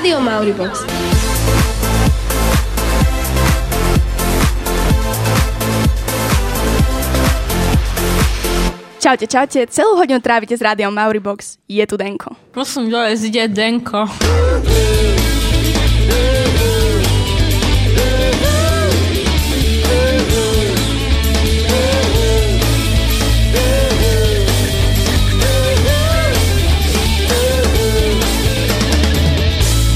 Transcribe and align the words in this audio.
Rádio 0.00 0.20
Mauribox. 0.20 0.80
Čaute, 8.96 9.28
čaute, 9.28 9.68
celú 9.68 10.00
hodinu 10.00 10.24
trávite 10.24 10.56
s 10.56 10.64
rádiom 10.64 10.88
Mauribox. 10.88 11.60
Je 11.68 11.84
tu 11.84 12.00
Denko. 12.00 12.32
Prosím, 12.48 12.88
dole 12.88 13.12
zide 13.12 13.44
Denko. 13.52 14.08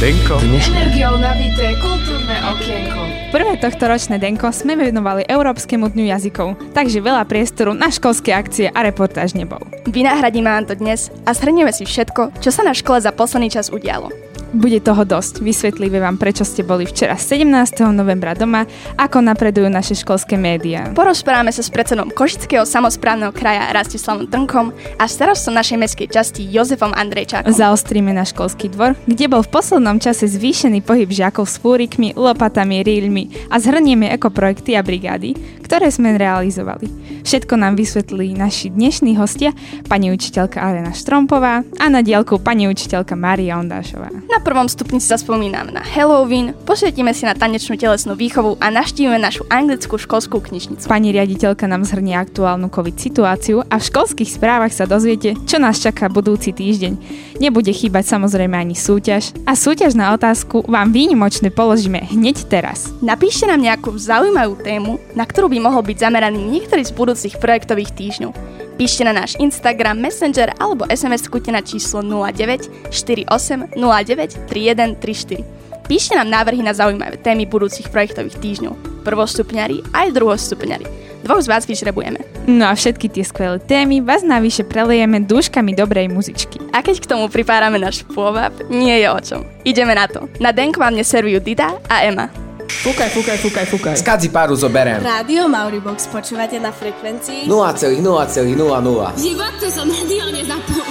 Denko. 0.04 0.36
Energiou 0.36 1.16
nabité 1.16 1.80
kultúrne 1.80 2.36
okienko. 2.52 3.08
Prvé 3.32 3.56
tohto 3.56 3.88
ročné 3.88 4.20
Denko 4.20 4.52
sme 4.52 4.76
venovali 4.76 5.24
Európskemu 5.24 5.88
dňu 5.96 6.12
jazykov, 6.12 6.60
takže 6.76 7.00
veľa 7.00 7.24
priestoru 7.24 7.72
na 7.72 7.88
školské 7.88 8.36
akcie 8.36 8.68
a 8.68 8.84
reportáž 8.84 9.32
nebol. 9.32 9.64
Vynahradíme 9.88 10.44
vám 10.44 10.68
to 10.68 10.76
dnes 10.76 11.08
a 11.24 11.32
shrnieme 11.32 11.72
si 11.72 11.88
všetko, 11.88 12.36
čo 12.36 12.52
sa 12.52 12.60
na 12.68 12.76
škole 12.76 13.00
za 13.00 13.16
posledný 13.16 13.48
čas 13.48 13.72
udialo. 13.72 14.12
Bude 14.54 14.78
toho 14.78 15.02
dosť. 15.02 15.42
Vysvetlíme 15.42 15.98
vám, 15.98 16.14
prečo 16.14 16.46
ste 16.46 16.62
boli 16.62 16.86
včera 16.86 17.18
17. 17.18 17.90
novembra 17.90 18.38
doma, 18.38 18.62
ako 18.94 19.18
napredujú 19.18 19.66
naše 19.66 19.98
školské 19.98 20.38
médiá. 20.38 20.94
Porozprávame 20.94 21.50
sa 21.50 21.58
s 21.58 21.74
predsedom 21.74 22.14
Košického 22.14 22.62
samozprávneho 22.62 23.34
kraja 23.34 23.74
Rastislavom 23.74 24.30
Trnkom 24.30 24.70
a 24.94 25.04
starostom 25.10 25.58
našej 25.58 25.74
mestskej 25.74 26.06
časti 26.06 26.46
Jozefom 26.46 26.94
Andrejčákom. 26.94 27.50
Zaostríme 27.50 28.14
na 28.14 28.22
školský 28.22 28.70
dvor, 28.70 28.94
kde 29.10 29.26
bol 29.26 29.42
v 29.42 29.50
poslednom 29.50 29.98
čase 29.98 30.30
zvýšený 30.30 30.86
pohyb 30.86 31.10
žiakov 31.10 31.50
s 31.50 31.58
fúrikmi, 31.58 32.14
lopatami, 32.14 32.86
ríľmi 32.86 33.50
a 33.50 33.58
zhrnieme 33.58 34.06
ekoprojekty 34.14 34.78
a 34.78 34.86
brigády, 34.86 35.34
ktoré 35.66 35.90
sme 35.90 36.14
realizovali. 36.14 36.86
Všetko 37.26 37.58
nám 37.58 37.74
vysvetlí 37.74 38.38
naši 38.38 38.70
dnešní 38.70 39.18
hostia, 39.18 39.50
pani 39.90 40.14
učiteľka 40.14 40.62
Alena 40.62 40.94
Štrompová 40.94 41.66
a 41.66 41.84
na 41.90 42.06
diálku 42.06 42.38
pani 42.38 42.70
učiteľka 42.70 43.18
Mária 43.18 43.58
Ondášová. 43.58 44.12
Na 44.30 44.43
prvom 44.44 44.68
stupni 44.68 45.00
sa 45.00 45.16
spomíname 45.16 45.72
na 45.72 45.80
Halloween, 45.80 46.52
posvietime 46.68 47.16
si 47.16 47.24
na 47.24 47.32
tanečnú 47.32 47.80
telesnú 47.80 48.12
výchovu 48.12 48.60
a 48.60 48.68
naštívime 48.68 49.16
našu 49.16 49.48
anglickú 49.48 49.96
školskú 49.96 50.44
knižnicu. 50.44 50.84
Pani 50.84 51.16
riaditeľka 51.16 51.64
nám 51.64 51.88
zhrnie 51.88 52.12
aktuálnu 52.12 52.68
COVID 52.68 52.96
situáciu 53.00 53.64
a 53.64 53.80
v 53.80 53.88
školských 53.88 54.28
správach 54.28 54.76
sa 54.76 54.84
dozviete, 54.84 55.32
čo 55.48 55.56
nás 55.56 55.80
čaká 55.80 56.12
budúci 56.12 56.52
týždeň. 56.52 56.92
Nebude 57.40 57.72
chýbať 57.72 58.04
samozrejme 58.04 58.52
ani 58.52 58.76
súťaž 58.76 59.32
a 59.48 59.56
súťaž 59.56 59.96
na 59.96 60.12
otázku 60.12 60.68
vám 60.68 60.92
výnimočne 60.92 61.48
položíme 61.48 62.04
hneď 62.12 62.44
teraz. 62.46 62.92
Napíšte 63.00 63.48
nám 63.48 63.64
nejakú 63.64 63.96
zaujímavú 63.96 64.60
tému, 64.60 65.00
na 65.16 65.24
ktorú 65.24 65.48
by 65.48 65.58
mohol 65.64 65.80
byť 65.80 66.04
zameraný 66.04 66.44
niektorý 66.44 66.84
z 66.84 66.92
budúcich 66.92 67.40
projektových 67.40 67.96
týždňov. 67.96 68.63
Píšte 68.74 69.06
na 69.06 69.14
náš 69.14 69.38
Instagram, 69.38 70.02
Messenger 70.02 70.50
alebo 70.58 70.82
SMS 70.90 71.30
kute 71.30 71.54
na 71.54 71.62
číslo 71.62 72.02
09 72.02 72.90
48 72.90 73.78
09 73.78 74.50
31 74.50 74.98
34. 74.98 75.86
Píšte 75.86 76.16
nám 76.16 76.32
návrhy 76.32 76.64
na 76.64 76.72
zaujímavé 76.72 77.20
témy 77.20 77.46
budúcich 77.46 77.92
projektových 77.92 78.40
týždňov. 78.40 79.04
Prvostupňari 79.04 79.84
aj 79.92 80.16
druhostupňari. 80.16 80.86
Dvoch 81.24 81.40
z 81.40 81.48
vás 81.48 81.64
vyžrebujeme. 81.64 82.20
No 82.44 82.68
a 82.68 82.76
všetky 82.76 83.08
tie 83.08 83.24
skvelé 83.24 83.56
témy 83.62 84.04
vás 84.04 84.20
navyše 84.20 84.66
prelejeme 84.66 85.24
dúškami 85.24 85.72
dobrej 85.72 86.12
muzičky. 86.12 86.60
A 86.74 86.84
keď 86.84 87.00
k 87.00 87.10
tomu 87.14 87.32
pripárame 87.32 87.80
náš 87.80 88.04
pôvab, 88.04 88.52
nie 88.68 89.00
je 89.00 89.08
o 89.08 89.20
čom. 89.22 89.40
Ideme 89.64 89.96
na 89.96 90.04
to. 90.04 90.28
Na 90.42 90.52
Denko 90.52 90.84
vám 90.84 90.92
dnes 90.98 91.08
servujú 91.08 91.40
Dida 91.40 91.80
a 91.88 92.04
Ema. 92.04 92.43
Fúkaj, 92.68 93.08
fúkaj, 93.12 93.38
fúkaj, 93.44 93.66
fúkaj. 93.68 93.96
Skadzi 94.00 94.28
páru 94.32 94.56
zoberiem. 94.56 95.02
Rádio 95.02 95.48
Mauribox 95.48 96.08
počúvate 96.08 96.56
na 96.56 96.72
frekvencii 96.72 97.44
0,0,00. 97.44 99.12
V 99.12 99.20
živote 99.20 99.66
som 99.68 99.84
rádio 99.84 100.24
nezapol. 100.32 100.84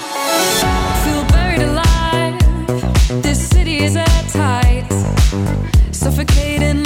feel 1.03 1.23
buried 1.33 1.63
alive. 1.65 2.35
This 3.21 3.39
city 3.49 3.81
is 3.85 3.95
at 3.95 4.25
tight, 4.29 4.85
suffocating, 5.91 6.82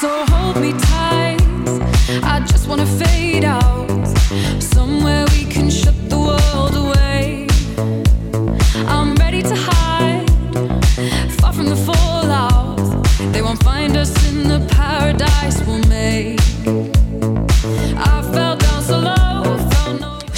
So 0.00 0.26
hold 0.26 0.60
me 0.60 0.72
tight. 0.72 1.40
I 2.22 2.44
just 2.46 2.68
wanna 2.68 2.84
fade 2.84 3.15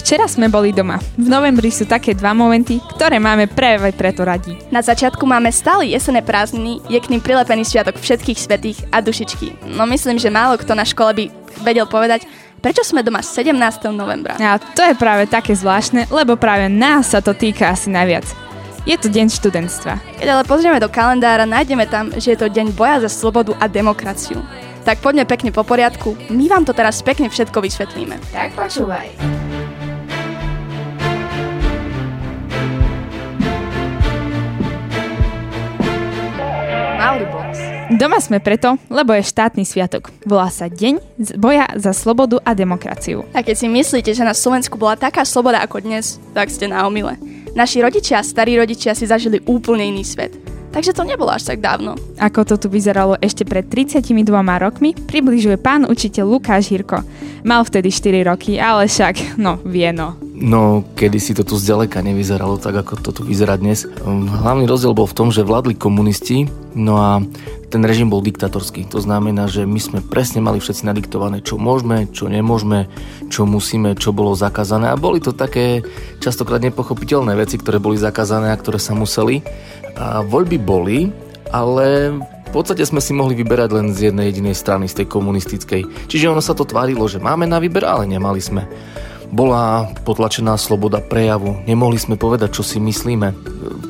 Včera 0.09 0.25
sme 0.25 0.49
boli 0.49 0.73
doma. 0.73 0.97
V 1.21 1.29
novembri 1.29 1.69
sú 1.69 1.85
také 1.85 2.17
dva 2.17 2.33
momenty, 2.33 2.81
ktoré 2.97 3.21
máme 3.21 3.45
práve 3.45 3.93
preto 3.93 4.25
radi. 4.25 4.57
Na 4.73 4.81
začiatku 4.81 5.21
máme 5.29 5.53
stále 5.53 5.93
jesené 5.93 6.25
prázdniny, 6.25 6.81
je 6.89 6.97
k 6.97 7.13
ním 7.13 7.21
prilepený 7.21 7.69
sviatok 7.69 8.01
všetkých 8.01 8.41
svetých 8.41 8.79
a 8.89 9.05
dušičky. 9.05 9.69
No 9.77 9.85
myslím, 9.85 10.17
že 10.17 10.33
málo 10.33 10.57
kto 10.57 10.73
na 10.73 10.89
škole 10.89 11.13
by 11.13 11.25
vedel 11.61 11.85
povedať, 11.85 12.25
prečo 12.65 12.89
sme 12.89 13.05
doma 13.05 13.21
17. 13.21 13.53
novembra. 13.93 14.41
A 14.41 14.57
to 14.57 14.81
je 14.81 14.97
práve 14.97 15.29
také 15.29 15.53
zvláštne, 15.53 16.09
lebo 16.09 16.41
práve 16.41 16.73
nás 16.73 17.13
sa 17.13 17.21
to 17.21 17.37
týka 17.37 17.69
asi 17.69 17.93
najviac. 17.93 18.25
Je 18.89 18.97
to 18.97 19.13
deň 19.13 19.29
študentstva. 19.29 20.25
Keď 20.25 20.25
ale 20.25 20.49
pozrieme 20.49 20.81
do 20.81 20.89
kalendára, 20.89 21.45
nájdeme 21.45 21.85
tam, 21.85 22.17
že 22.17 22.33
je 22.33 22.41
to 22.41 22.49
deň 22.49 22.73
boja 22.73 23.05
za 23.05 23.13
slobodu 23.13 23.53
a 23.61 23.69
demokraciu. 23.69 24.41
Tak 24.89 25.05
poďme 25.05 25.29
pekne 25.29 25.53
po 25.53 25.69
poriadku, 25.69 26.17
my 26.33 26.49
vám 26.49 26.65
to 26.65 26.73
teraz 26.73 27.05
pekne 27.05 27.29
všetko 27.29 27.61
vysvetlíme. 27.61 28.17
Tak 28.33 28.57
počúvaj. 28.57 29.13
Mauribox. 36.99 37.63
Doma 37.95 38.19
sme 38.19 38.43
preto, 38.43 38.75
lebo 38.91 39.15
je 39.15 39.23
štátny 39.23 39.63
sviatok. 39.63 40.11
Volá 40.27 40.51
sa 40.51 40.67
Deň 40.67 40.99
boja 41.39 41.71
za 41.79 41.95
slobodu 41.95 42.43
a 42.43 42.59
demokraciu. 42.59 43.23
A 43.31 43.47
keď 43.47 43.55
si 43.55 43.71
myslíte, 43.71 44.11
že 44.11 44.27
na 44.27 44.35
Slovensku 44.35 44.75
bola 44.75 44.99
taká 44.99 45.23
sloboda 45.23 45.63
ako 45.63 45.79
dnes, 45.79 46.19
tak 46.35 46.51
ste 46.51 46.67
na 46.67 46.83
omyle. 46.91 47.15
Naši 47.55 47.87
rodičia 47.87 48.19
a 48.19 48.27
starí 48.27 48.59
rodičia 48.59 48.99
si 48.99 49.07
zažili 49.07 49.39
úplne 49.47 49.87
iný 49.87 50.03
svet. 50.03 50.35
Takže 50.69 50.93
to 50.93 51.03
nebolo 51.03 51.33
až 51.33 51.49
tak 51.49 51.65
dávno. 51.65 51.97
Ako 52.21 52.45
to 52.45 52.61
tu 52.61 52.67
vyzeralo 52.69 53.17
ešte 53.19 53.43
pred 53.49 53.65
32 53.67 54.05
rokmi, 54.61 54.93
približuje 54.95 55.57
pán 55.57 55.89
učiteľ 55.89 56.25
Lukáš 56.29 56.69
Hirko. 56.69 57.01
Mal 57.43 57.65
vtedy 57.65 57.89
4 57.89 58.29
roky, 58.29 58.61
ale 58.61 58.85
však, 58.87 59.41
no, 59.41 59.57
vie 59.65 59.89
no. 59.91 60.15
No, 60.39 60.87
kedy 60.95 61.19
si 61.19 61.35
to 61.35 61.43
tu 61.43 61.59
zďaleka 61.59 61.99
nevyzeralo 61.99 62.63
tak, 62.63 62.87
ako 62.87 62.95
to 63.03 63.11
tu 63.11 63.23
vyzerá 63.27 63.59
dnes. 63.59 63.91
Hlavný 64.07 64.71
rozdiel 64.71 64.95
bol 64.95 65.11
v 65.11 65.17
tom, 65.19 65.29
že 65.35 65.43
vládli 65.43 65.75
komunisti, 65.75 66.47
no 66.79 66.95
a 66.95 67.19
ten 67.69 67.85
režim 67.85 68.09
bol 68.09 68.25
diktatorský. 68.25 68.89
To 68.89 68.99
znamená, 68.99 69.45
že 69.47 69.69
my 69.69 69.81
sme 69.81 69.99
presne 70.01 70.41
mali 70.41 70.57
všetci 70.59 70.89
nadiktované, 70.89 71.45
čo 71.45 71.61
môžeme, 71.61 72.09
čo 72.09 72.27
nemôžeme, 72.33 72.89
čo 73.29 73.45
musíme, 73.45 73.93
čo 73.95 74.17
bolo 74.17 74.33
zakázané. 74.33 74.89
A 74.89 74.97
boli 74.97 75.21
to 75.21 75.37
také 75.37 75.85
častokrát 76.19 76.65
nepochopiteľné 76.65 77.37
veci, 77.37 77.61
ktoré 77.61 77.77
boli 77.77 78.01
zakázané 78.01 78.51
a 78.51 78.61
ktoré 78.61 78.81
sa 78.81 78.97
museli. 78.97 79.45
A 80.01 80.25
voľby 80.25 80.57
boli, 80.57 81.13
ale 81.53 82.17
v 82.49 82.51
podstate 82.57 82.81
sme 82.89 83.05
si 83.05 83.13
mohli 83.13 83.37
vyberať 83.37 83.71
len 83.77 83.93
z 83.93 84.09
jednej 84.09 84.33
jedinej 84.33 84.57
strany, 84.57 84.89
z 84.89 85.05
tej 85.05 85.07
komunistickej. 85.13 86.09
Čiže 86.09 86.33
ono 86.33 86.41
sa 86.41 86.57
to 86.57 86.65
tvárilo, 86.65 87.05
že 87.05 87.21
máme 87.21 87.45
na 87.45 87.61
výber, 87.61 87.85
ale 87.85 88.09
nemali 88.09 88.41
sme. 88.41 88.65
Bola 89.29 89.93
potlačená 90.05 90.57
sloboda 90.57 91.05
prejavu. 91.05 91.61
Nemohli 91.69 92.01
sme 92.01 92.17
povedať, 92.17 92.57
čo 92.57 92.63
si 92.65 92.81
myslíme. 92.81 93.37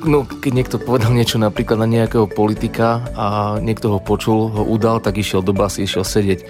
No, 0.06 0.26
keď 0.26 0.52
niekto 0.54 0.76
povedal 0.82 1.14
niečo 1.14 1.38
napríklad 1.38 1.78
na 1.78 1.88
nejakého 1.88 2.26
politika 2.26 3.06
a 3.14 3.26
niekto 3.62 3.94
ho 3.94 4.00
počul, 4.02 4.50
ho 4.50 4.62
udal, 4.66 4.98
tak 4.98 5.18
išiel 5.18 5.42
do 5.42 5.54
basy, 5.54 5.86
išiel 5.86 6.02
sedieť. 6.02 6.40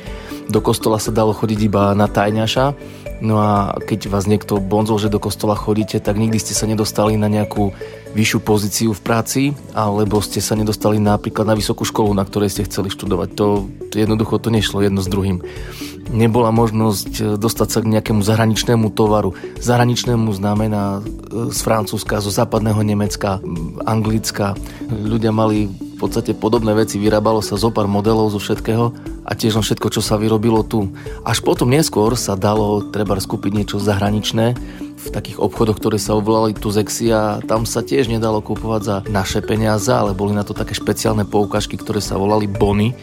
Do 0.48 0.64
kostola 0.64 0.96
sa 0.96 1.12
dalo 1.12 1.36
chodiť 1.36 1.60
iba 1.68 1.92
na 1.92 2.08
tajňaša, 2.08 2.72
no 3.20 3.38
a 3.42 3.76
keď 3.82 4.10
vás 4.10 4.26
niekto 4.26 4.62
bonzol, 4.62 4.98
že 5.02 5.12
do 5.12 5.22
kostola 5.22 5.58
chodíte, 5.58 5.98
tak 5.98 6.18
nikdy 6.18 6.38
ste 6.38 6.54
sa 6.54 6.66
nedostali 6.66 7.18
na 7.18 7.26
nejakú 7.26 7.70
vyššiu 8.16 8.38
pozíciu 8.40 8.90
v 8.96 9.04
práci, 9.04 9.42
alebo 9.76 10.22
ste 10.24 10.40
sa 10.40 10.56
nedostali 10.56 10.96
napríklad 10.96 11.44
na 11.44 11.54
vysokú 11.54 11.84
školu, 11.84 12.16
na 12.16 12.24
ktorej 12.24 12.50
ste 12.54 12.66
chceli 12.66 12.88
študovať. 12.88 13.28
To, 13.36 13.68
jednoducho 13.92 14.40
to 14.40 14.48
nešlo 14.48 14.80
jedno 14.80 15.04
s 15.04 15.08
druhým 15.10 15.44
nebola 16.12 16.48
možnosť 16.50 17.10
e, 17.20 17.22
dostať 17.36 17.68
sa 17.68 17.78
k 17.84 17.90
nejakému 17.96 18.24
zahraničnému 18.24 18.92
tovaru. 18.96 19.36
Zahraničnému 19.60 20.32
znamená 20.32 21.00
e, 21.00 21.52
z 21.52 21.58
Francúzska, 21.60 22.24
zo 22.24 22.32
západného 22.32 22.80
Nemecka, 22.80 23.40
Anglicka. 23.84 24.56
Ľudia 24.88 25.32
mali 25.32 25.68
v 25.98 26.06
podstate 26.06 26.30
podobné 26.30 26.78
veci, 26.78 26.94
vyrábalo 26.94 27.42
sa 27.42 27.58
zo 27.58 27.74
pár 27.74 27.90
modelov 27.90 28.30
zo 28.30 28.38
všetkého 28.38 28.94
a 29.26 29.34
tiež 29.34 29.58
len 29.58 29.66
všetko, 29.66 29.90
čo 29.90 29.98
sa 29.98 30.14
vyrobilo 30.14 30.62
tu. 30.62 30.86
Až 31.26 31.42
potom 31.42 31.66
neskôr 31.66 32.14
sa 32.14 32.38
dalo 32.38 32.86
treba 32.86 33.18
skúpiť 33.18 33.50
niečo 33.50 33.82
zahraničné 33.82 34.54
v 34.94 35.06
takých 35.10 35.42
obchodoch, 35.42 35.82
ktoré 35.82 35.98
sa 35.98 36.14
obvolali 36.14 36.54
tu 36.54 36.70
Zexi 36.70 37.10
a 37.10 37.42
tam 37.42 37.66
sa 37.66 37.82
tiež 37.82 38.06
nedalo 38.06 38.38
kúpovať 38.38 38.82
za 38.86 38.96
naše 39.10 39.42
peniaze, 39.42 39.90
ale 39.90 40.14
boli 40.14 40.38
na 40.38 40.46
to 40.46 40.54
také 40.54 40.70
špeciálne 40.70 41.26
poukažky, 41.26 41.74
ktoré 41.74 41.98
sa 41.98 42.14
volali 42.14 42.46
bony 42.46 42.94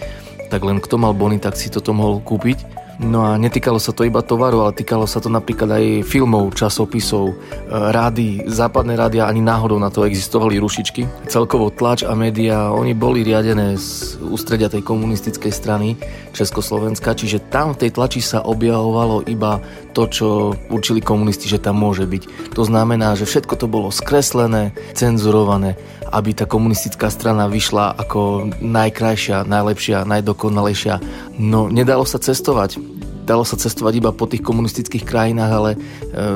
tak 0.50 0.62
len 0.62 0.78
kto 0.80 0.96
mal 1.02 1.14
bony, 1.14 1.42
tak 1.42 1.58
si 1.58 1.74
toto 1.74 1.92
mohol 1.92 2.22
kúpiť. 2.22 2.85
No 2.96 3.28
a 3.28 3.36
netýkalo 3.36 3.76
sa 3.76 3.92
to 3.92 4.08
iba 4.08 4.24
tovaru, 4.24 4.64
ale 4.64 4.78
týkalo 4.78 5.04
sa 5.04 5.20
to 5.20 5.28
napríklad 5.28 5.68
aj 5.68 5.86
filmov, 6.08 6.56
časopisov, 6.56 7.32
e, 7.32 7.36
rády, 7.70 8.48
západné 8.48 8.96
rádia 8.96 9.28
ani 9.28 9.44
náhodou 9.44 9.76
na 9.76 9.92
to 9.92 10.08
existovali 10.08 10.56
rušičky. 10.64 11.28
Celkovo 11.28 11.68
tlač 11.76 12.08
a 12.08 12.16
média, 12.16 12.72
oni 12.72 12.96
boli 12.96 13.28
riadené 13.28 13.76
z 13.76 14.16
ústredia 14.24 14.72
tej 14.72 14.80
komunistickej 14.88 15.52
strany 15.52 16.00
Československa, 16.32 17.16
čiže 17.16 17.44
tam 17.52 17.76
v 17.76 17.88
tej 17.88 17.92
tlači 17.96 18.24
sa 18.24 18.44
objavovalo 18.48 19.28
iba 19.28 19.60
to, 19.92 20.08
čo 20.08 20.28
určili 20.72 21.04
komunisti, 21.04 21.52
že 21.52 21.60
tam 21.60 21.80
môže 21.80 22.08
byť. 22.08 22.56
To 22.56 22.64
znamená, 22.64 23.16
že 23.20 23.28
všetko 23.28 23.60
to 23.60 23.68
bolo 23.68 23.92
skreslené, 23.92 24.76
cenzurované, 24.96 25.80
aby 26.12 26.32
tá 26.36 26.48
komunistická 26.48 27.12
strana 27.12 27.52
vyšla 27.52 27.96
ako 27.96 28.52
najkrajšia, 28.60 29.48
najlepšia, 29.48 30.08
najdokonalejšia. 30.08 30.96
No, 31.40 31.68
nedalo 31.72 32.04
sa 32.08 32.20
cestovať. 32.20 32.85
Dalo 33.26 33.42
sa 33.42 33.58
cestovať 33.58 33.94
iba 33.98 34.14
po 34.14 34.30
tých 34.30 34.46
komunistických 34.46 35.02
krajinách, 35.02 35.52
ale 35.52 35.72
e, 35.74 35.78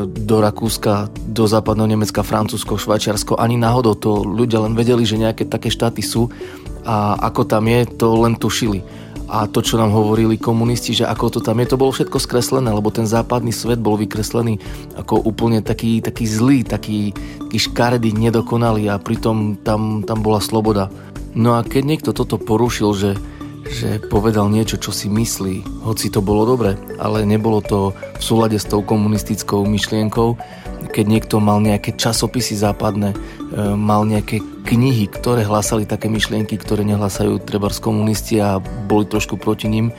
do 0.10 0.42
Rakúska, 0.42 1.14
do 1.30 1.46
západného 1.46 1.94
Nemecka, 1.94 2.26
Francúzsko, 2.26 2.82
Švajčiarsko 2.82 3.38
ani 3.38 3.62
náhodou 3.62 3.94
to 3.94 4.26
ľudia 4.26 4.66
len 4.66 4.74
vedeli, 4.74 5.06
že 5.06 5.22
nejaké 5.22 5.46
také 5.46 5.70
štáty 5.70 6.02
sú 6.02 6.34
a 6.82 7.14
ako 7.30 7.46
tam 7.46 7.70
je, 7.70 7.86
to 7.94 8.08
len 8.26 8.34
tušili 8.34 8.82
a 9.30 9.46
to, 9.46 9.62
čo 9.62 9.78
nám 9.78 9.94
hovorili 9.94 10.42
komunisti, 10.42 10.98
že 10.98 11.06
ako 11.06 11.38
to 11.38 11.40
tam 11.46 11.62
je, 11.62 11.70
to 11.70 11.78
bolo 11.78 11.94
všetko 11.94 12.18
skreslené, 12.18 12.74
lebo 12.74 12.90
ten 12.90 13.06
západný 13.06 13.54
svet 13.54 13.78
bol 13.78 13.94
vykreslený 13.94 14.58
ako 14.98 15.22
úplne 15.22 15.62
taký, 15.62 16.02
taký 16.02 16.26
zlý, 16.26 16.66
taký, 16.66 17.14
taký 17.46 17.58
škaredý, 17.62 18.10
nedokonalý 18.18 18.90
a 18.90 18.98
pritom 18.98 19.62
tam, 19.62 20.02
tam 20.02 20.26
bola 20.26 20.42
sloboda. 20.42 20.90
No 21.38 21.54
a 21.54 21.62
keď 21.62 21.84
niekto 21.86 22.10
toto 22.10 22.42
porušil, 22.42 22.90
že, 22.98 23.12
že 23.70 24.02
povedal 24.02 24.50
niečo, 24.50 24.82
čo 24.82 24.90
si 24.90 25.06
myslí, 25.08 25.86
hoci 25.86 26.10
to 26.10 26.26
bolo 26.26 26.44
dobre, 26.44 26.74
ale 26.98 27.22
nebolo 27.24 27.62
to 27.62 27.94
v 27.94 28.24
súlade 28.24 28.58
s 28.58 28.66
tou 28.66 28.82
komunistickou 28.82 29.64
myšlienkou, 29.70 30.36
keď 30.90 31.06
niekto 31.06 31.38
mal 31.38 31.62
nejaké 31.62 31.94
časopisy 31.94 32.58
západné, 32.58 33.14
e, 33.14 33.18
mal 33.78 34.10
nejaké 34.10 34.42
knihy, 34.66 35.06
ktoré 35.14 35.46
hlásali 35.46 35.86
také 35.86 36.10
myšlienky, 36.10 36.58
ktoré 36.58 36.82
nehlasajú 36.82 37.38
treba 37.46 37.70
komunisti 37.70 38.42
a 38.42 38.58
boli 38.60 39.06
trošku 39.06 39.38
proti 39.38 39.70
ním. 39.70 39.94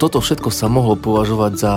Toto 0.00 0.24
všetko 0.24 0.48
sa 0.48 0.72
mohlo 0.72 0.96
považovať 0.96 1.52
za 1.60 1.74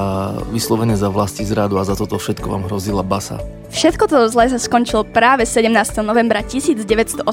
vyslovene 0.56 0.96
za 0.96 1.12
vlasti 1.12 1.44
zradu 1.44 1.76
a 1.76 1.84
za 1.84 2.00
toto 2.00 2.16
všetko 2.16 2.48
vám 2.48 2.64
hrozila 2.72 3.04
basa. 3.04 3.63
Všetko 3.74 4.06
toto 4.06 4.30
zle 4.30 4.54
sa 4.54 4.62
skončilo 4.62 5.02
práve 5.02 5.50
17. 5.50 5.74
novembra 6.06 6.46
1989. 6.46 7.26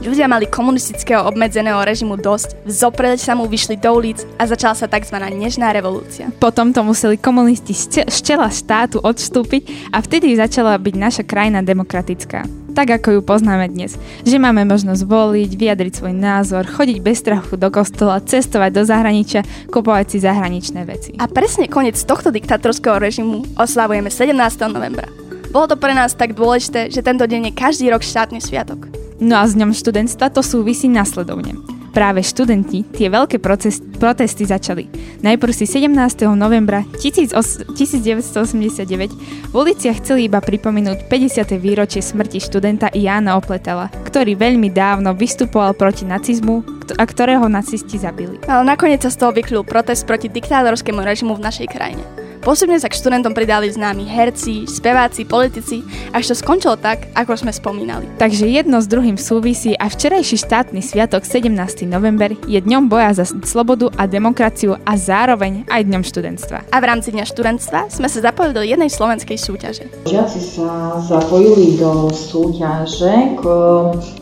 Ľudia 0.00 0.24
mali 0.24 0.48
komunistického 0.48 1.20
obmedzeného 1.28 1.84
režimu 1.84 2.16
dosť, 2.16 2.64
v 2.64 2.72
sa 3.20 3.36
mu 3.36 3.44
vyšli 3.44 3.76
do 3.76 3.92
ulic 3.92 4.24
a 4.40 4.48
začala 4.48 4.72
sa 4.72 4.88
tzv. 4.88 5.20
nežná 5.36 5.76
revolúcia. 5.76 6.32
Potom 6.40 6.72
to 6.72 6.80
museli 6.80 7.20
komunisti 7.20 7.76
z 8.08 8.18
čela 8.24 8.48
štátu 8.48 9.04
odstúpiť 9.04 9.92
a 9.92 10.00
vtedy 10.00 10.32
začala 10.32 10.80
byť 10.80 10.94
naša 10.96 11.22
krajina 11.28 11.60
demokratická 11.60 12.48
tak 12.78 13.02
ako 13.02 13.18
ju 13.18 13.20
poznáme 13.26 13.66
dnes. 13.66 13.98
Že 14.22 14.38
máme 14.38 14.62
možnosť 14.62 15.02
voliť, 15.02 15.50
vyjadriť 15.50 15.98
svoj 15.98 16.14
názor, 16.14 16.62
chodiť 16.62 17.02
bez 17.02 17.18
strachu 17.18 17.58
do 17.58 17.74
kostola, 17.74 18.22
cestovať 18.22 18.70
do 18.70 18.82
zahraničia, 18.86 19.42
kupovať 19.74 20.14
si 20.14 20.18
zahraničné 20.22 20.86
veci. 20.86 21.10
A 21.18 21.26
presne 21.26 21.66
koniec 21.66 21.98
tohto 21.98 22.30
diktatorského 22.30 23.02
režimu 23.02 23.58
oslavujeme 23.58 24.14
17. 24.14 24.30
novembra. 24.70 25.10
Bolo 25.50 25.66
to 25.66 25.74
pre 25.74 25.90
nás 25.90 26.14
tak 26.14 26.38
dôležité, 26.38 26.86
že 26.94 27.02
tento 27.02 27.26
deň 27.26 27.50
je 27.50 27.58
každý 27.58 27.90
rok 27.90 28.06
štátny 28.06 28.38
sviatok. 28.38 28.86
No 29.18 29.42
a 29.42 29.44
s 29.50 29.58
ňom 29.58 29.74
študentstva 29.74 30.30
to 30.30 30.46
súvisí 30.46 30.86
nasledovne. 30.86 31.77
Práve 31.92 32.22
študenti 32.22 32.84
tie 32.84 33.08
veľké 33.08 33.40
proces, 33.40 33.80
protesty 33.80 34.44
začali. 34.44 34.88
Najprv 35.24 35.52
si 35.52 35.66
17. 35.66 36.28
novembra 36.36 36.84
1989 37.00 39.48
v 39.48 39.54
uliciach 39.54 39.96
chceli 40.04 40.28
iba 40.28 40.38
pripomenúť 40.38 41.08
50. 41.10 41.58
výročie 41.58 42.04
smrti 42.04 42.38
študenta 42.38 42.92
Jána 42.92 43.36
Opletela, 43.36 43.90
ktorý 44.06 44.36
veľmi 44.36 44.70
dávno 44.72 45.16
vystupoval 45.16 45.74
proti 45.74 46.04
nacizmu 46.04 46.62
a 46.96 47.04
ktorého 47.04 47.52
nacisti 47.52 48.00
zabili. 48.00 48.40
Ale 48.48 48.64
nakoniec 48.64 49.04
sa 49.04 49.12
z 49.12 49.20
toho 49.20 49.36
vyklul 49.36 49.66
protest 49.66 50.08
proti 50.08 50.32
diktátorskému 50.32 51.04
režimu 51.04 51.36
v 51.36 51.44
našej 51.44 51.68
krajine. 51.68 52.17
Postupne 52.48 52.80
sa 52.80 52.88
k 52.88 52.96
študentom 52.96 53.36
pridali 53.36 53.68
známi 53.68 54.08
herci, 54.08 54.64
speváci, 54.64 55.28
politici, 55.28 55.84
až 56.16 56.32
to 56.32 56.34
skončilo 56.40 56.80
tak, 56.80 57.12
ako 57.12 57.36
sme 57.36 57.52
spomínali. 57.52 58.08
Takže 58.16 58.48
jedno 58.48 58.80
s 58.80 58.88
druhým 58.88 59.20
súvisí 59.20 59.76
a 59.76 59.84
včerajší 59.84 60.48
štátny 60.48 60.80
sviatok 60.80 61.28
17. 61.28 61.52
november 61.84 62.32
je 62.48 62.56
dňom 62.56 62.88
boja 62.88 63.12
za 63.12 63.28
slobodu 63.44 63.92
a 64.00 64.08
demokraciu 64.08 64.80
a 64.80 64.96
zároveň 64.96 65.68
aj 65.68 65.92
dňom 65.92 66.00
študentstva. 66.00 66.72
A 66.72 66.76
v 66.80 66.88
rámci 66.88 67.12
dňa 67.12 67.28
študentstva 67.28 67.92
sme 67.92 68.08
sa 68.08 68.24
zapojili 68.24 68.56
do 68.56 68.64
jednej 68.64 68.88
slovenskej 68.88 69.36
súťaže. 69.36 69.84
Žiaci 70.08 70.40
sa 70.40 71.04
zapojili 71.04 71.76
do 71.76 72.08
súťaže 72.08 73.36
k 73.36 73.44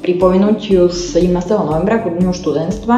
pripomenutiu 0.02 0.90
17. 0.90 1.30
novembra 1.54 2.02
k 2.02 2.11
dňu 2.11 2.35
študentstva 2.35 2.97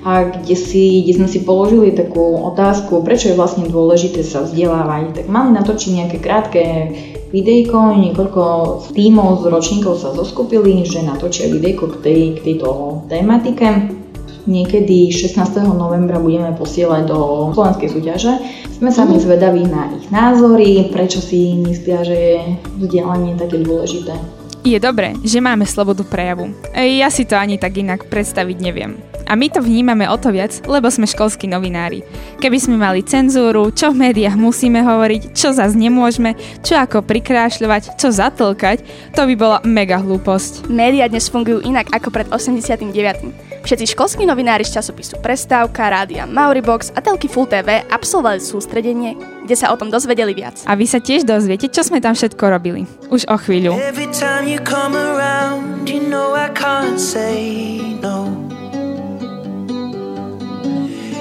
a 0.00 0.32
kde, 0.32 0.56
si, 0.56 1.04
kde 1.04 1.12
sme 1.20 1.28
si 1.28 1.44
položili 1.44 1.92
takú 1.92 2.40
otázku, 2.48 3.04
prečo 3.04 3.28
je 3.28 3.36
vlastne 3.36 3.68
dôležité 3.68 4.24
sa 4.24 4.40
vzdelávať. 4.48 5.12
Tak 5.12 5.26
mali 5.28 5.52
natočiť 5.52 5.90
nejaké 5.92 6.18
krátke 6.24 6.62
videjko, 7.28 8.00
niekoľko 8.00 8.44
tímov 8.96 9.44
z 9.44 9.52
ročníkov 9.52 10.00
sa 10.00 10.16
zoskupili, 10.16 10.88
že 10.88 11.04
natočia 11.04 11.52
videjko 11.52 11.92
k, 11.92 11.96
tej, 12.00 12.20
k 12.36 12.38
tejto 12.48 12.68
tematike. 13.12 13.92
Niekedy 14.48 15.12
16. 15.12 15.36
novembra 15.68 16.16
budeme 16.16 16.56
posielať 16.56 17.02
do 17.04 17.52
slovenskej 17.52 17.92
súťaže. 17.92 18.32
Sme 18.72 18.88
sami 18.88 19.20
zvedaví 19.20 19.68
na 19.68 19.92
ich 20.00 20.08
názory, 20.08 20.88
prečo 20.88 21.20
si 21.20 21.60
myslia, 21.60 22.00
že 22.00 22.16
je 22.16 22.36
vzdelanie 22.80 23.36
také 23.36 23.60
dôležité. 23.60 24.39
Je 24.60 24.76
dobré, 24.76 25.16
že 25.24 25.40
máme 25.40 25.64
slobodu 25.64 26.04
prejavu. 26.04 26.52
Ja 26.76 27.08
si 27.08 27.24
to 27.24 27.32
ani 27.32 27.56
tak 27.56 27.80
inak 27.80 28.12
predstaviť 28.12 28.56
neviem. 28.60 29.00
A 29.30 29.38
my 29.38 29.46
to 29.48 29.62
vnímame 29.62 30.04
o 30.10 30.18
to 30.20 30.34
viac, 30.34 30.52
lebo 30.66 30.90
sme 30.90 31.06
školskí 31.06 31.46
novinári. 31.46 32.02
Keby 32.42 32.58
sme 32.58 32.76
mali 32.76 33.00
cenzúru, 33.00 33.70
čo 33.70 33.94
v 33.94 34.10
médiách 34.10 34.34
musíme 34.34 34.82
hovoriť, 34.82 35.32
čo 35.38 35.54
zase 35.54 35.78
nemôžeme, 35.78 36.34
čo 36.66 36.76
ako 36.76 37.06
prikrášľovať, 37.06 37.94
čo 37.96 38.10
zatlkať, 38.10 38.82
to 39.14 39.22
by 39.30 39.34
bola 39.38 39.58
mega 39.62 40.02
hlúposť. 40.02 40.66
Média 40.66 41.06
dnes 41.06 41.30
fungujú 41.30 41.62
inak 41.62 41.88
ako 41.94 42.10
pred 42.10 42.26
89. 42.28 43.49
Všetci 43.60 43.92
školskí 43.92 44.24
novinári 44.24 44.64
z 44.64 44.80
časopisu 44.80 45.20
Prestávka, 45.20 45.92
rádia 45.92 46.24
Mauribox 46.24 46.96
a 46.96 47.04
telky 47.04 47.28
Full 47.28 47.46
TV 47.46 47.84
absolvovali 47.92 48.40
sústredenie, 48.40 49.14
kde 49.44 49.56
sa 49.56 49.68
o 49.70 49.76
tom 49.76 49.92
dozvedeli 49.92 50.32
viac. 50.32 50.64
A 50.64 50.72
vy 50.72 50.88
sa 50.88 50.96
tiež 50.96 51.28
dozviete, 51.28 51.68
čo 51.68 51.84
sme 51.84 52.00
tam 52.00 52.16
všetko 52.16 52.44
robili. 52.48 52.88
Už 53.12 53.28
o 53.28 53.36
chvíľu. 53.36 53.76
Every 53.76 54.08
time 54.16 54.48
around, 54.96 55.88
you 55.88 56.00
know 56.00 56.32
no. 58.00 58.48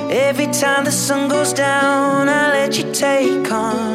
Every 0.10 0.48
time 0.48 0.86
the 0.86 0.92
sun 0.92 1.30
goes 1.30 1.54
down, 1.54 2.30
I 2.30 2.66
let 2.66 2.78
you 2.78 2.88
take 2.94 3.46
control. 3.46 3.89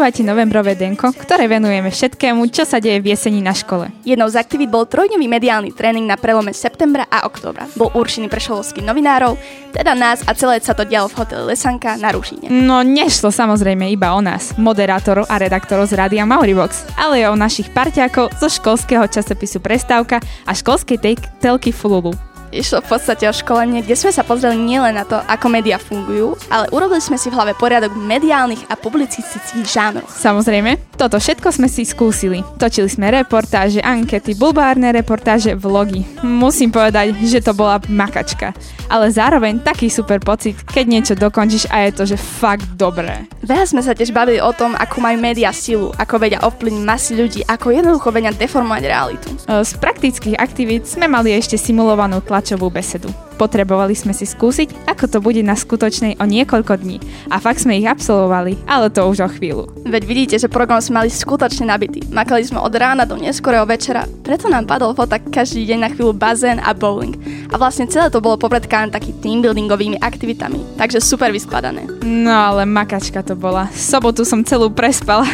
Počúvate 0.00 0.24
novembrové 0.24 0.80
denko, 0.80 1.12
ktoré 1.12 1.44
venujeme 1.44 1.92
všetkému, 1.92 2.48
čo 2.48 2.64
sa 2.64 2.80
deje 2.80 3.04
v 3.04 3.12
jeseni 3.12 3.44
na 3.44 3.52
škole. 3.52 3.92
Jednou 4.00 4.32
z 4.32 4.40
aktivít 4.40 4.72
bol 4.72 4.88
trojdňový 4.88 5.28
mediálny 5.28 5.76
tréning 5.76 6.08
na 6.08 6.16
prelome 6.16 6.56
septembra 6.56 7.04
a 7.12 7.28
októbra. 7.28 7.68
Bol 7.76 7.92
určený 7.92 8.32
pre 8.32 8.40
školovských 8.40 8.80
novinárov, 8.80 9.36
teda 9.76 9.92
nás 9.92 10.24
a 10.24 10.32
celé 10.32 10.56
sa 10.64 10.72
to 10.72 10.88
dialo 10.88 11.12
v 11.12 11.20
hoteli 11.20 11.52
Lesanka 11.52 12.00
na 12.00 12.16
Rušine. 12.16 12.48
No 12.48 12.80
nešlo 12.80 13.28
samozrejme 13.28 13.92
iba 13.92 14.16
o 14.16 14.24
nás, 14.24 14.56
moderátorov 14.56 15.28
a 15.28 15.36
redaktorov 15.36 15.92
z 15.92 16.00
Rádia 16.00 16.24
Mauribox, 16.24 16.96
ale 16.96 17.20
aj 17.20 17.36
o 17.36 17.36
našich 17.36 17.68
parťákov 17.68 18.32
zo 18.40 18.48
školského 18.48 19.04
časopisu 19.04 19.60
Prestávka 19.60 20.24
a 20.48 20.56
školskej 20.56 20.96
telky 21.44 21.76
Fululu. 21.76 22.29
Išlo 22.50 22.82
v 22.82 22.98
podstate 22.98 23.30
o 23.30 23.34
školenie, 23.34 23.86
kde 23.86 23.94
sme 23.94 24.10
sa 24.10 24.26
pozreli 24.26 24.58
nielen 24.58 24.98
na 24.98 25.06
to, 25.06 25.22
ako 25.22 25.46
médiá 25.46 25.78
fungujú, 25.78 26.34
ale 26.50 26.66
urobili 26.74 26.98
sme 26.98 27.14
si 27.14 27.30
v 27.30 27.38
hlave 27.38 27.54
poriadok 27.54 27.94
mediálnych 27.94 28.66
a 28.66 28.74
publicistických 28.74 29.66
žánroch. 29.70 30.10
Samozrejme, 30.10 30.98
toto 30.98 31.22
všetko 31.22 31.46
sme 31.54 31.70
si 31.70 31.86
skúsili. 31.86 32.42
Točili 32.58 32.90
sme 32.90 33.14
reportáže, 33.14 33.78
ankety, 33.78 34.34
bulbárne 34.34 34.90
reportáže, 34.90 35.54
vlogy. 35.54 36.02
Musím 36.26 36.74
povedať, 36.74 37.14
že 37.22 37.38
to 37.38 37.54
bola 37.54 37.78
makačka. 37.86 38.50
Ale 38.90 39.06
zároveň 39.14 39.62
taký 39.62 39.86
super 39.86 40.18
pocit, 40.18 40.58
keď 40.66 40.84
niečo 40.90 41.14
dokončíš 41.14 41.70
a 41.70 41.86
je 41.86 41.94
to, 41.94 42.04
že 42.10 42.18
fakt 42.18 42.66
dobré. 42.74 43.30
Veľa 43.46 43.70
sme 43.70 43.86
sa 43.86 43.94
tiež 43.94 44.10
bavili 44.10 44.42
o 44.42 44.50
tom, 44.50 44.74
ako 44.74 44.98
majú 44.98 45.22
médiá 45.22 45.54
silu, 45.54 45.94
ako 45.94 46.18
vedia 46.18 46.42
ovplyvniť 46.42 46.82
masy 46.82 47.14
ľudí, 47.14 47.40
ako 47.46 47.70
jednoducho 47.70 48.10
vedia 48.10 48.34
deformovať 48.34 48.82
realitu. 48.90 49.30
Z 49.46 49.78
praktických 49.78 50.34
aktivít 50.42 50.90
sme 50.90 51.06
mali 51.06 51.30
ešte 51.30 51.54
simulovanú 51.54 52.18
tlačovú 52.18 52.66
besedu. 52.66 53.14
Potrebovali 53.40 53.96
sme 53.96 54.12
si 54.12 54.28
skúsiť, 54.28 54.84
ako 54.84 55.04
to 55.08 55.18
bude 55.24 55.40
na 55.40 55.56
skutočnej 55.56 56.20
o 56.20 56.28
niekoľko 56.28 56.76
dní. 56.76 57.00
A 57.32 57.40
fakt 57.40 57.64
sme 57.64 57.80
ich 57.80 57.88
absolvovali, 57.88 58.60
ale 58.68 58.92
to 58.92 59.00
už 59.08 59.24
o 59.24 59.28
chvíľu. 59.32 59.64
Veď 59.88 60.02
vidíte, 60.04 60.36
že 60.36 60.52
program 60.52 60.84
sme 60.84 61.00
mali 61.00 61.08
skutočne 61.08 61.64
nabitý. 61.64 62.04
Makali 62.12 62.44
sme 62.44 62.60
od 62.60 62.74
rána 62.76 63.08
do 63.08 63.16
neskorého 63.16 63.64
večera, 63.64 64.04
preto 64.20 64.52
nám 64.52 64.68
padol 64.68 64.92
fotak 64.92 65.24
každý 65.32 65.64
deň 65.72 65.78
na 65.80 65.88
chvíľu 65.88 66.12
bazén 66.12 66.60
a 66.60 66.76
bowling. 66.76 67.16
A 67.48 67.56
vlastne 67.56 67.88
celé 67.88 68.12
to 68.12 68.20
bolo 68.20 68.36
popredkávané 68.80 68.92
taký 68.92 69.12
teambuildingovými 69.20 70.00
aktivitami, 70.00 70.60
takže 70.80 71.04
super 71.04 71.28
vyskladané. 71.32 71.84
No 72.00 72.32
ale 72.32 72.64
makačka 72.64 73.20
to 73.20 73.36
bola. 73.36 73.68
Sobotu 73.76 74.24
som 74.24 74.40
celú 74.40 74.72
prespala, 74.72 75.28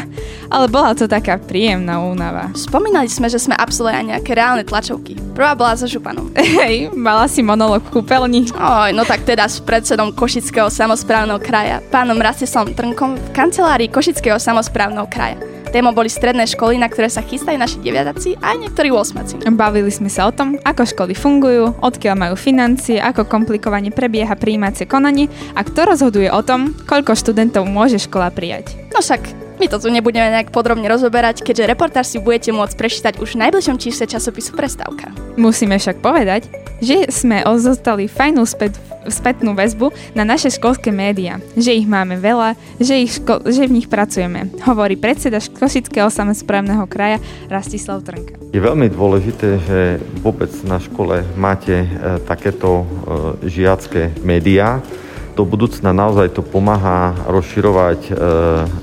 ale 0.51 0.67
bola 0.67 0.95
to 0.97 1.07
taká 1.07 1.39
príjemná 1.39 2.03
únava. 2.03 2.51
Spomínali 2.59 3.07
sme, 3.07 3.31
že 3.31 3.39
sme 3.39 3.55
absolvovali 3.55 4.11
nejaké 4.11 4.35
reálne 4.35 4.67
tlačovky. 4.67 5.15
Prvá 5.37 5.55
bola 5.55 5.79
so 5.79 5.87
županom. 5.87 6.33
Hej, 6.35 6.91
mala 6.97 7.31
si 7.31 7.45
monolog 7.45 7.85
v 7.87 8.01
kúpeľni. 8.01 8.51
Oj, 8.57 8.91
no 8.97 9.07
tak 9.07 9.23
teda 9.23 9.47
s 9.47 9.63
predsedom 9.63 10.11
Košického 10.11 10.73
samozprávneho 10.73 11.39
kraja, 11.39 11.79
pánom 11.93 12.19
Rastislavom 12.19 12.75
Trnkom 12.75 13.15
v 13.15 13.29
kancelárii 13.37 13.93
Košického 13.93 14.41
samozprávneho 14.41 15.07
kraja. 15.07 15.39
Témou 15.67 15.91
boli 15.91 16.07
stredné 16.07 16.47
školy, 16.47 16.79
na 16.79 16.87
ktoré 16.87 17.11
sa 17.11 17.27
chystajú 17.27 17.59
naši 17.59 17.83
deviataci 17.83 18.39
a 18.39 18.55
aj 18.55 18.65
niektorí 18.65 18.89
osmaci. 18.95 19.43
Bavili 19.51 19.91
sme 19.91 20.07
sa 20.07 20.31
o 20.31 20.33
tom, 20.33 20.55
ako 20.63 20.87
školy 20.87 21.13
fungujú, 21.13 21.75
odkiaľ 21.83 22.15
majú 22.17 22.35
financie, 22.39 23.03
ako 23.03 23.27
komplikovane 23.37 23.93
prebieha 23.93 24.33
príjímacie 24.41 24.89
konanie 24.89 25.29
a 25.53 25.61
kto 25.61 25.93
rozhoduje 25.93 26.33
o 26.33 26.41
tom, 26.41 26.73
koľko 26.89 27.13
študentov 27.13 27.69
môže 27.69 28.01
škola 28.01 28.33
prijať. 28.33 28.73
No 28.97 29.05
však, 29.05 29.46
my 29.57 29.67
to 29.73 29.81
tu 29.81 29.89
nebudeme 29.89 30.29
nejak 30.29 30.53
podrobne 30.53 30.85
rozoberať, 30.85 31.41
keďže 31.41 31.69
reportáž 31.69 32.07
si 32.13 32.19
budete 32.21 32.53
môcť 32.53 32.77
prečítať 32.77 33.15
už 33.21 33.37
v 33.37 33.49
najbližšom 33.49 33.77
čísle 33.81 34.05
časopisu 34.05 34.53
Prestávka. 34.53 35.13
Musíme 35.41 35.81
však 35.81 36.05
povedať, 36.05 36.49
že 36.85 37.09
sme 37.09 37.41
ozostali 37.49 38.05
fajnú 38.05 38.45
späť, 38.45 38.77
spätnú 39.09 39.57
väzbu 39.57 39.93
na 40.13 40.29
naše 40.29 40.53
školské 40.53 40.93
médiá, 40.93 41.41
že 41.57 41.73
ich 41.73 41.89
máme 41.89 42.21
veľa, 42.21 42.59
že, 42.77 43.01
ich 43.01 43.17
ško- 43.17 43.49
že 43.49 43.65
v 43.65 43.81
nich 43.81 43.89
pracujeme, 43.89 44.53
hovorí 44.67 44.99
predseda 44.99 45.41
Košického 45.41 46.13
samozprávneho 46.13 46.85
kraja 46.85 47.23
Rastislav 47.49 48.05
Trnka. 48.05 48.37
Je 48.53 48.61
veľmi 48.61 48.93
dôležité, 48.93 49.49
že 49.65 49.81
vôbec 50.21 50.53
na 50.69 50.77
škole 50.81 51.25
máte 51.37 51.87
e, 51.87 51.89
takéto 52.25 52.83
e, 52.83 52.87
žiacké 53.49 54.13
médiá. 54.21 54.85
Do 55.37 55.45
budúcna 55.45 55.93
naozaj 55.93 56.33
to 56.33 56.41
pomáha 56.41 57.13
rozširovať 57.29 58.01
e, 58.09 58.13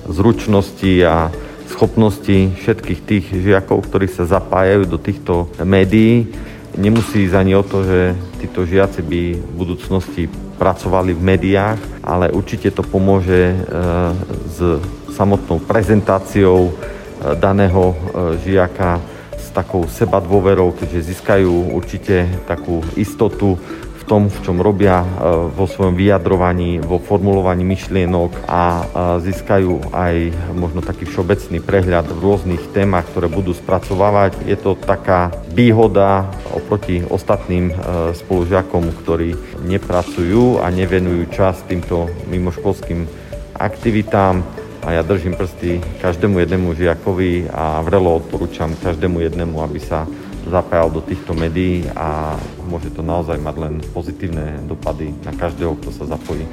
zručnosti 0.05 0.93
a 1.01 1.33
schopnosti 1.65 2.53
všetkých 2.61 2.99
tých 3.01 3.25
žiakov, 3.33 3.89
ktorí 3.89 4.05
sa 4.05 4.29
zapájajú 4.29 4.85
do 4.85 5.01
týchto 5.01 5.49
médií. 5.65 6.29
Nemusí 6.77 7.25
ísť 7.25 7.41
ani 7.41 7.57
o 7.57 7.65
to, 7.65 7.81
že 7.81 8.13
títo 8.37 8.69
žiaci 8.69 9.01
by 9.01 9.21
v 9.33 9.53
budúcnosti 9.57 10.29
pracovali 10.61 11.17
v 11.17 11.25
médiách, 11.25 11.81
ale 12.05 12.29
určite 12.29 12.69
to 12.69 12.85
pomôže 12.85 13.49
e, 13.49 13.57
s 14.45 14.77
samotnou 15.09 15.57
prezentáciou 15.57 16.69
e, 16.69 16.73
daného 17.33 17.97
žiaka 18.45 19.01
s 19.41 19.49
takou 19.49 19.89
sebadôverou, 19.89 20.69
keďže 20.77 21.17
získajú 21.17 21.73
určite 21.73 22.29
takú 22.45 22.85
istotu 22.93 23.57
v 24.03 24.11
tom, 24.11 24.27
v 24.27 24.39
čom 24.43 24.59
robia 24.59 24.99
e, 24.99 25.07
vo 25.55 25.63
svojom 25.63 25.95
vyjadrovaní, 25.95 26.83
vo 26.83 26.99
formulovaní 26.99 27.63
myšlienok 27.63 28.51
a 28.51 28.63
e, 28.63 28.83
získajú 29.23 29.95
aj 29.95 30.15
možno 30.51 30.83
taký 30.83 31.07
všeobecný 31.07 31.63
prehľad 31.63 32.11
v 32.11 32.19
rôznych 32.19 32.63
témach, 32.75 33.07
ktoré 33.07 33.31
budú 33.31 33.55
spracovávať. 33.55 34.43
Je 34.43 34.59
to 34.59 34.75
taká 34.75 35.31
výhoda 35.55 36.27
oproti 36.51 36.99
ostatným 37.07 37.71
e, 37.71 37.73
spolužiakom, 38.11 38.91
ktorí 39.07 39.39
nepracujú 39.63 40.59
a 40.59 40.67
nevenujú 40.67 41.31
čas 41.31 41.63
týmto 41.63 42.11
mimoškolským 42.27 43.07
aktivitám 43.55 44.43
a 44.83 44.99
ja 44.99 45.01
držím 45.01 45.39
prsty 45.39 45.79
každému 46.03 46.43
jednému 46.43 46.75
žiakovi 46.75 47.47
a 47.55 47.79
vrelo 47.87 48.19
odporúčam 48.19 48.75
každému 48.83 49.23
jednému, 49.23 49.63
aby 49.63 49.79
sa 49.79 50.03
zapájal 50.47 50.91
do 50.91 51.01
týchto 51.03 51.31
médií 51.35 51.87
a 51.95 52.35
môže 52.67 52.91
to 52.91 53.03
naozaj 53.05 53.39
mať 53.39 53.55
len 53.59 53.73
pozitívne 53.95 54.59
dopady 54.67 55.15
na 55.23 55.31
každého, 55.35 55.79
kto 55.79 55.89
sa 55.91 56.05
zapojí. 56.07 56.43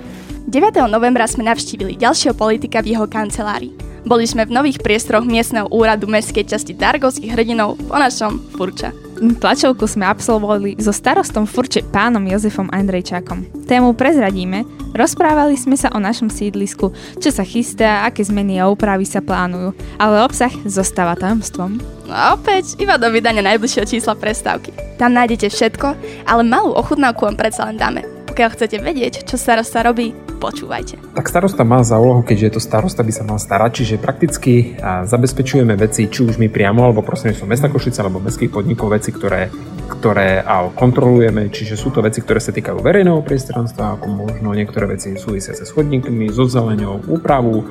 9. 0.51 0.91
novembra 0.91 1.29
sme 1.31 1.47
navštívili 1.47 1.95
ďalšieho 2.01 2.35
politika 2.35 2.83
v 2.83 2.97
jeho 2.97 3.07
kancelárii. 3.07 3.77
Boli 4.01 4.25
sme 4.25 4.49
v 4.49 4.55
nových 4.57 4.81
priestoroch 4.81 5.29
miestneho 5.29 5.69
úradu 5.69 6.09
mestskej 6.09 6.49
časti 6.49 6.73
Dargovských 6.73 7.37
hrdinov 7.37 7.77
po 7.77 7.97
našom 8.01 8.41
Furča. 8.57 9.10
Tlačovku 9.21 9.85
sme 9.85 10.09
absolvovali 10.09 10.81
so 10.81 10.97
starostom 10.97 11.45
Furče 11.45 11.85
pánom 11.93 12.25
Jozefom 12.25 12.73
Andrejčákom. 12.73 13.45
Tému 13.69 13.93
prezradíme, 13.93 14.65
rozprávali 14.97 15.61
sme 15.61 15.77
sa 15.77 15.93
o 15.93 16.01
našom 16.01 16.33
sídlisku, 16.33 16.89
čo 17.21 17.29
sa 17.29 17.45
chystá, 17.45 18.09
aké 18.09 18.25
zmeny 18.25 18.57
a 18.57 18.73
úpravy 18.73 19.05
sa 19.05 19.21
plánujú, 19.21 19.77
ale 20.01 20.25
obsah 20.25 20.49
zostáva 20.65 21.21
tajomstvom. 21.21 21.77
No 22.09 22.15
a 22.17 22.33
opäť 22.33 22.81
iba 22.81 22.97
do 22.97 23.13
vydania 23.13 23.45
najbližšieho 23.45 23.85
čísla 23.85 24.17
prestávky. 24.17 24.73
Tam 24.97 25.13
nájdete 25.13 25.53
všetko, 25.53 25.89
ale 26.25 26.41
malú 26.41 26.73
ochutnávku 26.73 27.29
vám 27.29 27.37
predsa 27.37 27.69
len 27.69 27.77
dáme. 27.77 28.01
Pokiaľ 28.25 28.49
chcete 28.57 28.81
vedieť, 28.81 29.29
čo 29.29 29.37
starosta 29.37 29.85
robí, 29.85 30.17
počúvajte. 30.41 30.97
Tak 31.13 31.29
starosta 31.29 31.69
má 31.69 31.85
za 31.85 32.01
úlohu, 32.01 32.25
keďže 32.25 32.45
je 32.49 32.55
to 32.57 32.63
starosta, 32.65 33.05
by 33.05 33.13
sa 33.13 33.29
mal 33.29 33.37
starať, 33.37 33.71
čiže 33.85 34.01
prakticky 34.01 34.81
zabezpečujeme 34.81 35.77
veci, 35.77 36.09
či 36.09 36.25
už 36.25 36.41
my 36.41 36.49
priamo, 36.49 36.89
alebo 36.89 37.05
prostredníctvom 37.05 37.53
mesta 37.53 37.69
Košice, 37.69 38.01
alebo 38.01 38.25
mestských 38.25 38.49
podnikov, 38.49 38.97
veci, 38.97 39.13
ktoré, 39.13 39.53
ktoré 40.01 40.41
kontrolujeme, 40.73 41.53
čiže 41.53 41.77
sú 41.77 41.93
to 41.93 42.01
veci, 42.01 42.25
ktoré 42.25 42.41
sa 42.41 42.57
týkajú 42.57 42.81
verejného 42.81 43.21
priestranstva, 43.21 44.01
ako 44.01 44.09
možno 44.09 44.57
niektoré 44.57 44.97
veci 44.97 45.13
súvisia 45.21 45.53
sa 45.53 45.69
schodníkmi, 45.69 46.33
so 46.33 46.49
zeleňou, 46.49 47.13
úpravu, 47.13 47.69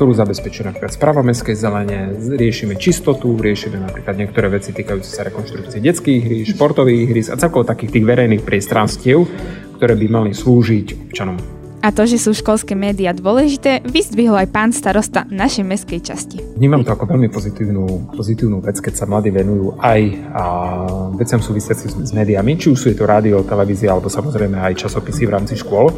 ktorú 0.00 0.16
zabezpečuje 0.16 0.64
napríklad 0.64 0.96
správa 0.96 1.20
mestskej 1.20 1.52
zelene, 1.60 2.16
riešime 2.16 2.80
čistotu, 2.80 3.36
riešime 3.36 3.76
napríklad 3.84 4.16
niektoré 4.16 4.48
veci 4.48 4.72
týkajúce 4.72 5.12
sa 5.12 5.28
rekonštrukcie 5.28 5.76
detských 5.76 6.24
hry, 6.24 6.38
športových 6.48 7.04
hry 7.12 7.20
a 7.28 7.36
celkovo 7.36 7.68
takých 7.68 8.00
tých 8.00 8.08
verejných 8.08 8.40
priestranstiev, 8.40 9.28
ktoré 9.76 10.00
by 10.00 10.06
mali 10.08 10.32
slúžiť 10.32 11.12
občanom. 11.12 11.59
A 11.80 11.88
to, 11.96 12.04
že 12.04 12.20
sú 12.20 12.36
školské 12.36 12.76
médiá 12.76 13.16
dôležité, 13.16 13.80
vyzdvihol 13.88 14.36
aj 14.36 14.52
pán 14.52 14.68
starosta 14.68 15.24
našej 15.32 15.64
mestskej 15.64 16.00
časti. 16.04 16.36
Vnímam 16.60 16.84
to 16.84 16.92
ako 16.92 17.08
veľmi 17.08 17.32
pozitívnu, 17.32 18.12
pozitívnu 18.12 18.60
vec, 18.60 18.76
keď 18.84 19.00
sa 19.00 19.08
mladí 19.08 19.32
venujú 19.32 19.80
aj 19.80 20.00
a, 20.36 20.44
veciam 21.16 21.40
súvisiaci 21.40 21.88
s, 21.88 21.94
s 21.96 22.12
médiami, 22.12 22.60
či 22.60 22.68
už 22.68 22.76
sú 22.76 22.86
je 22.92 23.00
to 23.00 23.08
rádio, 23.08 23.40
televízia, 23.48 23.96
alebo 23.96 24.12
samozrejme 24.12 24.60
aj 24.60 24.76
časopisy 24.76 25.24
v 25.24 25.32
rámci 25.32 25.56
škôl. 25.56 25.88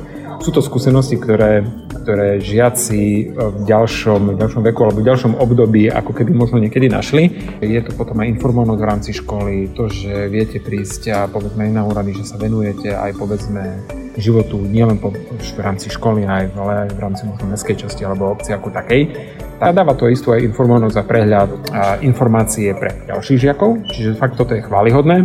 Sú 0.43 0.51
to 0.51 0.59
skúsenosti, 0.59 1.23
ktoré, 1.23 1.63
ktoré 2.03 2.43
žiaci 2.43 3.31
v 3.31 3.63
ďalšom, 3.63 4.35
v 4.35 4.39
ďalšom 4.43 4.63
veku 4.67 4.81
alebo 4.83 4.99
v 4.99 5.07
ďalšom 5.07 5.39
období 5.39 5.87
ako 5.87 6.11
keby 6.11 6.35
možno 6.35 6.59
niekedy 6.59 6.91
našli. 6.91 7.31
Je 7.63 7.79
to 7.79 7.95
potom 7.95 8.19
aj 8.19 8.27
informovanosť 8.35 8.81
v 8.83 8.89
rámci 8.91 9.11
školy, 9.15 9.71
to, 9.71 9.87
že 9.87 10.27
viete 10.27 10.59
prísť 10.59 11.15
a 11.15 11.19
povedzme 11.31 11.71
na 11.71 11.87
úrady, 11.87 12.19
že 12.19 12.27
sa 12.27 12.43
venujete 12.43 12.91
aj 12.91 13.15
povedzme 13.23 13.87
životu 14.19 14.59
nielen 14.67 14.99
po, 14.99 15.15
v 15.15 15.61
rámci 15.63 15.95
školy, 15.95 16.27
aj, 16.27 16.51
ale 16.59 16.73
aj 16.85 16.89
v 16.91 16.99
rámci 16.99 17.23
možno 17.23 17.47
mestskej 17.47 17.87
časti 17.87 18.03
alebo 18.03 18.35
obci 18.35 18.51
ako 18.51 18.75
takej. 18.75 19.15
A 19.63 19.71
dáva 19.71 19.95
to 19.95 20.11
istú 20.11 20.35
aj 20.35 20.43
informovanosť 20.43 20.97
a 20.99 21.07
prehľad 21.07 21.51
a 21.71 21.83
informácie 22.03 22.75
pre 22.75 23.07
ďalších 23.07 23.47
žiakov, 23.47 23.87
čiže 23.95 24.19
fakt 24.19 24.35
toto 24.35 24.59
je 24.59 24.67
chválihodné. 24.67 25.23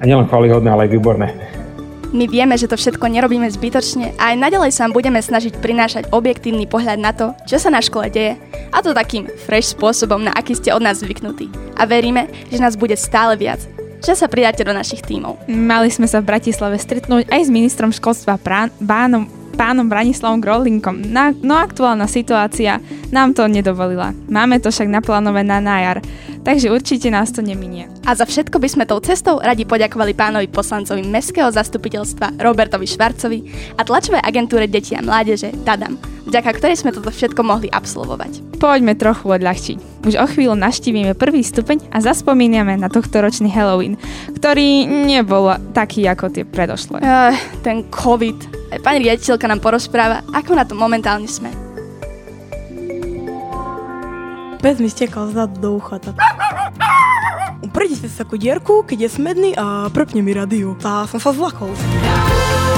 A 0.00 0.02
nielen 0.08 0.24
chválihodné, 0.32 0.72
ale 0.72 0.88
aj 0.88 0.96
výborné. 0.96 1.28
My 2.14 2.30
vieme, 2.30 2.54
že 2.54 2.70
to 2.70 2.78
všetko 2.78 3.06
nerobíme 3.10 3.50
zbytočne 3.50 4.14
a 4.18 4.30
aj 4.30 4.36
naďalej 4.38 4.72
sa 4.74 4.86
budeme 4.86 5.18
snažiť 5.18 5.58
prinášať 5.58 6.14
objektívny 6.14 6.70
pohľad 6.70 6.98
na 7.02 7.10
to, 7.10 7.34
čo 7.48 7.58
sa 7.58 7.72
na 7.72 7.82
škole 7.82 8.06
deje, 8.10 8.38
a 8.70 8.78
to 8.82 8.94
takým 8.94 9.26
fresh 9.46 9.74
spôsobom, 9.74 10.22
na 10.22 10.30
aký 10.34 10.54
ste 10.54 10.70
od 10.70 10.82
nás 10.82 11.02
zvyknutí. 11.02 11.50
A 11.74 11.88
veríme, 11.88 12.30
že 12.52 12.62
nás 12.62 12.78
bude 12.78 12.94
stále 12.94 13.34
viac, 13.34 13.58
že 14.04 14.14
sa 14.14 14.30
pridáte 14.30 14.62
do 14.62 14.70
našich 14.70 15.02
tímov. 15.02 15.40
Mali 15.50 15.90
sme 15.90 16.06
sa 16.06 16.22
v 16.22 16.28
Bratislave 16.30 16.78
stretnúť 16.78 17.26
aj 17.32 17.42
s 17.42 17.50
ministrom 17.50 17.90
školstva 17.90 18.38
prán, 18.38 18.70
Bánom 18.78 19.26
pánom 19.56 19.88
Branislavom 19.88 20.44
Grolinkom. 20.44 21.00
Na, 21.08 21.32
no 21.32 21.56
aktuálna 21.56 22.04
situácia 22.04 22.78
nám 23.08 23.32
to 23.32 23.48
nedovolila. 23.48 24.12
Máme 24.28 24.60
to 24.60 24.68
však 24.68 24.92
naplánované 24.92 25.58
na 25.64 25.76
jar, 25.80 25.98
takže 26.44 26.68
určite 26.68 27.08
nás 27.08 27.32
to 27.32 27.40
neminie. 27.40 27.88
A 28.04 28.12
za 28.12 28.28
všetko 28.28 28.60
by 28.60 28.68
sme 28.68 28.84
tou 28.84 29.00
cestou 29.00 29.40
radi 29.40 29.64
poďakovali 29.64 30.12
pánovi 30.12 30.46
poslancovi 30.52 31.02
Mestského 31.08 31.48
zastupiteľstva 31.48 32.36
Robertovi 32.38 32.84
Švarcovi 32.84 33.38
a 33.74 33.82
tlačovej 33.82 34.20
agentúre 34.20 34.68
deti 34.68 34.92
a 34.92 35.00
mládeže 35.00 35.56
Dadam, 35.64 35.96
vďaka 36.28 36.50
ktorej 36.60 36.76
sme 36.84 36.92
toto 36.92 37.08
všetko 37.08 37.40
mohli 37.40 37.72
absolvovať. 37.72 38.60
Poďme 38.60 38.94
trochu 38.94 39.26
odľahčiť. 39.32 40.06
Už 40.06 40.14
o 40.20 40.26
chvíľu 40.28 40.54
naštívime 40.54 41.18
prvý 41.18 41.42
stupeň 41.42 41.90
a 41.90 41.98
zaspomíname 41.98 42.78
na 42.78 42.86
tohto 42.86 43.18
ročný 43.18 43.50
Halloween, 43.50 43.98
ktorý 44.38 44.86
nebol 44.86 45.50
taký 45.74 46.06
ako 46.06 46.30
tie 46.30 46.44
predošlé. 46.46 47.02
Uh, 47.02 47.34
ten 47.66 47.82
COVID, 47.90 48.65
Pani 48.66 48.98
riaditeľka 49.02 49.46
nám 49.46 49.62
porozpráva, 49.62 50.26
ako 50.34 50.52
na 50.58 50.64
to 50.66 50.74
momentálne 50.74 51.30
sme. 51.30 51.50
Pes 54.58 54.82
mi 54.82 54.90
stekal 54.90 55.30
zad 55.30 55.62
do 55.62 55.78
ucha. 55.78 56.02
Tak. 56.02 56.18
Prejde 57.70 58.08
sa 58.08 58.24
takú 58.24 58.40
dierku, 58.40 58.82
keď 58.82 59.06
je 59.06 59.10
smedný 59.20 59.50
a 59.54 59.86
prepne 59.92 60.24
mi 60.24 60.32
radio. 60.32 60.74
A 60.82 61.04
som 61.06 61.20
sa 61.20 61.30
zlakol. 61.30 61.70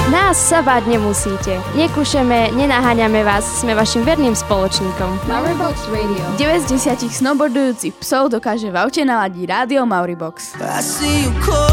Nás 0.09 0.41
sa 0.41 0.65
báť 0.65 0.89
nemusíte. 0.89 1.61
Nekúšeme, 1.77 2.51
nenaháňame 2.57 3.21
vás, 3.21 3.45
sme 3.61 3.77
vašim 3.77 4.09
verným 4.09 4.33
spoločníkom. 4.33 5.29
Mauribox 5.29 5.85
Radio. 5.93 6.25
9 6.41 6.65
z 6.65 6.97
10 6.97 7.13
snowboardujúcich 7.13 7.95
psov 8.01 8.33
dokáže 8.33 8.73
v 8.73 8.77
aute 8.81 9.05
naladiť 9.05 9.45
rádio 9.45 9.85
Mauribox. 9.85 10.57
I 10.57 10.81
see 10.81 11.29
you 11.29 11.33
calling. 11.45 11.68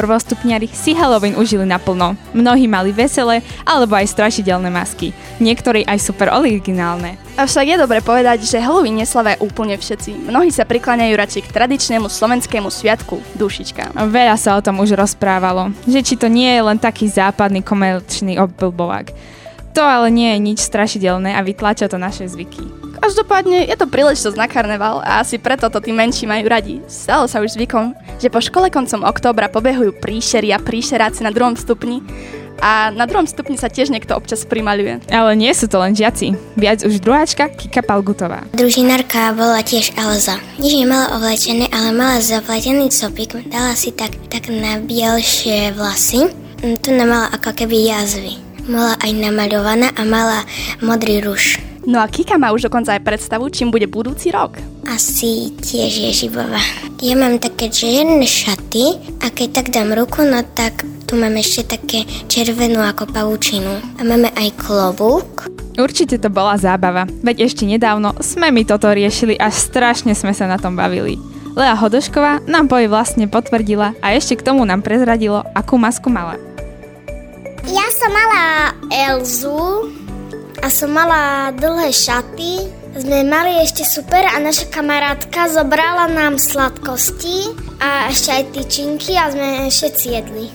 Prvostupňari 0.00 0.72
si 0.72 0.96
Halloween 0.96 1.36
užili 1.36 1.68
naplno. 1.68 2.16
Mnohí 2.32 2.64
mali 2.64 2.88
veselé 2.88 3.44
alebo 3.68 3.92
aj 4.00 4.08
strašidelné 4.08 4.72
masky. 4.72 5.12
Niektorí 5.44 5.84
aj 5.84 6.00
super 6.00 6.32
originálne. 6.32 7.20
Avšak 7.36 7.68
je 7.68 7.76
dobre 7.76 8.00
povedať, 8.00 8.48
že 8.48 8.56
Halloween 8.64 8.96
neslavia 8.96 9.36
úplne 9.44 9.76
všetci. 9.76 10.32
Mnohí 10.32 10.48
sa 10.48 10.64
prikláňajú 10.64 11.12
radšej 11.12 11.42
k 11.44 11.52
tradičnému 11.52 12.08
slovenskému 12.08 12.72
sviatku 12.72 13.20
dušička. 13.36 13.92
Veľa 14.08 14.40
sa 14.40 14.56
o 14.56 14.64
tom 14.64 14.80
už 14.80 14.96
rozprávalo, 14.96 15.76
že 15.84 16.00
či 16.00 16.16
to 16.16 16.32
nie 16.32 16.48
je 16.48 16.64
len 16.64 16.80
taký 16.80 17.04
západný 17.04 17.60
komerčný 17.60 18.40
obblbovák. 18.40 19.12
To 19.76 19.84
ale 19.84 20.08
nie 20.08 20.32
je 20.32 20.38
nič 20.40 20.58
strašidelné 20.64 21.36
a 21.36 21.44
vytlača 21.44 21.92
to 21.92 22.00
naše 22.00 22.24
zvyky. 22.24 22.79
Každopádne 23.00 23.64
je 23.64 23.76
to 23.80 23.88
príležitosť 23.88 24.36
na 24.36 24.44
karneval 24.44 25.00
a 25.00 25.24
asi 25.24 25.40
preto 25.40 25.72
to 25.72 25.80
tí 25.80 25.90
menší 25.90 26.28
majú 26.28 26.46
radi. 26.46 26.84
Stalo 26.84 27.24
sa 27.24 27.40
už 27.40 27.56
zvykom, 27.56 27.96
že 28.20 28.28
po 28.28 28.44
škole 28.44 28.68
koncom 28.68 29.08
októbra 29.08 29.48
pobehujú 29.48 29.96
príšery 29.98 30.52
a 30.52 30.60
príšeráci 30.60 31.24
na 31.24 31.32
druhom 31.32 31.56
stupni 31.56 32.04
a 32.60 32.92
na 32.92 33.08
druhom 33.08 33.24
stupni 33.24 33.56
sa 33.56 33.72
tiež 33.72 33.88
niekto 33.88 34.12
občas 34.12 34.44
primaľuje. 34.44 35.08
Ale 35.08 35.32
nie 35.32 35.50
sú 35.56 35.64
to 35.66 35.80
len 35.80 35.96
žiaci. 35.96 36.36
Viac 36.60 36.84
už 36.84 37.00
druháčka 37.00 37.48
Kika 37.48 37.80
Palgutová. 37.80 38.44
Družinárka 38.52 39.32
bola 39.32 39.64
tiež 39.64 39.96
Elza. 39.96 40.36
Nič 40.60 40.76
nemala 40.76 41.16
ovlečené, 41.16 41.72
ale 41.72 41.96
mala 41.96 42.20
zapletený 42.20 42.92
copik. 42.92 43.32
Dala 43.48 43.72
si 43.72 43.96
tak, 43.96 44.12
tak 44.28 44.52
na 44.52 44.76
bielšie 44.76 45.72
vlasy. 45.72 46.28
Tu 46.60 46.88
nemala 46.92 47.32
ako 47.32 47.56
keby 47.56 47.88
jazvy. 47.88 48.36
Mala 48.68 48.92
aj 49.00 49.10
namaľovaná 49.16 49.96
a 49.96 50.02
mala 50.04 50.44
modrý 50.84 51.24
ruš. 51.24 51.69
No 51.90 51.98
a 51.98 52.06
Kika 52.06 52.38
má 52.38 52.54
už 52.54 52.70
dokonca 52.70 52.94
aj 52.94 53.02
predstavu, 53.02 53.50
čím 53.50 53.74
bude 53.74 53.90
budúci 53.90 54.30
rok. 54.30 54.62
Asi 54.86 55.50
tiež 55.58 56.06
Ježibova. 56.06 56.62
Ja 57.02 57.18
mám 57.18 57.42
také 57.42 57.66
čierne 57.66 58.22
šaty 58.22 59.18
a 59.18 59.26
keď 59.26 59.48
tak 59.50 59.66
dám 59.74 59.98
ruku, 59.98 60.22
no 60.22 60.38
tak 60.54 60.86
tu 61.10 61.18
mám 61.18 61.34
ešte 61.34 61.74
také 61.74 62.06
červenú 62.30 62.78
ako 62.78 63.10
pavučinu. 63.10 63.82
A 63.98 64.06
máme 64.06 64.30
aj 64.38 64.54
klobúk. 64.62 65.50
Určite 65.74 66.22
to 66.22 66.30
bola 66.30 66.54
zábava, 66.54 67.10
veď 67.26 67.50
ešte 67.50 67.66
nedávno 67.66 68.14
sme 68.22 68.54
mi 68.54 68.62
toto 68.62 68.86
riešili 68.86 69.34
a 69.34 69.50
strašne 69.50 70.14
sme 70.14 70.30
sa 70.30 70.46
na 70.46 70.62
tom 70.62 70.78
bavili. 70.78 71.18
Lea 71.58 71.74
Hodošková 71.74 72.46
nám 72.46 72.70
poj 72.70 72.86
vlastne 72.86 73.26
potvrdila 73.26 73.98
a 73.98 74.14
ešte 74.14 74.38
k 74.38 74.46
tomu 74.46 74.62
nám 74.62 74.86
prezradilo, 74.86 75.42
akú 75.58 75.74
masku 75.74 76.06
mala. 76.06 76.38
Ja 77.66 77.86
som 77.98 78.14
mala 78.14 78.44
Elzu, 78.94 79.90
a 80.60 80.68
som 80.68 80.92
mala 80.92 81.50
dlhé 81.56 81.88
šaty. 81.88 82.52
Sme 82.90 83.22
mali 83.22 83.62
ešte 83.62 83.86
super 83.86 84.26
a 84.26 84.36
naša 84.42 84.66
kamarátka 84.68 85.48
zobrala 85.48 86.10
nám 86.10 86.36
sladkosti 86.36 87.54
a 87.78 88.10
ešte 88.10 88.30
aj 88.34 88.44
tyčinky 88.52 89.14
a 89.16 89.30
sme 89.30 89.48
všetci 89.70 90.06
jedli. 90.10 90.46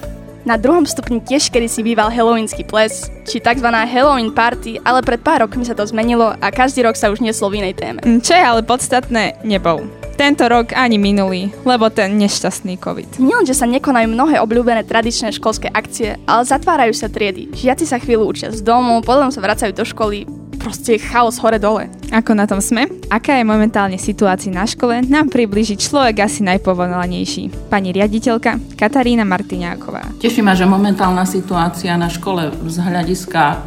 Na 0.46 0.62
druhom 0.62 0.86
stupni 0.86 1.26
tiež 1.26 1.50
kedy 1.50 1.65
si 1.65 1.82
býval 1.82 2.13
Halloweenský 2.13 2.70
ples, 2.70 3.10
či 3.26 3.41
tzv. 3.41 3.65
Halloween 3.65 4.30
party, 4.30 4.78
ale 4.86 5.02
pred 5.02 5.18
pár 5.26 5.41
rokmi 5.41 5.65
sa 5.65 5.74
to 5.74 5.82
zmenilo 5.89 6.38
a 6.38 6.48
každý 6.54 6.86
rok 6.86 6.94
sa 6.94 7.10
už 7.10 7.26
neslo 7.26 7.50
v 7.50 7.65
inej 7.65 7.74
téme. 7.82 8.06
Čo 8.22 8.38
je 8.38 8.44
ale 8.46 8.62
podstatné, 8.62 9.41
nebol. 9.41 9.89
Tento 10.15 10.47
rok 10.47 10.71
ani 10.71 10.95
minulý, 10.95 11.51
lebo 11.67 11.91
ten 11.91 12.15
nešťastný 12.15 12.80
COVID. 12.80 13.19
Nielen, 13.19 13.43
že 13.43 13.51
sa 13.51 13.67
nekonajú 13.67 14.08
mnohé 14.08 14.39
obľúbené 14.39 14.88
tradičné 14.88 15.36
školské 15.36 15.67
akcie, 15.67 16.15
ale 16.23 16.47
zatvárajú 16.47 16.95
sa 16.95 17.12
triedy. 17.12 17.51
Žiaci 17.51 17.84
sa 17.84 17.99
chvíľu 17.99 18.32
učia 18.32 18.47
z 18.56 18.63
domu, 18.63 19.04
potom 19.04 19.28
sa 19.28 19.43
vracajú 19.43 19.75
do 19.75 19.84
školy, 19.84 20.23
proste 20.56 20.97
chaos 20.97 21.38
hore-dole. 21.38 21.91
Ako 22.10 22.34
na 22.34 22.47
tom 22.47 22.58
sme? 22.58 22.88
Aká 23.12 23.38
je 23.38 23.45
momentálne 23.45 23.99
situácia 23.99 24.49
na 24.49 24.63
škole? 24.63 25.04
Nám 25.06 25.30
približí 25.30 25.78
človek 25.78 26.25
asi 26.25 26.41
najpovolanejší. 26.47 27.69
Pani 27.69 27.93
riaditeľka 27.93 28.73
Katarína 28.73 29.28
Martiňáková. 29.28 30.17
Teší 30.17 30.41
ma, 30.41 30.58
že 30.58 30.65
momentálna 30.65 31.28
situácia 31.28 31.93
na 31.99 32.10
škole 32.10 32.49
z 32.65 32.78
hľadiska 32.82 33.43
e, 33.45 33.58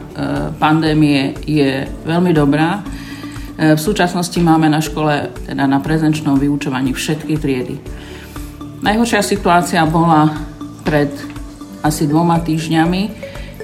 pandémie 0.58 1.38
je 1.46 1.86
veľmi 2.08 2.34
dobrá. 2.34 2.82
E, 3.58 3.74
v 3.74 3.80
súčasnosti 3.82 4.38
máme 4.38 4.70
na 4.70 4.78
škole, 4.78 5.34
teda 5.50 5.66
na 5.66 5.82
prezenčnom 5.82 6.38
vyučovaní 6.38 6.94
všetky 6.94 7.34
triedy. 7.42 7.82
Najhoršia 8.86 9.26
situácia 9.26 9.82
bola 9.82 10.30
pred 10.86 11.10
asi 11.82 12.06
dvoma 12.06 12.38
týždňami, 12.38 13.02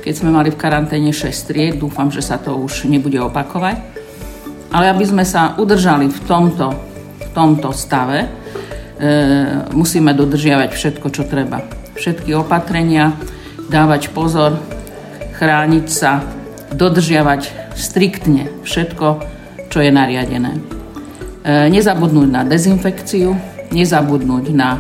keď 0.02 0.12
sme 0.18 0.35
mali 0.35 0.50
v 0.50 0.59
karanténe 0.59 1.14
6 1.14 1.30
tried. 1.46 1.78
Dúfam, 1.78 2.11
že 2.11 2.26
sa 2.26 2.42
to 2.42 2.59
už 2.59 2.90
nebude 2.90 3.22
opakovať. 3.22 3.78
Ale 4.74 4.90
aby 4.90 5.07
sme 5.07 5.22
sa 5.22 5.54
udržali 5.54 6.11
v 6.11 6.20
tomto, 6.26 6.74
v 7.22 7.28
tomto 7.30 7.70
stave, 7.70 8.26
e, 8.26 8.28
musíme 9.70 10.11
dodržiavať 10.11 10.74
všetko, 10.74 11.07
čo 11.14 11.22
treba. 11.22 11.62
Všetky 11.94 12.35
opatrenia, 12.35 13.14
dávať 13.70 14.11
pozor, 14.11 14.59
chrániť 15.38 15.87
sa, 15.87 16.26
dodržiavať 16.74 17.70
striktne 17.78 18.50
všetko, 18.66 19.33
čo 19.74 19.82
je 19.82 19.90
nariadené. 19.90 20.54
E, 20.54 20.60
nezabudnúť 21.74 22.28
na 22.30 22.46
dezinfekciu, 22.46 23.34
nezabudnúť 23.74 24.54
na 24.54 24.78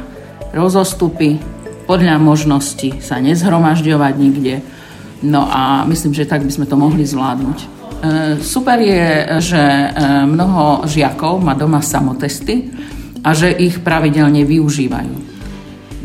rozostupy, 0.54 1.42
podľa 1.90 2.22
možnosti 2.22 3.02
sa 3.02 3.18
nezhromažďovať 3.18 4.14
nikde. 4.14 4.62
No 5.26 5.50
a 5.50 5.82
myslím, 5.90 6.14
že 6.14 6.30
tak 6.30 6.46
by 6.46 6.52
sme 6.54 6.70
to 6.70 6.78
mohli 6.78 7.02
zvládnuť. 7.02 7.58
E, 7.58 7.66
super 8.38 8.78
je, 8.78 9.42
že 9.42 9.58
e, 9.58 9.88
mnoho 10.30 10.86
žiakov 10.86 11.42
má 11.42 11.58
doma 11.58 11.82
samotesty 11.82 12.70
a 13.26 13.34
že 13.34 13.50
ich 13.50 13.82
pravidelne 13.82 14.46
využívajú. 14.46 15.34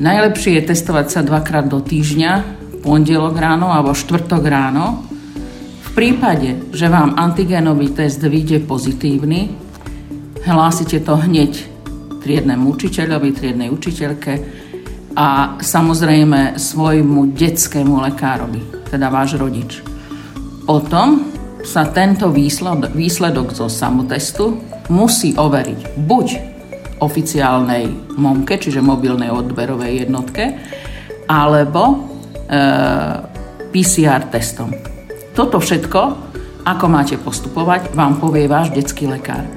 Najlepšie 0.01 0.57
je 0.57 0.67
testovať 0.73 1.07
sa 1.13 1.21
dvakrát 1.21 1.69
do 1.69 1.77
týždňa, 1.77 2.57
pondelok 2.81 3.37
ráno 3.37 3.69
alebo 3.69 3.93
štvrtok 3.93 4.43
ráno. 4.49 5.05
Prípade, 5.99 6.71
že 6.71 6.87
vám 6.87 7.19
antigénový 7.19 7.91
test 7.91 8.23
vyjde 8.23 8.63
pozitívny, 8.63 9.51
hlásite 10.47 11.03
to 11.03 11.19
hneď 11.19 11.59
triednemu 12.23 12.71
učiteľovi, 12.71 13.35
triednej 13.35 13.67
učiteľke 13.67 14.31
a 15.19 15.59
samozrejme 15.59 16.55
svojmu 16.55 17.35
detskému 17.35 17.99
lekárovi, 17.99 18.87
teda 18.87 19.11
váš 19.11 19.35
rodič. 19.35 19.83
Potom 20.63 21.35
sa 21.67 21.91
tento 21.91 22.31
výsledok, 22.31 22.95
výsledok 22.95 23.51
zo 23.51 23.67
samotestu 23.67 24.55
musí 24.87 25.35
overiť 25.35 25.99
buď 25.99 26.27
oficiálnej 27.03 28.15
MOMke, 28.15 28.55
čiže 28.55 28.79
mobilnej 28.79 29.35
odberovej 29.35 30.07
jednotke, 30.07 30.63
alebo 31.27 31.83
e, 31.91 31.95
PCR 33.75 34.31
testom. 34.31 34.98
Toto 35.39 35.55
všetko, 35.63 36.01
ako 36.67 36.85
máte 36.91 37.15
postupovať, 37.15 37.95
vám 37.95 38.19
povie 38.19 38.51
váš 38.51 38.75
detský 38.75 39.07
lekár. 39.07 39.47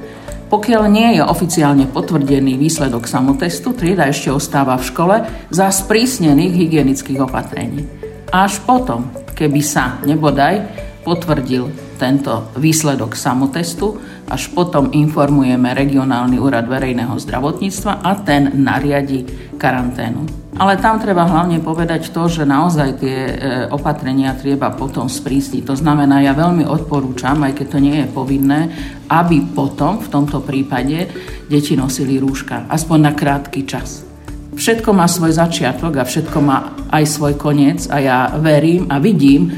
Pokiaľ 0.46 0.86
nie 0.86 1.18
je 1.18 1.26
oficiálne 1.26 1.90
potvrdený 1.90 2.54
výsledok 2.54 3.10
samotestu, 3.10 3.74
trieda 3.74 4.06
ešte 4.06 4.30
ostáva 4.30 4.78
v 4.78 4.86
škole 4.86 5.16
za 5.50 5.66
sprísnených 5.74 6.54
hygienických 6.54 7.18
opatrení. 7.26 7.82
Až 8.30 8.62
potom, 8.62 9.10
keby 9.34 9.58
sa 9.58 9.98
nebodaj 10.06 10.62
potvrdil 11.02 11.66
tento 12.02 12.50
výsledok 12.58 13.14
samotestu, 13.14 13.94
až 14.26 14.50
potom 14.50 14.90
informujeme 14.90 15.70
regionálny 15.70 16.42
úrad 16.42 16.66
verejného 16.66 17.14
zdravotníctva 17.14 18.02
a 18.02 18.18
ten 18.18 18.50
nariadi 18.58 19.54
karanténu. 19.54 20.42
Ale 20.52 20.76
tam 20.76 21.00
treba 21.00 21.24
hlavne 21.24 21.64
povedať 21.64 22.12
to, 22.12 22.28
že 22.28 22.44
naozaj 22.44 23.00
tie 23.00 23.18
e, 23.24 23.34
opatrenia 23.72 24.36
treba 24.36 24.68
potom 24.68 25.08
sprísniť. 25.08 25.64
To 25.64 25.72
znamená, 25.72 26.20
ja 26.20 26.36
veľmi 26.36 26.68
odporúčam, 26.68 27.40
aj 27.40 27.56
keď 27.56 27.66
to 27.72 27.78
nie 27.80 27.96
je 28.04 28.12
povinné, 28.12 28.68
aby 29.08 29.40
potom 29.56 29.96
v 30.02 30.12
tomto 30.12 30.44
prípade 30.44 31.08
deti 31.48 31.72
nosili 31.72 32.20
rúška, 32.20 32.68
aspoň 32.68 32.98
na 33.00 33.12
krátky 33.16 33.64
čas. 33.64 34.04
Všetko 34.52 34.92
má 34.92 35.08
svoj 35.08 35.32
začiatok 35.32 35.96
a 35.96 36.04
všetko 36.04 36.38
má 36.44 36.76
aj 36.92 37.04
svoj 37.08 37.40
koniec 37.40 37.88
a 37.88 37.96
ja 38.04 38.18
verím 38.36 38.92
a 38.92 39.00
vidím, 39.00 39.56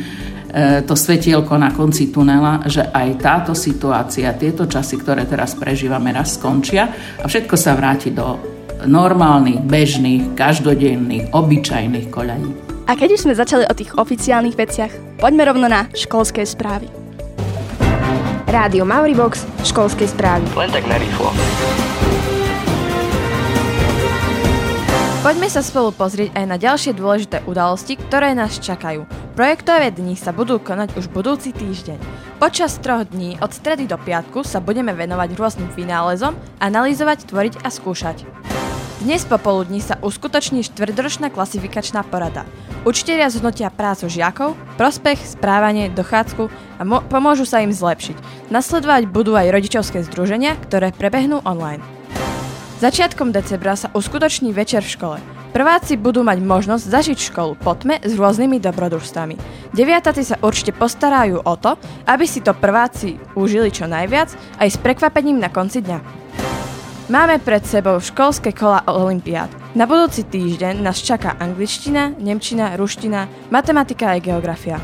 to 0.86 0.94
svetielko 0.94 1.58
na 1.58 1.74
konci 1.74 2.14
tunela, 2.14 2.62
že 2.70 2.86
aj 2.86 3.08
táto 3.18 3.52
situácia, 3.58 4.30
tieto 4.38 4.70
časy, 4.70 5.02
ktoré 5.02 5.26
teraz 5.26 5.58
prežívame, 5.58 6.14
raz 6.14 6.38
skončia 6.38 6.94
a 7.18 7.26
všetko 7.26 7.58
sa 7.58 7.74
vráti 7.74 8.14
do 8.14 8.38
normálnych, 8.86 9.66
bežných, 9.66 10.38
každodenných, 10.38 11.34
obyčajných 11.34 12.06
koľaní. 12.06 12.50
A 12.86 12.94
keď 12.94 13.16
už 13.16 13.26
sme 13.26 13.34
začali 13.34 13.64
o 13.66 13.74
tých 13.74 13.96
oficiálnych 13.96 14.54
veciach, 14.54 14.92
poďme 15.18 15.42
rovno 15.48 15.66
na 15.66 15.88
školské 15.96 16.44
správy. 16.46 16.86
Rádio 18.44 18.86
Mauribox, 18.86 19.48
školské 19.66 20.06
správy. 20.06 20.46
Len 20.54 20.70
tak 20.70 20.84
narýchlo. 20.86 21.32
Poďme 25.24 25.48
sa 25.48 25.64
spolu 25.64 25.88
pozrieť 25.96 26.36
aj 26.36 26.44
na 26.44 26.60
ďalšie 26.60 26.92
dôležité 26.92 27.40
udalosti, 27.48 27.96
ktoré 27.96 28.36
nás 28.36 28.60
čakajú. 28.60 29.23
Projektové 29.34 29.90
dni 29.90 30.14
sa 30.14 30.30
budú 30.30 30.62
konať 30.62 30.94
už 30.94 31.10
budúci 31.10 31.50
týždeň. 31.50 31.98
Počas 32.38 32.78
troch 32.78 33.02
dní 33.10 33.34
od 33.42 33.50
stredy 33.50 33.82
do 33.90 33.98
piatku 33.98 34.46
sa 34.46 34.62
budeme 34.62 34.94
venovať 34.94 35.34
rôznym 35.34 35.66
vynálezom, 35.74 36.38
analyzovať, 36.62 37.34
tvoriť 37.34 37.66
a 37.66 37.68
skúšať. 37.74 38.22
Dnes 39.02 39.26
popoludní 39.26 39.82
sa 39.82 39.98
uskutoční 40.06 40.62
štvrťročná 40.70 41.34
klasifikačná 41.34 42.06
porada. 42.06 42.46
Učiteľia 42.86 43.26
zhodnotia 43.34 43.74
prácu 43.74 44.06
žiakov, 44.06 44.54
prospech, 44.78 45.18
správanie, 45.26 45.90
dochádzku 45.90 46.46
a 46.78 46.82
mo- 46.86 47.02
pomôžu 47.02 47.42
sa 47.42 47.58
im 47.58 47.74
zlepšiť. 47.74 48.48
Nasledovať 48.54 49.10
budú 49.10 49.34
aj 49.34 49.50
rodičovské 49.50 50.06
združenia, 50.06 50.54
ktoré 50.62 50.94
prebehnú 50.94 51.42
online. 51.42 51.82
Začiatkom 52.78 53.34
decembra 53.34 53.74
sa 53.74 53.90
uskutoční 53.98 54.54
večer 54.54 54.86
v 54.86 54.94
škole. 54.94 55.33
Prváci 55.54 55.94
budú 55.94 56.26
mať 56.26 56.42
možnosť 56.42 56.82
zažiť 56.82 57.18
školu 57.30 57.54
po 57.54 57.78
tme 57.78 58.02
s 58.02 58.18
rôznymi 58.18 58.58
dobrodružstvami. 58.58 59.38
Deviatáci 59.70 60.26
sa 60.26 60.34
určite 60.42 60.74
postarajú 60.74 61.46
o 61.46 61.54
to, 61.54 61.78
aby 62.10 62.26
si 62.26 62.42
to 62.42 62.58
prváci 62.58 63.22
užili 63.38 63.70
čo 63.70 63.86
najviac, 63.86 64.34
aj 64.58 64.68
s 64.74 64.82
prekvapením 64.82 65.38
na 65.38 65.54
konci 65.54 65.78
dňa. 65.78 65.98
Máme 67.06 67.38
pred 67.38 67.62
sebou 67.62 68.02
školské 68.02 68.50
kola 68.50 68.82
Olympiád. 68.90 69.46
Na 69.78 69.86
budúci 69.86 70.26
týždeň 70.26 70.82
nás 70.82 70.98
čaká 70.98 71.38
angličtina, 71.38 72.10
nemčina, 72.18 72.74
ruština, 72.74 73.30
matematika 73.54 74.10
a 74.10 74.18
geografia. 74.18 74.82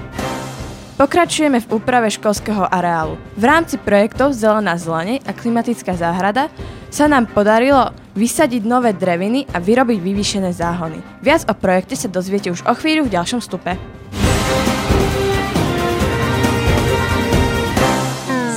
Pokračujeme 0.95 1.59
v 1.65 1.71
úprave 1.83 2.15
školského 2.15 2.63
areálu. 2.71 3.19
V 3.35 3.43
rámci 3.43 3.75
projektov 3.75 4.39
Zelená 4.39 4.79
zelenej 4.79 5.19
a 5.27 5.35
klimatická 5.35 5.99
záhrada 5.99 6.47
sa 6.95 7.11
nám 7.11 7.27
podarilo 7.27 7.91
vysadiť 8.21 8.63
nové 8.69 8.93
dreviny 8.93 9.49
a 9.49 9.57
vyrobiť 9.57 9.97
vyvýšené 9.97 10.53
záhony. 10.53 11.01
Viac 11.25 11.49
o 11.49 11.57
projekte 11.57 11.97
sa 11.97 12.13
dozviete 12.13 12.53
už 12.53 12.61
o 12.69 12.77
chvíľu 12.77 13.09
v 13.09 13.17
ďalšom 13.17 13.41
stupe. 13.41 13.81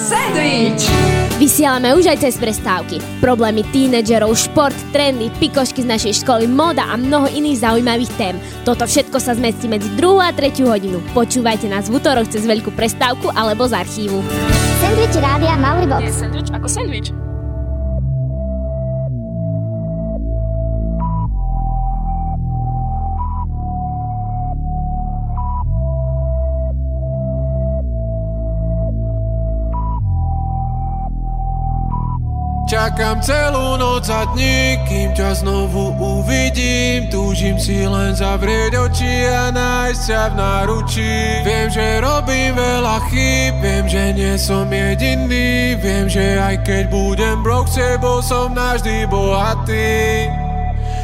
Sandwich! 0.04 0.84
Vysielame 1.43 1.91
už 1.97 2.08
aj 2.08 2.23
cez 2.23 2.39
prestávky. 2.39 3.04
Problémy 3.19 3.67
tínedžerov, 3.73 4.32
šport, 4.38 4.76
trendy, 4.95 5.28
pikošky 5.43 5.84
z 5.84 5.91
našej 5.91 6.13
školy, 6.23 6.47
moda 6.47 6.88
a 6.88 6.95
mnoho 6.95 7.28
iných 7.28 7.67
zaujímavých 7.67 8.12
tém. 8.15 8.36
Toto 8.63 8.88
všetko 8.88 9.17
sa 9.19 9.36
zmestí 9.36 9.67
medzi 9.67 9.91
2 9.97 10.23
a 10.23 10.32
3 10.32 10.63
hodinu. 10.63 11.04
Počúvajte 11.12 11.67
nás 11.67 11.91
v 11.91 11.99
útoroch 11.99 12.32
cez 12.32 12.47
veľkú 12.47 12.71
prestávku 12.78 13.28
alebo 13.36 13.67
z 13.67 13.76
archívu. 13.76 14.23
Sandwich 14.80 15.19
rádia 15.19 15.60
Mauribox. 15.60 16.06
Je 16.06 16.13
sandwich 16.15 16.49
ako 16.54 16.67
sandwich. 16.69 17.12
Čakám 32.84 33.24
celú 33.24 33.80
noc 33.80 34.12
a 34.12 34.28
dní, 34.36 34.76
kým 34.84 35.15
ťa 35.15 35.39
znovu 35.39 35.96
uvidím. 35.96 37.08
Túžim 37.08 37.56
si 37.56 37.80
len 37.88 38.12
zavrieť 38.12 38.76
oči 38.76 39.24
a 39.32 39.56
nájsť 39.56 40.02
sa 40.04 40.28
v 40.28 40.34
náručí. 40.36 41.15
Viem, 41.48 41.72
že 41.72 42.04
robím 42.04 42.60
veľa 42.60 43.08
chýb, 43.08 43.56
viem, 43.63 43.88
že 43.88 44.12
nie 44.12 44.36
som 44.36 44.67
jediný. 44.67 45.80
Viem, 45.80 46.12
že 46.12 46.36
aj 46.36 46.67
keď 46.67 46.91
budem 46.91 47.39
brok, 47.39 47.72
sebou 47.72 48.19
som 48.19 48.52
navždy 48.52 49.08
bohatý 49.08 50.42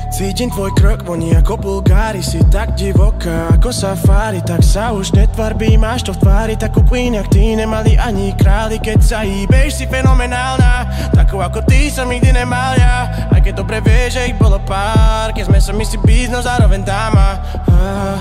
Cítim 0.09 0.49
tvoj 0.49 0.73
krok, 0.73 1.05
voní 1.05 1.37
ako 1.37 1.53
bulgári 1.61 2.25
Si 2.25 2.41
tak 2.49 2.73
divoká 2.73 3.53
ako 3.53 3.69
safari 3.69 4.41
Tak 4.41 4.65
sa 4.65 4.89
už 4.89 5.13
netvarbí, 5.13 5.77
máš 5.77 6.09
to 6.09 6.17
v 6.17 6.25
tvári 6.25 6.53
Takú 6.57 6.81
queen, 6.89 7.13
jak 7.13 7.29
ty 7.29 7.53
nemali 7.53 7.93
ani 7.93 8.33
králi 8.33 8.81
Keď 8.81 8.99
sa 9.05 9.21
hýbeš, 9.21 9.77
si 9.77 9.85
fenomenálna 9.85 10.89
Takú 11.13 11.37
ako 11.37 11.61
ty 11.61 11.93
som 11.93 12.09
nikdy 12.09 12.33
nemal 12.33 12.73
ja. 12.73 13.29
Aj 13.29 13.37
keď 13.37 13.61
dobre 13.61 13.85
vieš, 13.85 14.17
že 14.17 14.33
ich 14.33 14.37
bolo 14.41 14.57
pár 14.65 15.29
Keď 15.37 15.45
sme 15.45 15.61
sa 15.61 15.77
si 15.77 15.97
no 16.25 16.41
zároveň 16.41 16.81
dáma. 16.81 17.27
Ah. 17.69 18.17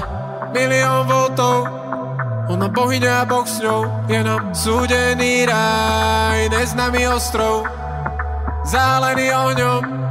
Milión 0.52 1.08
voltov 1.08 1.88
ona 2.48 2.64
bohyňa 2.72 3.12
a 3.12 3.28
boh 3.28 3.44
s 3.44 3.60
ňou 3.60 4.08
Je 4.08 4.24
nám 4.24 4.56
súdený 4.56 5.44
raj 5.44 6.48
Neznámy 6.48 7.04
ostrov 7.04 7.68
Zálený 8.64 9.28
ohňom 9.36 10.07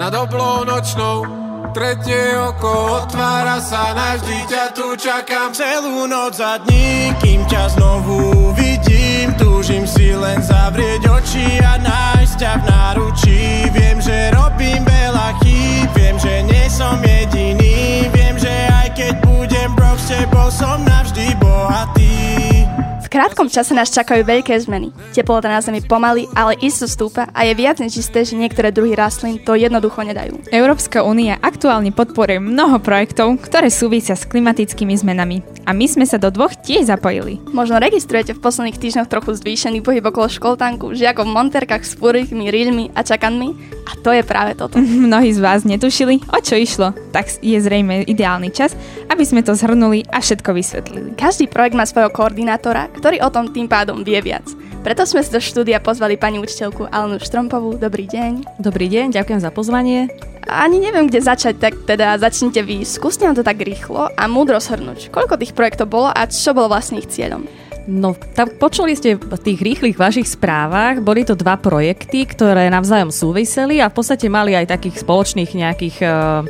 Nad 0.00 0.16
oblou 0.16 0.64
nočnou 0.64 1.28
Tretie 1.76 2.32
oko 2.32 3.04
otvára 3.04 3.60
sa 3.60 3.92
Navždy 3.92 4.48
ťa 4.48 4.64
tu 4.72 4.96
čakám 4.96 5.52
Celú 5.52 6.08
noc 6.08 6.40
a 6.40 6.56
dní 6.56 7.12
Kým 7.20 7.44
ťa 7.44 7.76
znovu 7.76 8.48
vidím 8.56 9.36
Túžim 9.36 9.84
si 9.84 10.16
len 10.16 10.40
zavrieť 10.40 11.04
oči 11.04 11.60
A 11.60 11.76
nájsť 11.76 12.32
ťa 12.32 12.52
v 12.56 12.64
náručí. 12.64 13.40
Viem, 13.76 14.00
že 14.00 14.32
robím 14.32 14.88
veľa 14.88 15.36
chýb 15.44 15.92
Viem, 15.92 16.16
že 16.16 16.48
nie 16.48 16.64
som 16.72 16.96
jediný 17.04 18.08
Viem, 18.08 18.40
že 18.40 18.56
aj 18.72 18.96
keď 18.96 19.14
budem 19.20 19.76
brok 19.76 20.00
S 20.00 20.16
tebou 20.16 20.48
som 20.48 20.80
navždy 20.80 21.36
bohatý 21.36 22.64
krátkom 23.10 23.50
čase 23.50 23.74
nás 23.74 23.90
čakajú 23.90 24.22
veľké 24.22 24.54
zmeny. 24.62 24.94
Teplota 25.10 25.50
na 25.50 25.58
Zemi 25.58 25.82
pomaly, 25.82 26.30
ale 26.38 26.54
isto 26.62 26.86
stúpa 26.86 27.26
a 27.34 27.42
je 27.42 27.58
viac 27.58 27.82
než 27.82 27.98
isté, 27.98 28.22
že 28.22 28.38
niektoré 28.38 28.70
druhy 28.70 28.94
rastlín 28.94 29.42
to 29.42 29.58
jednoducho 29.58 30.06
nedajú. 30.06 30.38
Európska 30.54 31.02
únia 31.02 31.36
aktuálne 31.42 31.90
podporuje 31.90 32.38
mnoho 32.38 32.78
projektov, 32.78 33.42
ktoré 33.42 33.66
súvisia 33.66 34.14
s 34.14 34.22
klimatickými 34.30 34.94
zmenami. 34.94 35.42
A 35.66 35.74
my 35.74 35.86
sme 35.90 36.06
sa 36.06 36.22
do 36.22 36.30
dvoch 36.30 36.54
tiež 36.54 36.86
zapojili. 36.86 37.42
Možno 37.50 37.82
registrujete 37.82 38.38
v 38.38 38.42
posledných 38.42 38.78
týždňoch 38.78 39.10
trochu 39.10 39.34
zvýšený 39.34 39.82
pohyb 39.82 40.06
okolo 40.06 40.30
školtánku, 40.30 40.94
žiakov 40.94 41.26
v 41.26 41.34
monterkách 41.34 41.82
s 41.82 41.98
furikmi, 41.98 42.48
ríľmi 42.48 42.94
a 42.94 43.02
čakanmi 43.02 43.80
a 43.90 43.92
to 43.98 44.14
je 44.14 44.22
práve 44.22 44.54
toto. 44.54 44.78
Mnohí 45.10 45.34
z 45.34 45.42
vás 45.42 45.66
netušili, 45.66 46.22
o 46.30 46.38
čo 46.38 46.54
išlo, 46.54 46.94
tak 47.10 47.26
je 47.42 47.58
zrejme 47.58 48.06
ideálny 48.06 48.54
čas, 48.54 48.78
aby 49.10 49.26
sme 49.26 49.42
to 49.42 49.58
zhrnuli 49.58 50.06
a 50.06 50.22
všetko 50.22 50.54
vysvetlili. 50.54 51.18
Každý 51.18 51.50
projekt 51.50 51.74
má 51.74 51.82
svojho 51.82 52.14
koordinátora, 52.14 52.86
ktorý 53.00 53.24
o 53.24 53.32
tom 53.32 53.48
tým 53.48 53.64
pádom 53.64 54.04
vie 54.04 54.20
viac. 54.20 54.44
Preto 54.84 55.08
sme 55.08 55.24
si 55.24 55.32
do 55.32 55.40
štúdia 55.40 55.80
pozvali 55.80 56.20
pani 56.20 56.36
učiteľku 56.36 56.92
Alenu 56.92 57.16
Štrompovú. 57.16 57.80
Dobrý 57.80 58.04
deň. 58.04 58.60
Dobrý 58.60 58.92
deň, 58.92 59.16
ďakujem 59.16 59.40
za 59.40 59.48
pozvanie. 59.48 60.12
Ani 60.44 60.80
neviem, 60.80 61.08
kde 61.08 61.24
začať, 61.24 61.56
tak 61.56 61.74
teda 61.84 62.20
začnite 62.20 62.60
vy. 62.60 62.84
Skúste 62.84 63.24
nám 63.24 63.36
to 63.36 63.44
tak 63.44 63.60
rýchlo 63.60 64.12
a 64.12 64.24
múdro 64.28 64.60
shrnúť. 64.60 65.08
Koľko 65.12 65.40
tých 65.40 65.56
projektov 65.56 65.88
bolo 65.88 66.08
a 66.12 66.28
čo 66.28 66.52
bolo 66.52 66.72
vlastne 66.72 67.00
ich 67.00 67.08
cieľom? 67.12 67.44
No, 67.88 68.12
tak 68.36 68.60
počuli 68.60 68.92
ste 68.92 69.16
v 69.16 69.40
tých 69.40 69.60
rýchlych 69.64 69.96
vašich 69.96 70.28
správach, 70.28 71.00
boli 71.00 71.24
to 71.24 71.32
dva 71.32 71.56
projekty, 71.56 72.28
ktoré 72.28 72.68
navzájom 72.68 73.08
súviseli 73.08 73.80
a 73.80 73.88
v 73.88 73.96
podstate 73.96 74.28
mali 74.28 74.52
aj 74.52 74.76
takých 74.76 75.00
spoločných 75.00 75.50
nejakých 75.56 75.96
uh, 76.04 76.44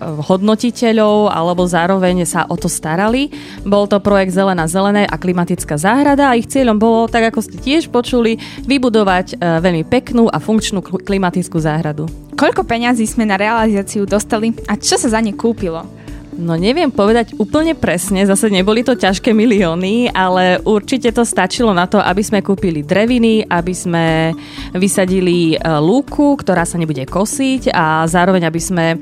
hodnotiteľov 0.00 1.32
alebo 1.32 1.64
zároveň 1.64 2.28
sa 2.28 2.44
o 2.48 2.56
to 2.56 2.68
starali. 2.68 3.32
Bol 3.64 3.88
to 3.88 4.00
projekt 4.00 4.36
Zelená 4.36 4.68
zelené 4.68 5.08
a 5.08 5.16
klimatická 5.16 5.80
záhrada 5.80 6.30
a 6.30 6.36
ich 6.38 6.48
cieľom 6.48 6.76
bolo, 6.76 7.08
tak 7.08 7.32
ako 7.32 7.40
ste 7.40 7.56
tiež 7.56 7.88
počuli, 7.88 8.36
vybudovať 8.64 9.36
e, 9.36 9.60
veľmi 9.60 9.84
peknú 9.88 10.28
a 10.28 10.36
funkčnú 10.36 10.84
klimatickú 10.84 11.56
záhradu. 11.56 12.06
Koľko 12.36 12.68
peňazí 12.68 13.08
sme 13.08 13.24
na 13.24 13.40
realizáciu 13.40 14.04
dostali 14.04 14.52
a 14.68 14.76
čo 14.76 15.00
sa 15.00 15.08
za 15.08 15.20
ne 15.24 15.32
kúpilo? 15.32 16.05
No 16.36 16.52
neviem 16.52 16.92
povedať 16.92 17.32
úplne 17.40 17.72
presne, 17.72 18.28
zase 18.28 18.52
neboli 18.52 18.84
to 18.84 18.92
ťažké 18.92 19.32
milióny, 19.32 20.12
ale 20.12 20.60
určite 20.68 21.08
to 21.08 21.24
stačilo 21.24 21.72
na 21.72 21.88
to, 21.88 21.96
aby 21.96 22.20
sme 22.20 22.44
kúpili 22.44 22.84
dreviny, 22.84 23.48
aby 23.48 23.72
sme 23.72 24.36
vysadili 24.76 25.56
e, 25.56 25.58
lúku, 25.80 26.36
ktorá 26.36 26.68
sa 26.68 26.76
nebude 26.76 27.08
kosiť 27.08 27.72
a 27.72 28.04
zároveň 28.04 28.52
aby 28.52 28.60
sme 28.60 28.86
e, 28.92 28.96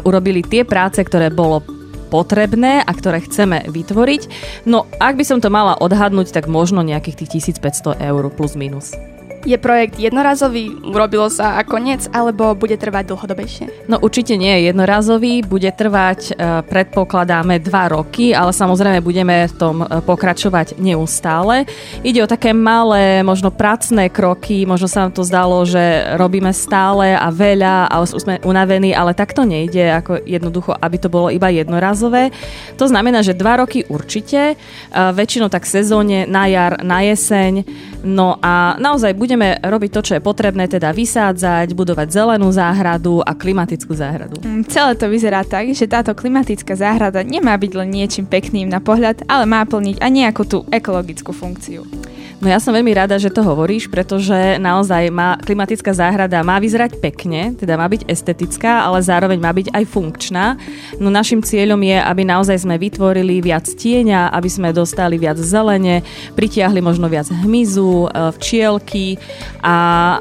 urobili 0.00 0.40
tie 0.40 0.64
práce, 0.64 1.04
ktoré 1.04 1.28
bolo 1.28 1.60
potrebné 2.08 2.80
a 2.80 2.90
ktoré 2.92 3.20
chceme 3.20 3.68
vytvoriť. 3.68 4.22
No 4.64 4.88
ak 4.96 5.20
by 5.20 5.24
som 5.28 5.44
to 5.44 5.52
mala 5.52 5.76
odhadnúť, 5.76 6.32
tak 6.32 6.48
možno 6.48 6.80
nejakých 6.80 7.24
tých 7.24 7.56
1500 7.60 8.00
eur 8.00 8.32
plus 8.32 8.56
minus. 8.56 8.96
Je 9.42 9.58
projekt 9.58 9.98
jednorazový, 9.98 10.70
urobilo 10.86 11.26
sa 11.26 11.58
a 11.58 11.66
koniec, 11.66 12.06
alebo 12.14 12.54
bude 12.54 12.78
trvať 12.78 13.10
dlhodobejšie? 13.10 13.90
No 13.90 13.98
určite 13.98 14.38
nie 14.38 14.54
je 14.54 14.70
jednorazový, 14.70 15.42
bude 15.42 15.66
trvať, 15.66 16.20
e, 16.30 16.62
predpokladáme, 16.62 17.58
dva 17.58 17.90
roky, 17.90 18.30
ale 18.30 18.54
samozrejme 18.54 19.02
budeme 19.02 19.50
v 19.50 19.54
tom 19.58 19.82
e, 19.82 19.98
pokračovať 19.98 20.78
neustále. 20.78 21.66
Ide 22.06 22.22
o 22.22 22.30
také 22.30 22.54
malé, 22.54 23.26
možno 23.26 23.50
pracné 23.50 24.14
kroky, 24.14 24.62
možno 24.62 24.86
sa 24.86 25.02
nám 25.02 25.12
to 25.18 25.26
zdalo, 25.26 25.66
že 25.66 26.14
robíme 26.14 26.54
stále 26.54 27.18
a 27.18 27.26
veľa 27.34 27.90
a 27.90 27.98
sme 28.06 28.38
unavení, 28.46 28.94
ale 28.94 29.10
takto 29.10 29.42
nejde, 29.42 29.90
ako 29.90 30.22
jednoducho, 30.22 30.70
aby 30.70 30.96
to 31.02 31.10
bolo 31.10 31.34
iba 31.34 31.50
jednorazové. 31.50 32.30
To 32.78 32.86
znamená, 32.86 33.26
že 33.26 33.34
dva 33.34 33.58
roky 33.66 33.82
určite, 33.90 34.54
e, 34.54 34.56
väčšinou 34.94 35.50
tak 35.50 35.66
sezóne, 35.66 36.30
na 36.30 36.46
jar, 36.46 36.78
na 36.86 37.02
jeseň, 37.02 37.66
no 38.06 38.38
a 38.38 38.78
naozaj 38.78 39.18
bude 39.18 39.31
budeme 39.32 39.56
robiť 39.64 39.90
to, 39.96 40.00
čo 40.04 40.12
je 40.20 40.20
potrebné, 40.20 40.68
teda 40.68 40.92
vysádzať, 40.92 41.72
budovať 41.72 42.12
zelenú 42.12 42.52
záhradu 42.52 43.24
a 43.24 43.32
klimatickú 43.32 43.96
záhradu. 43.96 44.36
Mm, 44.44 44.68
celé 44.68 44.92
to 44.92 45.08
vyzerá 45.08 45.40
tak, 45.40 45.72
že 45.72 45.88
táto 45.88 46.12
klimatická 46.12 46.76
záhrada 46.76 47.24
nemá 47.24 47.56
byť 47.56 47.72
len 47.72 47.88
niečím 47.88 48.28
pekným 48.28 48.68
na 48.68 48.84
pohľad, 48.84 49.24
ale 49.24 49.48
má 49.48 49.64
plniť 49.64 50.04
aj 50.04 50.10
nejakú 50.12 50.44
tú 50.44 50.68
ekologickú 50.68 51.32
funkciu. 51.32 51.88
No 52.42 52.50
ja 52.50 52.58
som 52.58 52.74
veľmi 52.74 52.90
rada, 52.90 53.14
že 53.22 53.30
to 53.30 53.38
hovoríš, 53.46 53.86
pretože 53.86 54.58
naozaj 54.58 55.14
má, 55.14 55.38
klimatická 55.38 55.94
záhrada 55.94 56.42
má 56.42 56.58
vyzerať 56.58 56.98
pekne, 56.98 57.54
teda 57.54 57.78
má 57.78 57.86
byť 57.86 58.10
estetická, 58.10 58.82
ale 58.82 58.98
zároveň 58.98 59.38
má 59.38 59.54
byť 59.54 59.70
aj 59.70 59.84
funkčná. 59.86 60.58
No 60.98 61.06
našim 61.06 61.38
cieľom 61.38 61.78
je, 61.86 62.02
aby 62.02 62.26
naozaj 62.26 62.66
sme 62.66 62.82
vytvorili 62.82 63.38
viac 63.38 63.70
tieňa, 63.70 64.34
aby 64.34 64.50
sme 64.50 64.74
dostali 64.74 65.22
viac 65.22 65.38
zelene, 65.38 66.02
pritiahli 66.34 66.82
možno 66.82 67.06
viac 67.06 67.30
hmyzu, 67.30 68.10
e, 68.10 68.34
včielky 68.34 69.21
a, 69.62 69.74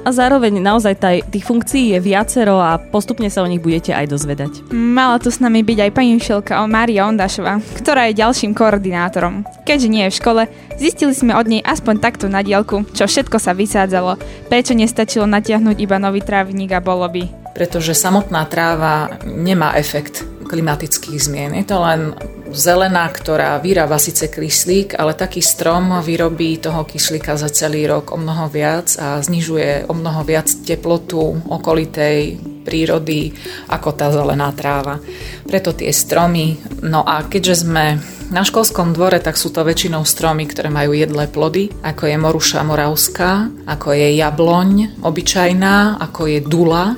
a 0.05 0.09
zároveň 0.13 0.61
naozaj 0.61 1.01
taj, 1.01 1.17
tých 1.33 1.43
funkcií 1.49 1.97
je 1.97 1.99
viacero 1.99 2.61
a 2.61 2.77
postupne 2.77 3.25
sa 3.33 3.41
o 3.41 3.49
nich 3.49 3.57
budete 3.57 3.89
aj 3.89 4.05
dozvedať. 4.05 4.61
Mala 4.69 5.17
tu 5.17 5.33
s 5.33 5.41
nami 5.41 5.65
byť 5.65 5.89
aj 5.89 5.91
pani 5.91 6.13
učiteľka 6.21 6.61
Mária 6.69 7.09
Ondašová, 7.09 7.57
ktorá 7.81 8.05
je 8.07 8.21
ďalším 8.21 8.53
koordinátorom. 8.53 9.41
Keďže 9.65 9.89
nie 9.89 10.05
je 10.05 10.13
v 10.13 10.19
škole, 10.21 10.41
zistili 10.77 11.17
sme 11.17 11.33
od 11.33 11.49
nej 11.49 11.65
aspoň 11.65 11.97
tak 11.97 12.11
takto 12.11 12.27
na 12.27 12.43
dielku, 12.43 12.83
čo 12.91 13.07
všetko 13.07 13.39
sa 13.39 13.55
vysádzalo. 13.55 14.19
Prečo 14.51 14.75
nestačilo 14.75 15.23
natiahnuť 15.23 15.79
iba 15.79 15.95
nový 15.95 16.19
trávnik 16.19 16.75
a 16.75 16.83
bolo 16.83 17.07
by? 17.07 17.55
Pretože 17.55 17.95
samotná 17.95 18.43
tráva 18.51 19.15
nemá 19.23 19.79
efekt 19.79 20.27
klimatických 20.51 21.23
zmien. 21.23 21.55
Je 21.55 21.63
to 21.63 21.79
len 21.79 22.11
zelená, 22.53 23.07
ktorá 23.09 23.57
vyrába 23.59 23.97
síce 23.97 24.27
kyslík, 24.27 24.99
ale 24.99 25.17
taký 25.17 25.39
strom 25.41 26.03
vyrobí 26.03 26.59
toho 26.59 26.83
kyslíka 26.85 27.39
za 27.39 27.49
celý 27.49 27.87
rok 27.87 28.11
o 28.13 28.17
mnoho 28.19 28.51
viac 28.51 28.93
a 28.99 29.19
znižuje 29.19 29.87
o 29.89 29.93
mnoho 29.95 30.21
viac 30.27 30.47
teplotu 30.67 31.41
okolitej 31.47 32.37
prírody 32.61 33.33
ako 33.73 33.89
tá 33.97 34.13
zelená 34.13 34.53
tráva. 34.53 35.01
Preto 35.49 35.73
tie 35.73 35.89
stromy. 35.89 36.61
No 36.85 37.01
a 37.01 37.25
keďže 37.25 37.65
sme 37.65 37.97
na 38.31 38.47
školskom 38.47 38.95
dvore, 38.95 39.19
tak 39.19 39.35
sú 39.35 39.51
to 39.51 39.65
väčšinou 39.65 40.07
stromy, 40.07 40.47
ktoré 40.47 40.71
majú 40.71 40.95
jedlé 40.95 41.27
plody, 41.27 41.67
ako 41.83 42.07
je 42.07 42.15
moruša 42.15 42.63
moravská, 42.63 43.51
ako 43.67 43.91
je 43.91 44.07
jabloň 44.23 45.03
obyčajná, 45.03 45.99
ako 45.99 46.21
je 46.31 46.39
dula 46.39 46.95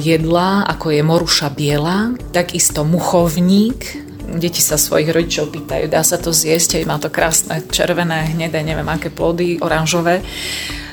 jedla, 0.00 0.64
ako 0.64 0.86
je 0.94 1.02
moruša 1.04 1.52
biela, 1.52 2.16
takisto 2.32 2.86
muchovník, 2.86 4.08
deti 4.36 4.62
sa 4.62 4.78
svojich 4.78 5.10
rodičov 5.10 5.50
pýtajú, 5.50 5.90
dá 5.90 6.06
sa 6.06 6.20
to 6.20 6.30
zjesť, 6.30 6.84
má 6.86 7.00
to 7.02 7.10
krásne 7.10 7.64
červené, 7.66 8.36
hnedé, 8.36 8.62
neviem 8.62 8.86
aké 8.86 9.10
plody, 9.10 9.58
oranžové. 9.58 10.22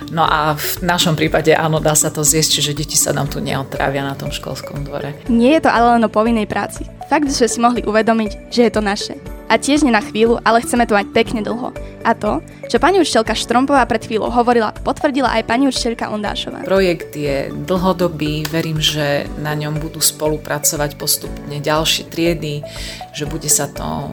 No 0.08 0.24
a 0.24 0.56
v 0.56 0.88
našom 0.88 1.20
prípade 1.20 1.52
áno, 1.52 1.84
dá 1.84 1.92
sa 1.92 2.08
to 2.08 2.24
zjesť, 2.24 2.60
čiže 2.60 2.78
deti 2.80 2.96
sa 2.96 3.12
nám 3.12 3.28
tu 3.28 3.44
neotrávia 3.44 4.08
na 4.08 4.16
tom 4.16 4.32
školskom 4.32 4.88
dvore. 4.88 5.12
Nie 5.28 5.60
je 5.60 5.68
to 5.68 5.70
ale 5.70 6.00
len 6.00 6.08
o 6.08 6.12
povinnej 6.12 6.48
práci. 6.48 6.88
Fakt 7.12 7.28
sme 7.28 7.48
si 7.52 7.60
mohli 7.60 7.82
uvedomiť, 7.84 8.52
že 8.52 8.62
je 8.68 8.72
to 8.72 8.80
naše 8.80 9.20
A 9.52 9.60
tiež 9.60 9.84
nie 9.84 9.92
na 9.92 10.04
chvíľu, 10.04 10.40
ale 10.48 10.64
chceme 10.64 10.88
to 10.88 10.96
mať 10.96 11.08
pekne 11.12 11.44
dlho. 11.44 11.76
A 12.08 12.12
to, 12.16 12.40
čo 12.68 12.84
pani 12.84 13.00
učiteľka 13.00 13.32
Štrompová 13.32 13.88
pred 13.88 14.04
chvíľou 14.04 14.28
hovorila, 14.28 14.76
potvrdila 14.84 15.40
aj 15.40 15.48
pani 15.48 15.72
učiteľka 15.72 16.12
Ondášová. 16.12 16.68
Projekt 16.68 17.16
je 17.16 17.48
dlhodobý, 17.52 18.44
verím, 18.52 18.84
že 18.84 19.24
na 19.40 19.56
ňom 19.56 19.80
budú 19.80 20.04
spolupracovať 20.04 21.00
postupne 21.00 21.64
ďalšie 21.64 22.12
triedy, 22.12 22.64
že 23.18 23.26
bude 23.26 23.50
sa 23.50 23.66
to 23.66 23.82
e, 23.82 24.10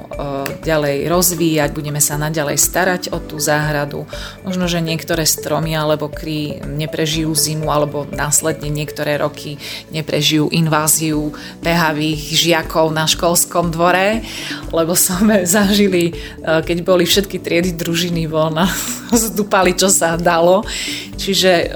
ďalej 0.64 1.12
rozvíjať, 1.12 1.76
budeme 1.76 2.00
sa 2.00 2.16
naďalej 2.16 2.56
starať 2.56 3.02
o 3.12 3.20
tú 3.20 3.36
záhradu. 3.36 4.08
Možno, 4.48 4.64
že 4.64 4.80
niektoré 4.80 5.28
stromy 5.28 5.76
alebo 5.76 6.08
kry 6.08 6.64
neprežijú 6.64 7.36
zimu 7.36 7.68
alebo 7.68 8.08
následne 8.08 8.72
niektoré 8.72 9.20
roky 9.20 9.60
neprežijú 9.92 10.48
inváziu 10.48 11.36
behavých 11.60 12.32
žiakov 12.32 12.96
na 12.96 13.04
školskom 13.04 13.68
dvore, 13.68 14.24
lebo 14.72 14.96
sme 15.04 15.44
zažili, 15.44 16.16
e, 16.40 16.64
keď 16.64 16.78
boli 16.80 17.04
všetky 17.04 17.44
triedy 17.44 17.76
družiny 17.76 18.24
voľna, 18.48 18.68
zdupali, 19.32 19.72
čo 19.74 19.88
sa 19.88 20.20
dalo. 20.20 20.62
Čiže 21.16 21.50
e, 21.50 21.66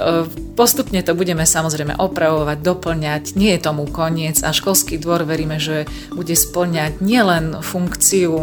postupne 0.58 0.98
to 1.06 1.14
budeme 1.14 1.46
samozrejme 1.46 1.94
opravovať, 1.94 2.58
doplňať. 2.58 3.22
Nie 3.38 3.56
je 3.56 3.64
tomu 3.64 3.86
koniec 3.86 4.42
a 4.42 4.50
školský 4.50 4.98
dvor 4.98 5.22
veríme, 5.22 5.62
že 5.62 5.86
bude 6.10 6.34
splňať 6.34 6.98
nielen 6.98 7.62
funkciu 7.62 8.34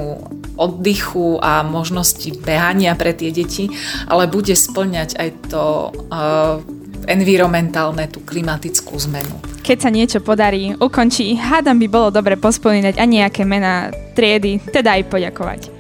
oddychu 0.56 1.44
a 1.44 1.68
možnosti 1.68 2.32
behania 2.40 2.96
pre 2.96 3.12
tie 3.12 3.36
deti, 3.36 3.68
ale 4.08 4.32
bude 4.32 4.56
splňať 4.56 5.20
aj 5.20 5.30
to 5.52 5.92
uh, 5.92 6.64
environmentálne, 7.12 8.08
tú 8.08 8.24
klimatickú 8.24 8.96
zmenu. 9.12 9.36
Keď 9.68 9.78
sa 9.84 9.92
niečo 9.92 10.24
podarí, 10.24 10.74
ukončí, 10.80 11.36
hádam 11.36 11.76
by 11.84 11.88
bolo 11.92 12.08
dobre 12.16 12.40
pospomínať 12.40 12.96
aj 12.96 13.08
nejaké 13.12 13.42
mená 13.44 13.92
triedy, 14.16 14.64
teda 14.72 14.96
aj 14.96 15.04
poďakovať. 15.12 15.75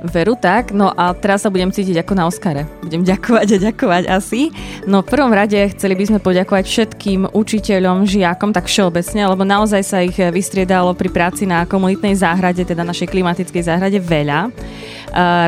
Veru 0.00 0.32
tak, 0.32 0.72
no 0.72 0.88
a 0.88 1.12
teraz 1.12 1.44
sa 1.44 1.52
budem 1.52 1.68
cítiť 1.68 2.00
ako 2.00 2.12
na 2.16 2.24
Oscare. 2.24 2.64
Budem 2.80 3.04
ďakovať 3.04 3.48
a 3.52 3.58
ďakovať 3.68 4.04
asi. 4.08 4.48
No 4.88 5.04
v 5.04 5.12
prvom 5.12 5.28
rade 5.28 5.60
chceli 5.76 5.92
by 5.92 6.04
sme 6.08 6.18
poďakovať 6.24 6.64
všetkým 6.64 7.20
učiteľom, 7.36 8.08
žiakom, 8.08 8.56
tak 8.56 8.64
všeobecne, 8.64 9.28
lebo 9.28 9.44
naozaj 9.44 9.82
sa 9.84 10.00
ich 10.00 10.16
vystriedalo 10.16 10.96
pri 10.96 11.12
práci 11.12 11.44
na 11.44 11.68
komunitnej 11.68 12.16
záhrade, 12.16 12.64
teda 12.64 12.80
našej 12.80 13.12
klimatickej 13.12 13.62
záhrade 13.68 14.00
veľa. 14.00 14.48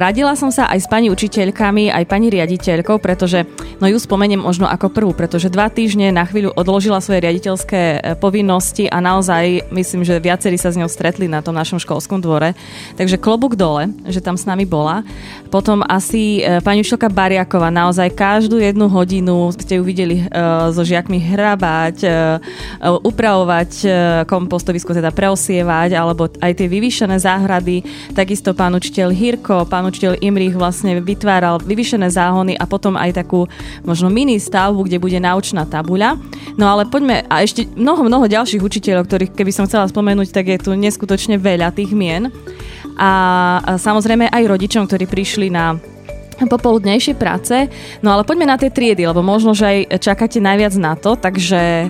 Radila 0.03 0.35
som 0.35 0.51
sa 0.51 0.67
aj 0.69 0.79
s 0.83 0.91
pani 0.91 1.07
učiteľkami, 1.07 1.95
aj 1.95 2.05
pani 2.11 2.29
riaditeľkou, 2.35 2.99
pretože 2.99 3.47
no 3.79 3.87
ju 3.87 3.95
spomeniem 3.95 4.43
možno 4.43 4.67
ako 4.67 4.91
prvú, 4.91 5.15
pretože 5.15 5.53
dva 5.55 5.71
týždne 5.71 6.11
na 6.11 6.27
chvíľu 6.27 6.51
odložila 6.59 6.99
svoje 6.99 7.23
riaditeľské 7.23 7.81
e, 7.81 7.99
povinnosti 8.19 8.91
a 8.91 8.99
naozaj 8.99 9.71
myslím, 9.71 10.03
že 10.03 10.19
viacerí 10.19 10.59
sa 10.59 10.75
s 10.75 10.79
ňou 10.79 10.91
stretli 10.91 11.31
na 11.31 11.47
tom 11.47 11.55
našom 11.55 11.79
školskom 11.79 12.19
dvore. 12.19 12.59
Takže 12.99 13.23
klobúk 13.23 13.55
dole, 13.55 13.95
že 14.11 14.19
tam 14.19 14.35
s 14.43 14.47
nami 14.47 14.69
bola. 14.69 15.07
Potom 15.49 15.85
asi 15.85 16.41
e, 16.41 16.61
pani 16.61 16.83
učiteľka 16.83 17.13
Bariakova, 17.13 17.69
naozaj 17.71 18.13
každú 18.17 18.59
jednu 18.59 18.89
hodinu 18.91 19.53
ste 19.55 19.79
ju 19.79 19.85
videli 19.85 20.25
uh, 20.25 20.73
so 20.73 20.81
žiakmi 20.81 21.21
hrabať, 21.21 21.97
uh, 22.09 22.99
upravovať 23.05 23.71
uh, 23.85 23.93
kompostovisko, 24.25 24.97
teda 24.97 25.13
preosievať, 25.13 25.93
alebo 25.93 26.29
aj 26.41 26.53
tie 26.57 26.67
vyvýšené 26.69 27.21
záhrady. 27.21 27.85
Takisto 28.17 28.57
pán 28.57 28.73
učiteľ 28.73 29.13
Hirko 29.13 29.63
pán 29.69 29.89
učiteľ 29.89 30.21
Imrich 30.25 30.57
vlastne 30.57 31.01
vytváral 31.01 31.61
vyvyšené 31.61 32.09
záhony 32.09 32.57
a 32.57 32.65
potom 32.65 32.97
aj 32.97 33.25
takú 33.25 33.49
možno 33.85 34.09
mini 34.09 34.41
stavbu, 34.41 34.89
kde 34.89 34.99
bude 35.01 35.19
naučná 35.21 35.69
tabuľa. 35.69 36.17
No 36.57 36.69
ale 36.69 36.89
poďme, 36.89 37.25
a 37.29 37.45
ešte 37.45 37.69
mnoho, 37.77 38.05
mnoho 38.05 38.29
ďalších 38.29 38.61
učiteľov, 38.61 39.09
ktorých 39.09 39.33
keby 39.37 39.53
som 39.53 39.65
chcela 39.69 39.89
spomenúť, 39.89 40.29
tak 40.33 40.49
je 40.49 40.59
tu 40.61 40.73
neskutočne 40.73 41.37
veľa 41.37 41.73
tých 41.73 41.93
mien. 41.93 42.33
A, 42.99 43.11
samozrejme 43.79 44.29
aj 44.29 44.51
rodičom, 44.51 44.85
ktorí 44.89 45.05
prišli 45.09 45.49
na 45.49 45.77
popoludnejšie 46.43 47.15
práce. 47.15 47.71
No 48.03 48.11
ale 48.15 48.27
poďme 48.27 48.51
na 48.51 48.59
tie 48.59 48.73
triedy, 48.73 49.07
lebo 49.07 49.23
možno, 49.23 49.55
že 49.55 49.65
aj 49.69 49.79
čakáte 50.03 50.43
najviac 50.43 50.75
na 50.75 50.99
to, 50.99 51.15
takže 51.15 51.87
e, 51.87 51.89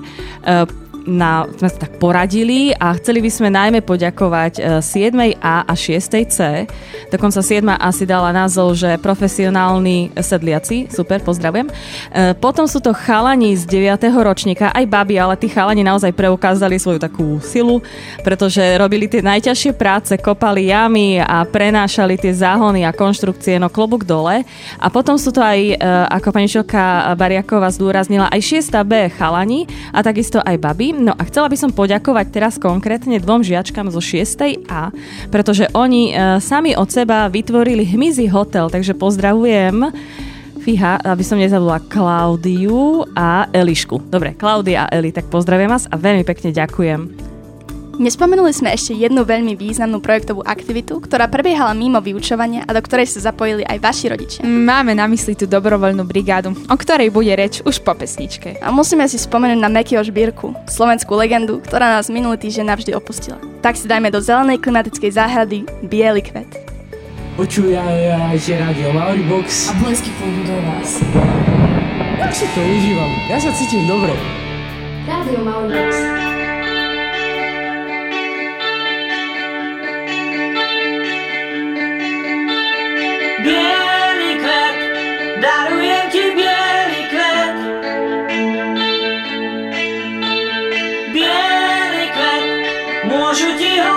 na, 1.07 1.51
sme 1.59 1.69
sa 1.69 1.79
tak 1.89 1.99
poradili 1.99 2.71
a 2.79 2.95
chceli 2.95 3.19
by 3.19 3.31
sme 3.31 3.49
najmä 3.51 3.81
poďakovať 3.83 4.83
7. 4.83 5.15
E, 5.19 5.35
A 5.43 5.67
a 5.67 5.75
6. 5.75 5.99
C. 6.31 6.39
Dokonca 7.11 7.41
7. 7.43 7.67
A 7.67 7.89
dala 8.03 8.31
názov, 8.35 8.75
že 8.75 8.99
profesionálni 8.99 10.15
sedliaci. 10.15 10.91
Super, 10.91 11.23
pozdravujem. 11.23 11.71
E, 11.71 11.73
potom 12.39 12.67
sú 12.67 12.79
to 12.79 12.95
chalani 12.95 13.55
z 13.59 13.67
9. 13.67 14.11
ročníka, 14.23 14.71
aj 14.71 14.87
baby, 14.87 15.19
ale 15.19 15.39
tí 15.39 15.51
chalani 15.51 15.83
naozaj 15.83 16.15
preukázali 16.15 16.79
svoju 16.79 16.99
takú 17.03 17.39
silu, 17.43 17.83
pretože 18.23 18.63
robili 18.79 19.07
tie 19.11 19.23
najťažšie 19.23 19.73
práce, 19.75 20.15
kopali 20.19 20.71
jamy 20.71 21.19
a 21.23 21.43
prenášali 21.47 22.19
tie 22.19 22.35
záhony 22.35 22.87
a 22.87 22.95
konštrukcie, 22.95 23.59
no 23.59 23.71
klobúk 23.71 24.07
dole. 24.07 24.47
A 24.79 24.87
potom 24.91 25.19
sú 25.19 25.35
to 25.35 25.43
aj, 25.43 25.59
e, 25.59 25.77
ako 26.11 26.29
pani 26.31 26.49
Šoka 26.51 27.15
Bariaková 27.19 27.71
zdôraznila, 27.71 28.31
aj 28.31 28.41
6. 28.71 28.83
B 28.87 29.11
chalani 29.11 29.67
a 29.91 30.03
takisto 30.03 30.39
aj 30.43 30.59
baby. 30.59 30.92
No 30.93 31.17
a 31.17 31.23
chcela 31.25 31.49
by 31.49 31.57
som 31.57 31.73
poďakovať 31.73 32.27
teraz 32.29 32.61
konkrétne 32.61 33.17
dvom 33.17 33.41
žiačkám 33.41 33.89
zo 33.89 34.05
6. 34.05 34.69
A, 34.69 34.93
pretože 35.33 35.65
oni 35.73 36.13
e, 36.13 36.39
sami 36.39 36.77
od 36.77 36.93
seba 36.93 37.33
vytvorili 37.33 37.89
hmyzí 37.89 38.29
hotel, 38.29 38.69
takže 38.69 38.93
pozdravujem 38.93 39.89
Fíha, 40.63 41.03
aby 41.03 41.25
som 41.27 41.43
nezabudla 41.43 41.83
Klaudiu 41.91 43.03
a 43.19 43.51
Elišku. 43.51 43.99
Dobre, 44.07 44.39
Klaudia 44.39 44.87
a 44.87 44.93
Eli, 44.95 45.11
tak 45.11 45.27
pozdravujem 45.27 45.73
vás 45.73 45.91
a 45.91 45.99
veľmi 45.99 46.23
pekne 46.23 46.55
ďakujem. 46.55 47.32
Nespomenuli 48.03 48.51
sme 48.51 48.75
ešte 48.75 48.99
jednu 48.99 49.23
veľmi 49.23 49.55
významnú 49.55 50.03
projektovú 50.03 50.43
aktivitu, 50.43 50.99
ktorá 50.99 51.31
prebiehala 51.31 51.71
mimo 51.71 52.03
vyučovania 52.03 52.67
a 52.67 52.75
do 52.75 52.83
ktorej 52.83 53.07
sa 53.07 53.31
zapojili 53.31 53.63
aj 53.63 53.79
vaši 53.79 54.11
rodičia. 54.11 54.43
Máme 54.43 54.91
na 54.99 55.07
mysli 55.07 55.39
tú 55.39 55.47
dobrovoľnú 55.47 56.03
brigádu, 56.03 56.51
o 56.67 56.75
ktorej 56.75 57.15
bude 57.15 57.31
reč 57.31 57.63
už 57.63 57.79
po 57.87 57.95
pesničke. 57.95 58.59
A 58.59 58.75
musíme 58.75 59.07
si 59.07 59.23
spomenúť 59.23 59.55
na 59.55 59.71
Mekio 59.71 60.03
Žbírku, 60.03 60.51
slovenskú 60.67 61.15
legendu, 61.15 61.63
ktorá 61.63 61.95
nás 61.95 62.11
minulý 62.11 62.43
týždeň 62.43 62.75
navždy 62.75 62.91
opustila. 62.99 63.39
Tak 63.63 63.79
si 63.79 63.87
dajme 63.87 64.11
do 64.11 64.19
zelenej 64.19 64.59
klimatickej 64.59 65.15
záhrady 65.15 65.63
biely 65.87 66.27
kvet. 66.27 66.51
Počúvajte 67.39 68.51
rádio 68.59 68.99
Mauribox 68.99 69.71
a 69.71 69.79
blesky 69.79 70.11
pôjdu 70.19 70.43
do 70.51 70.59
vás. 70.59 70.99
Ja 72.19 72.27
si 72.35 72.51
to 72.51 72.67
užívam, 72.67 73.13
ja 73.31 73.39
sa 73.39 73.55
cítim 73.55 73.87
dobre. 73.87 74.11
Rádio 75.07 75.39
Mauribox. 75.47 76.32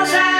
Ti 0.05 0.15
ho 0.15 0.34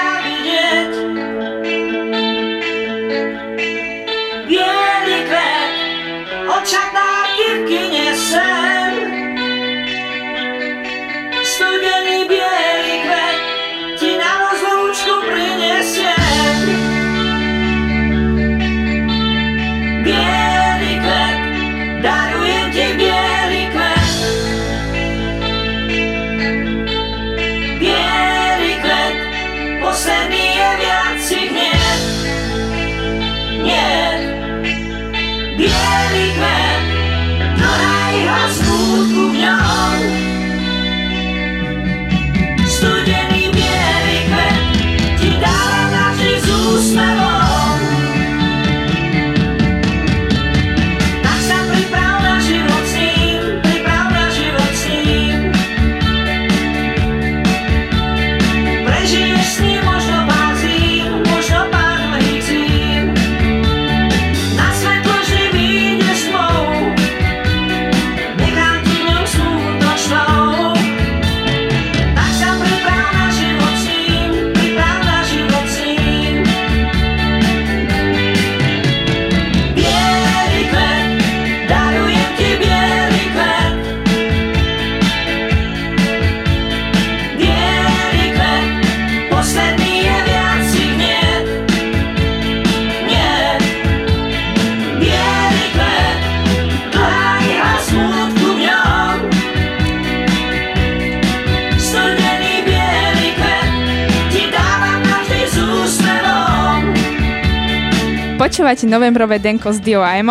Počúvate 108.46 108.86
novembrové 108.86 109.42
denko 109.42 109.74
s 109.74 109.82
Dio 109.82 110.06
a. 110.06 110.22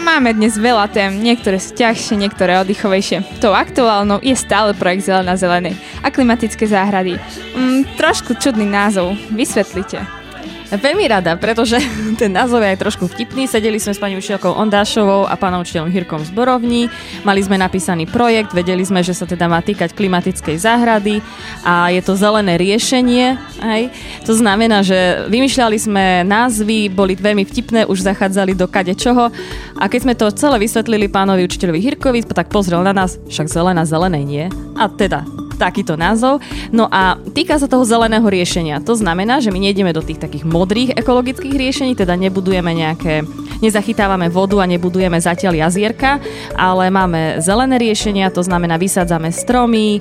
Máme 0.00 0.32
dnes 0.32 0.56
veľa 0.56 0.88
tém, 0.88 1.20
niektoré 1.20 1.60
sú 1.60 1.76
ťažšie, 1.76 2.16
niektoré 2.16 2.56
oddychovejšie. 2.64 3.44
Tou 3.44 3.52
aktuálnou 3.52 4.24
je 4.24 4.32
stále 4.32 4.72
projekt 4.72 5.04
Zelená 5.04 5.36
zelenej 5.36 5.76
a 6.00 6.08
klimatické 6.08 6.64
záhrady. 6.64 7.20
Mm, 7.52 7.84
trošku 8.00 8.40
čudný 8.40 8.64
názov, 8.64 9.20
vysvetlite. 9.28 10.17
Veľmi 10.68 11.08
rada, 11.08 11.32
pretože 11.40 11.80
ten 12.20 12.28
názov 12.28 12.60
je 12.60 12.76
aj 12.76 12.78
trošku 12.84 13.08
vtipný. 13.08 13.48
Sedeli 13.48 13.80
sme 13.80 13.96
s 13.96 14.02
pani 14.02 14.20
učiteľkou 14.20 14.52
Ondášovou 14.52 15.24
a 15.24 15.32
pánom 15.40 15.64
učiteľom 15.64 15.88
Hirkom 15.88 16.20
z 16.20 16.30
Borovní. 16.36 16.92
Mali 17.24 17.40
sme 17.40 17.56
napísaný 17.56 18.04
projekt, 18.04 18.52
vedeli 18.52 18.84
sme, 18.84 19.00
že 19.00 19.16
sa 19.16 19.24
teda 19.24 19.48
má 19.48 19.64
týkať 19.64 19.96
klimatickej 19.96 20.56
záhrady 20.60 21.24
a 21.64 21.88
je 21.88 22.04
to 22.04 22.12
zelené 22.20 22.60
riešenie. 22.60 23.40
Aj. 23.64 23.88
To 24.28 24.36
znamená, 24.36 24.84
že 24.84 25.24
vymýšľali 25.32 25.76
sme 25.80 26.04
názvy, 26.28 26.92
boli 26.92 27.16
veľmi 27.16 27.48
vtipné, 27.48 27.88
už 27.88 28.04
zachádzali 28.04 28.52
do 28.52 28.68
kade 28.68 28.92
čoho. 28.92 29.32
A 29.80 29.88
keď 29.88 30.00
sme 30.04 30.14
to 30.20 30.28
celé 30.36 30.60
vysvetlili 30.60 31.08
pánovi 31.08 31.48
učiteľovi 31.48 31.80
Hirkovi, 31.80 32.20
tak 32.28 32.52
pozrel 32.52 32.84
na 32.84 32.92
nás, 32.92 33.16
však 33.32 33.48
zelená 33.48 33.88
zelenej 33.88 34.24
nie. 34.28 34.44
A 34.76 34.92
teda 34.92 35.47
takýto 35.58 35.98
názov. 35.98 36.38
No 36.70 36.86
a 36.88 37.18
týka 37.34 37.58
sa 37.58 37.66
toho 37.66 37.82
zeleného 37.82 38.24
riešenia. 38.24 38.78
To 38.86 38.94
znamená, 38.94 39.42
že 39.42 39.50
my 39.50 39.58
nejdeme 39.58 39.90
do 39.90 40.00
tých 40.00 40.22
takých 40.22 40.46
modrých 40.46 40.94
ekologických 40.94 41.58
riešení, 41.58 41.92
teda 41.98 42.14
nebudujeme 42.14 42.70
nejaké, 42.70 43.26
nezachytávame 43.58 44.30
vodu 44.30 44.62
a 44.62 44.70
nebudujeme 44.70 45.18
zatiaľ 45.18 45.66
jazierka, 45.66 46.22
ale 46.54 46.88
máme 46.94 47.42
zelené 47.42 47.76
riešenia, 47.82 48.30
to 48.30 48.46
znamená 48.46 48.78
vysádzame 48.78 49.34
stromy, 49.34 49.98
e, 49.98 50.00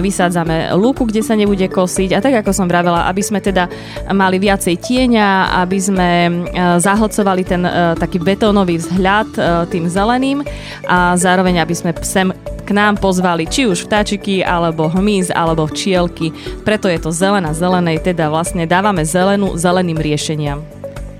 vysádzame 0.00 0.72
lúku, 0.74 1.04
kde 1.04 1.20
sa 1.20 1.36
nebude 1.36 1.68
kosiť 1.68 2.16
a 2.16 2.22
tak 2.24 2.40
ako 2.40 2.50
som 2.56 2.66
vravela, 2.66 3.04
aby 3.12 3.20
sme 3.20 3.44
teda 3.44 3.68
mali 4.16 4.40
viacej 4.40 4.80
tieňa, 4.80 5.60
aby 5.60 5.78
sme 5.78 6.10
e, 6.10 6.32
zahlcovali 6.80 7.42
ten 7.44 7.62
e, 7.62 7.70
taký 8.00 8.16
betónový 8.18 8.80
vzhľad 8.80 9.28
tým 9.68 9.86
zeleným 9.90 10.40
a 10.88 11.18
zároveň 11.18 11.60
aby 11.60 11.74
sme 11.74 11.90
sem 12.00 12.32
k 12.64 12.70
nám 12.72 12.96
pozvali 12.96 13.44
či 13.44 13.68
už 13.68 13.84
vtáčiky, 13.84 14.40
alebo 14.40 14.88
hmyz, 14.88 15.30
alebo 15.30 15.68
včielky. 15.68 16.32
Preto 16.64 16.88
je 16.88 16.98
to 16.98 17.12
zelená 17.12 17.52
zelenej, 17.52 18.00
teda 18.00 18.32
vlastne 18.32 18.64
dávame 18.64 19.04
zelenú 19.04 19.54
zeleným 19.54 20.00
riešeniam. 20.00 20.64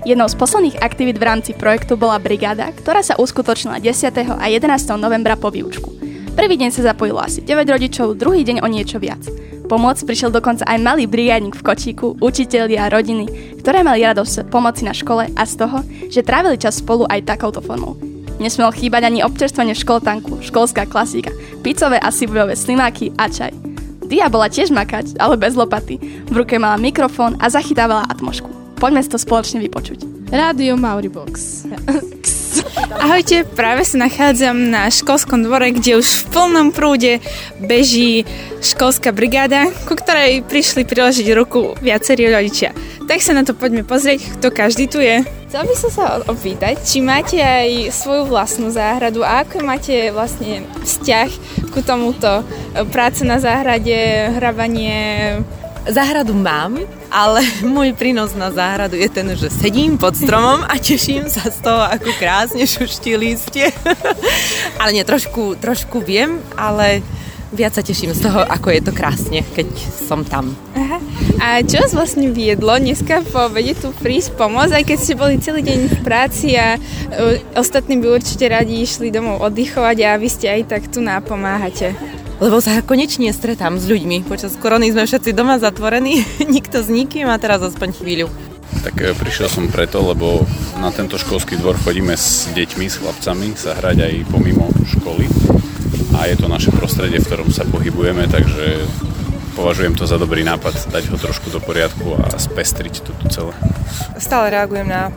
Jednou 0.05 0.29
z 0.29 0.37
posledných 0.37 0.81
aktivít 0.85 1.17
v 1.17 1.25
rámci 1.25 1.51
projektu 1.57 1.97
bola 1.97 2.21
brigáda, 2.21 2.69
ktorá 2.69 3.01
sa 3.01 3.17
uskutočnila 3.17 3.81
10. 3.81 4.37
a 4.37 4.45
11. 4.45 4.61
novembra 5.01 5.33
po 5.33 5.49
výučku. 5.49 5.89
Prvý 6.37 6.61
deň 6.61 6.69
sa 6.69 6.93
zapojilo 6.93 7.17
asi 7.17 7.41
9 7.41 7.65
rodičov, 7.65 8.13
druhý 8.13 8.45
deň 8.45 8.61
o 8.61 8.67
niečo 8.69 9.01
viac. 9.01 9.25
Pomoc 9.65 9.97
prišiel 9.97 10.29
dokonca 10.29 10.61
aj 10.69 10.77
malý 10.77 11.09
brigádnik 11.09 11.57
v 11.57 11.65
kočíku, 11.65 12.21
učitelia 12.21 12.85
a 12.85 12.93
rodiny, 12.93 13.57
ktoré 13.65 13.81
mali 13.81 14.05
radosť 14.05 14.53
pomoci 14.53 14.85
na 14.85 14.93
škole 14.93 15.33
a 15.33 15.41
z 15.41 15.53
toho, 15.57 15.81
že 16.13 16.21
trávili 16.21 16.61
čas 16.61 16.85
spolu 16.85 17.09
aj 17.09 17.25
takouto 17.25 17.65
formou. 17.65 18.14
Nesmel 18.45 18.69
chýbať 18.69 19.09
ani 19.09 19.25
občerstvenie 19.25 19.73
v 19.73 19.81
školtanku, 19.81 20.45
školská 20.45 20.85
klasika, 20.85 21.33
picové 21.65 21.97
a 21.97 22.13
sibujové 22.13 22.53
slimáky 22.53 23.09
a 23.17 23.25
čaj. 23.25 23.49
Dia 24.05 24.29
bola 24.29 24.53
tiež 24.53 24.69
makať, 24.69 25.17
ale 25.17 25.33
bez 25.33 25.57
lopaty. 25.57 25.97
V 26.29 26.45
ruke 26.45 26.61
mala 26.61 26.77
mikrofón 26.77 27.41
a 27.41 27.49
zachytávala 27.49 28.05
atmošku. 28.05 28.77
Poďme 28.77 29.01
si 29.01 29.09
to 29.09 29.17
spoločne 29.17 29.65
vypočuť. 29.65 30.29
Rádio 30.29 30.77
Mauribox. 30.77 31.65
Ahojte, 32.95 33.43
práve 33.43 33.83
sa 33.83 33.97
nachádzam 34.01 34.55
na 34.71 34.87
školskom 34.91 35.43
dvore, 35.45 35.71
kde 35.75 35.99
už 35.99 36.07
v 36.07 36.23
plnom 36.31 36.69
prúde 36.71 37.19
beží 37.59 38.23
školská 38.61 39.11
brigáda, 39.11 39.69
ku 39.85 39.93
ktorej 39.93 40.43
prišli 40.45 40.87
priložiť 40.87 41.27
ruku 41.35 41.75
viacerí 41.81 42.27
rodičia. 42.29 42.73
Tak 43.05 43.21
sa 43.21 43.37
na 43.37 43.45
to 43.45 43.53
poďme 43.53 43.85
pozrieť, 43.85 44.41
kto 44.41 44.47
každý 44.49 44.89
tu 44.89 44.97
je. 44.97 45.21
Chcel 45.45 45.63
by 45.71 45.75
som 45.77 45.91
sa 45.93 46.05
opýtať, 46.25 46.81
či 46.83 46.99
máte 46.99 47.37
aj 47.37 47.93
svoju 47.93 48.27
vlastnú 48.27 48.73
záhradu 48.73 49.21
a 49.23 49.45
ako 49.45 49.63
máte 49.63 50.09
vlastne 50.11 50.65
vzťah 50.83 51.29
ku 51.71 51.79
tomuto? 51.85 52.43
Práca 52.91 53.21
na 53.23 53.37
záhrade, 53.39 54.33
hrabanie, 54.35 55.39
Záhradu 55.85 56.33
mám, 56.33 56.81
ale 57.13 57.45
môj 57.75 57.93
prínos 57.93 58.33
na 58.33 58.49
záhradu 58.49 58.97
je 58.97 59.09
ten, 59.09 59.27
že 59.37 59.53
sedím 59.53 60.01
pod 60.01 60.17
stromom 60.17 60.65
a 60.65 60.73
teším 60.81 61.29
sa 61.29 61.45
z 61.53 61.61
toho, 61.61 61.81
ako 61.85 62.09
krásne 62.17 62.65
šuští 62.65 63.13
lístie. 63.13 63.69
ale 64.81 64.89
nie, 64.97 65.05
trošku, 65.05 65.61
trošku 65.61 66.01
viem, 66.01 66.41
ale 66.57 67.05
viac 67.53 67.77
sa 67.77 67.85
teším 67.85 68.11
z 68.17 68.25
toho, 68.25 68.41
ako 68.41 68.67
je 68.73 68.81
to 68.81 68.91
krásne, 68.91 69.39
keď 69.53 69.69
som 70.09 70.25
tam. 70.25 70.57
Aha. 70.73 70.97
A 71.37 71.47
čo 71.61 71.77
vás 71.79 71.93
vlastne 71.93 72.33
viedlo 72.33 72.75
dneska 72.75 73.21
po 73.29 73.47
obede 73.47 73.77
tu 73.77 73.93
prísť 73.93 74.35
pomôcť, 74.35 74.81
aj 74.81 74.83
keď 74.89 74.97
ste 74.97 75.13
boli 75.13 75.37
celý 75.37 75.61
deň 75.61 75.79
v 75.87 75.97
práci 76.01 76.57
a 76.57 76.75
uh, 76.75 77.59
ostatní 77.59 78.01
by 78.01 78.17
určite 78.17 78.49
radi 78.49 78.81
išli 78.81 79.13
domov 79.13 79.39
oddychovať 79.45 79.97
a 80.03 80.19
vy 80.19 80.27
ste 80.31 80.47
aj 80.49 80.61
tak 80.65 80.89
tu 80.89 80.99
napomáhate? 80.99 81.93
Lebo 82.35 82.59
sa 82.59 82.83
konečne 82.83 83.31
stretám 83.31 83.79
s 83.79 83.87
ľuďmi. 83.87 84.27
Počas 84.27 84.59
korony 84.59 84.91
sme 84.91 85.07
všetci 85.07 85.31
doma 85.31 85.55
zatvorení, 85.55 86.19
nikto 86.55 86.83
s 86.83 86.91
nikým 86.91 87.31
a 87.31 87.39
teraz 87.39 87.63
aspoň 87.63 87.95
chvíľu. 87.95 88.27
Tak 88.83 88.95
e, 88.99 89.15
prišiel 89.15 89.47
som 89.47 89.71
preto, 89.71 90.03
lebo 90.03 90.43
na 90.83 90.91
tento 90.91 91.15
školský 91.15 91.55
dvor 91.55 91.79
chodíme 91.79 92.11
s 92.11 92.51
deťmi, 92.51 92.85
s 92.91 92.99
chlapcami 92.99 93.55
sa 93.55 93.71
hrať 93.79 93.97
aj 94.03 94.13
pomimo 94.27 94.67
školy 94.83 95.31
a 96.19 96.27
je 96.27 96.35
to 96.35 96.51
naše 96.51 96.75
prostredie, 96.75 97.23
v 97.23 97.27
ktorom 97.27 97.49
sa 97.55 97.63
pohybujeme, 97.63 98.27
takže 98.27 98.83
považujem 99.55 99.95
to 99.95 100.03
za 100.03 100.19
dobrý 100.19 100.43
nápad 100.43 100.91
dať 100.91 101.07
ho 101.11 101.17
trošku 101.19 101.55
do 101.55 101.63
poriadku 101.63 102.19
a 102.19 102.35
spestriť 102.35 102.93
to 102.99 103.11
tu 103.15 103.25
celé. 103.31 103.55
Stále 104.19 104.51
reagujem 104.51 104.91
na 104.91 105.07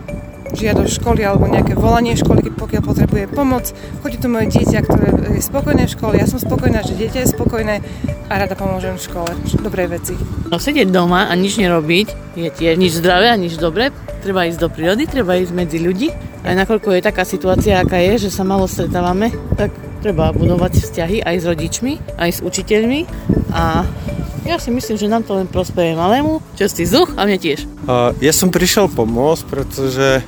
žiadosť 0.54 0.92
školy 1.00 1.20
alebo 1.24 1.48
nejaké 1.48 1.76
volanie 1.76 2.16
školy, 2.16 2.48
pokiaľ 2.54 2.82
potrebuje 2.84 3.24
pomoc. 3.32 3.70
Chodí 4.00 4.16
tu 4.16 4.28
moje 4.32 4.52
dieťa, 4.54 4.78
ktoré 4.84 5.08
je 5.36 5.42
spokojné 5.44 5.84
v 5.84 5.92
škole, 5.92 6.12
ja 6.16 6.26
som 6.28 6.40
spokojná, 6.40 6.80
že 6.84 6.96
dieťa 6.96 7.18
je 7.24 7.28
spokojné 7.32 7.74
a 8.28 8.32
rada 8.36 8.54
pomôžem 8.56 8.96
v 8.96 9.02
škole. 9.02 9.30
Dobré 9.60 9.88
veci. 9.88 10.16
No, 10.48 10.56
sedieť 10.56 10.88
doma 10.88 11.28
a 11.28 11.32
nič 11.36 11.60
nerobiť 11.60 12.36
je 12.38 12.48
tiež 12.48 12.78
nič 12.78 12.96
zdravé 12.96 13.32
a 13.32 13.36
nič 13.36 13.58
dobré. 13.58 13.90
Treba 14.24 14.46
ísť 14.46 14.60
do 14.60 14.68
prírody, 14.70 15.06
treba 15.06 15.38
ísť 15.38 15.52
medzi 15.54 15.78
ľudí. 15.78 16.08
Aj 16.42 16.54
nakoľko 16.54 16.94
je 16.96 17.02
taká 17.02 17.22
situácia, 17.26 17.78
aká 17.78 17.98
je, 17.98 18.28
že 18.28 18.30
sa 18.34 18.46
malo 18.46 18.70
stretávame, 18.70 19.34
tak 19.58 19.74
treba 19.98 20.30
budovať 20.30 20.78
vzťahy 20.78 21.26
aj 21.26 21.36
s 21.42 21.44
rodičmi, 21.44 21.92
aj 22.18 22.30
s 22.38 22.40
učiteľmi 22.42 23.00
a 23.50 23.82
ja 24.46 24.56
si 24.56 24.72
myslím, 24.72 24.96
že 24.96 25.10
nám 25.10 25.26
to 25.26 25.36
len 25.36 25.50
prospeje 25.50 25.92
malému, 25.92 26.40
čestý 26.56 26.88
zuch 26.88 27.12
a 27.18 27.26
mne 27.28 27.36
tiež. 27.36 27.77
Ja 28.20 28.36
som 28.36 28.52
prišiel 28.52 28.92
pomôcť, 28.92 29.48
pretože 29.48 30.20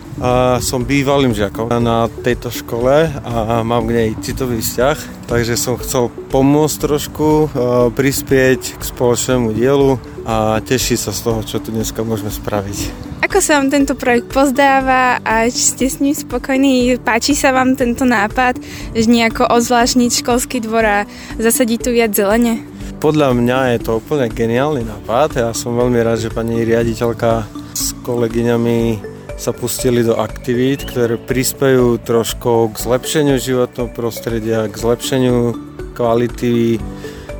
som 0.64 0.80
bývalým 0.80 1.36
žiakom 1.36 1.68
na 1.68 2.08
tejto 2.24 2.48
škole 2.48 3.12
a 3.12 3.60
mám 3.60 3.84
k 3.84 3.92
nej 3.92 4.08
citový 4.24 4.64
vzťah, 4.64 5.28
takže 5.28 5.60
som 5.60 5.76
chcel 5.76 6.08
pomôcť 6.32 6.76
trošku, 6.80 7.52
prispieť 7.92 8.80
k 8.80 8.82
spoločnému 8.82 9.52
dielu 9.52 10.00
a 10.24 10.64
teší 10.64 10.96
sa 10.96 11.12
z 11.12 11.20
toho, 11.20 11.44
čo 11.44 11.60
tu 11.60 11.68
dneska 11.68 12.00
môžeme 12.00 12.32
spraviť. 12.32 13.12
Ako 13.28 13.44
sa 13.44 13.60
vám 13.60 13.68
tento 13.68 13.92
projekt 13.92 14.32
pozdáva 14.32 15.20
a 15.20 15.44
či 15.52 15.60
ste 15.76 15.84
s 15.92 16.00
ním 16.00 16.16
spokojní? 16.16 16.96
Páči 17.04 17.36
sa 17.36 17.52
vám 17.52 17.76
tento 17.76 18.08
nápad, 18.08 18.56
že 18.96 19.04
nejako 19.04 19.52
ozvláštniť 19.52 20.24
školský 20.24 20.64
dvor 20.64 20.84
a 20.88 20.98
zasadiť 21.36 21.78
tu 21.84 21.92
viac 21.92 22.16
zelene? 22.16 22.64
Podľa 23.00 23.32
mňa 23.32 23.58
je 23.72 23.78
to 23.80 23.96
úplne 23.96 24.28
geniálny 24.28 24.84
nápad. 24.84 25.40
Ja 25.40 25.50
som 25.56 25.72
veľmi 25.72 26.04
rád, 26.04 26.20
že 26.20 26.28
pani 26.28 26.68
riaditeľka 26.68 27.48
s 27.72 27.96
kolegyňami 28.04 29.00
sa 29.40 29.56
pustili 29.56 30.04
do 30.04 30.20
aktivít, 30.20 30.84
ktoré 30.84 31.16
prispejú 31.16 31.96
trošku 31.96 32.76
k 32.76 32.76
zlepšeniu 32.76 33.40
životného 33.40 33.88
prostredia, 33.96 34.68
k 34.68 34.76
zlepšeniu 34.76 35.56
kvality 35.96 36.76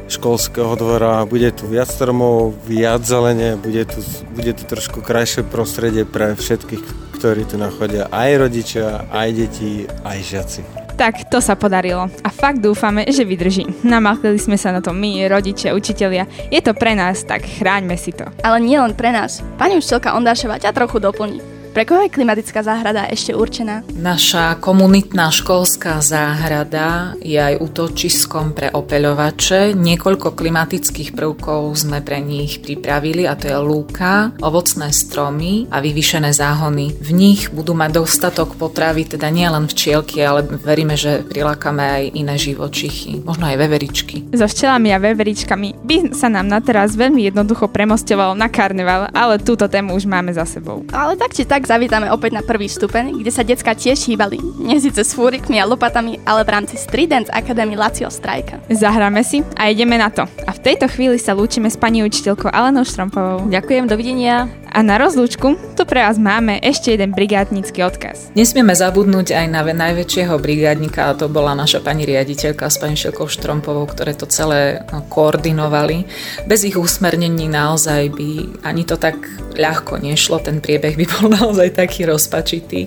školského 0.08 0.80
dvora. 0.80 1.28
Bude 1.28 1.52
tu 1.52 1.68
viac 1.68 1.92
stromov, 1.92 2.56
viac 2.64 3.04
zelene, 3.04 3.60
bude 3.60 3.84
tu, 3.84 4.00
bude 4.32 4.56
tu 4.56 4.64
trošku 4.64 5.04
krajšie 5.04 5.44
prostredie 5.44 6.08
pre 6.08 6.40
všetkých, 6.40 7.20
ktorí 7.20 7.44
tu 7.44 7.60
nachodia. 7.60 8.08
Aj 8.08 8.32
rodičia, 8.32 9.04
aj 9.12 9.28
deti, 9.36 9.84
aj 10.08 10.18
žiaci. 10.24 10.79
Tak 11.00 11.32
to 11.32 11.40
sa 11.40 11.56
podarilo 11.56 12.12
a 12.20 12.28
fakt 12.28 12.60
dúfame, 12.60 13.08
že 13.08 13.24
vydrží. 13.24 13.64
Namakli 13.88 14.36
sme 14.36 14.60
sa 14.60 14.68
na 14.68 14.84
to 14.84 14.92
my, 14.92 15.32
rodičia, 15.32 15.72
učitelia. 15.72 16.28
Je 16.52 16.60
to 16.60 16.76
pre 16.76 16.92
nás, 16.92 17.24
tak 17.24 17.40
chráňme 17.40 17.96
si 17.96 18.12
to. 18.12 18.28
Ale 18.44 18.60
nie 18.60 18.76
len 18.76 18.92
pre 18.92 19.08
nás. 19.08 19.40
Pani 19.56 19.80
učiteľka 19.80 20.12
Ondášova 20.12 20.60
ťa 20.60 20.76
trochu 20.76 21.00
doplní. 21.00 21.59
Pre 21.70 21.86
koho 21.86 22.02
je 22.02 22.10
klimatická 22.10 22.66
záhrada 22.66 23.06
ešte 23.06 23.30
určená? 23.30 23.86
Naša 23.94 24.58
komunitná 24.58 25.30
školská 25.30 26.02
záhrada 26.02 27.14
je 27.22 27.38
aj 27.38 27.62
útočiskom 27.62 28.58
pre 28.58 28.74
opeľovače. 28.74 29.78
Niekoľko 29.78 30.34
klimatických 30.34 31.14
prvkov 31.14 31.70
sme 31.78 32.02
pre 32.02 32.18
nich 32.18 32.58
pripravili 32.58 33.22
a 33.30 33.38
to 33.38 33.46
je 33.46 33.54
lúka, 33.54 34.34
ovocné 34.42 34.90
stromy 34.90 35.70
a 35.70 35.78
vyvýšené 35.78 36.34
záhony. 36.34 36.90
V 36.98 37.14
nich 37.14 37.54
budú 37.54 37.78
mať 37.78 38.02
dostatok 38.02 38.58
potravy, 38.58 39.06
teda 39.06 39.30
nie 39.30 39.46
len 39.46 39.70
včielky, 39.70 40.26
ale 40.26 40.42
veríme, 40.42 40.98
že 40.98 41.22
prilákame 41.22 41.86
aj 41.86 42.02
iné 42.18 42.34
živočichy, 42.34 43.22
možno 43.22 43.46
aj 43.46 43.56
veveričky. 43.62 44.26
So 44.34 44.50
včelami 44.50 44.90
a 44.90 44.98
veveričkami 44.98 45.86
by 45.86 46.18
sa 46.18 46.26
nám 46.26 46.50
na 46.50 46.58
teraz 46.58 46.98
veľmi 46.98 47.30
jednoducho 47.30 47.70
premostovalo 47.70 48.34
na 48.34 48.50
karneval, 48.50 49.14
ale 49.14 49.38
túto 49.38 49.70
tému 49.70 49.94
už 49.94 50.10
máme 50.10 50.34
za 50.34 50.42
sebou. 50.42 50.82
Ale 50.90 51.14
tak 51.14 51.30
či 51.30 51.46
tak 51.46 51.59
tak 51.60 51.76
zavítame 51.76 52.08
opäť 52.08 52.40
na 52.40 52.40
prvý 52.40 52.72
stupeň, 52.72 53.20
kde 53.20 53.28
sa 53.28 53.44
decka 53.44 53.76
tiež 53.76 54.08
hýbali. 54.08 54.40
Nie 54.64 54.80
síce 54.80 55.04
s 55.04 55.12
fúrikmi 55.12 55.60
a 55.60 55.68
lopatami, 55.68 56.16
ale 56.24 56.40
v 56.40 56.56
rámci 56.56 56.80
Street 56.80 57.12
Dance 57.12 57.28
Academy 57.28 57.76
Lacio 57.76 58.08
Strajka. 58.08 58.64
Zahráme 58.72 59.20
si 59.20 59.44
a 59.60 59.68
ideme 59.68 60.00
na 60.00 60.08
to. 60.08 60.24
A 60.48 60.56
v 60.56 60.62
tejto 60.64 60.88
chvíli 60.88 61.20
sa 61.20 61.36
lúčime 61.36 61.68
s 61.68 61.76
pani 61.76 62.00
učiteľkou 62.00 62.48
Alenou 62.48 62.88
Štrompovou. 62.88 63.44
Ďakujem, 63.52 63.92
dovidenia. 63.92 64.48
A 64.70 64.86
na 64.86 65.02
rozlúčku 65.02 65.58
tu 65.74 65.82
pre 65.82 66.06
vás 66.06 66.14
máme 66.14 66.62
ešte 66.62 66.94
jeden 66.94 67.10
brigádnický 67.10 67.82
odkaz. 67.82 68.30
Nesmieme 68.38 68.70
zabudnúť 68.70 69.34
aj 69.34 69.46
na 69.50 69.66
najväčšieho 69.66 70.38
brigádnika, 70.38 71.10
a 71.10 71.18
to 71.18 71.26
bola 71.26 71.58
naša 71.58 71.82
pani 71.82 72.06
riaditeľka 72.06 72.70
s 72.70 72.78
pani 72.78 72.94
Šelkou 72.94 73.26
Štrompovou, 73.26 73.90
ktoré 73.90 74.14
to 74.14 74.30
celé 74.30 74.86
no, 74.94 75.02
koordinovali. 75.10 76.06
Bez 76.46 76.62
ich 76.62 76.78
usmernení 76.78 77.50
naozaj 77.50 78.14
by 78.14 78.30
ani 78.62 78.86
to 78.86 78.94
tak 78.94 79.18
ľahko 79.58 79.98
nešlo, 79.98 80.38
ten 80.38 80.62
priebeh 80.62 80.94
by 80.94 81.04
bol 81.18 81.34
naozaj 81.34 81.74
taký 81.74 82.06
rozpačitý. 82.06 82.86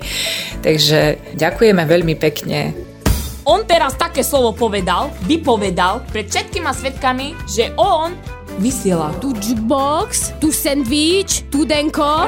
Takže 0.63 1.35
ďakujeme 1.35 1.83
veľmi 1.83 2.15
pekne. 2.15 2.71
On 3.43 3.59
teraz 3.67 3.99
také 3.99 4.23
slovo 4.23 4.55
povedal, 4.55 5.11
vypovedal 5.27 6.07
pred 6.15 6.31
všetkými 6.31 6.71
svetkami, 6.71 7.35
že 7.43 7.75
on 7.75 8.15
vysiela. 8.59 9.13
Tu 9.21 9.33
jukebox, 9.41 10.33
tu 10.39 10.51
sandwich, 10.51 11.45
tu 11.49 11.65
denko, 11.65 12.27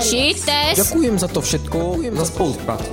shit 0.00 0.36
test. 0.44 0.78
Ďakujem 0.80 1.14
za 1.18 1.28
to 1.28 1.40
všetko, 1.40 1.78
ďakujem 1.78 2.14
za 2.16 2.24
spoluprácu. 2.24 2.92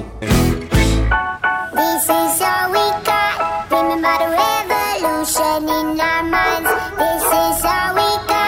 This 1.76 2.04
is 2.08 2.42
all 2.42 2.72
we 2.72 2.86
got. 3.04 3.36
Remember 3.72 4.14
the 4.20 4.28
revolution 4.36 5.64
in 5.68 6.00
our 6.00 6.24
minds. 6.24 6.70
This 7.00 7.24
is 7.24 7.60
all 7.66 7.96
we 7.96 8.10
got. 8.28 8.44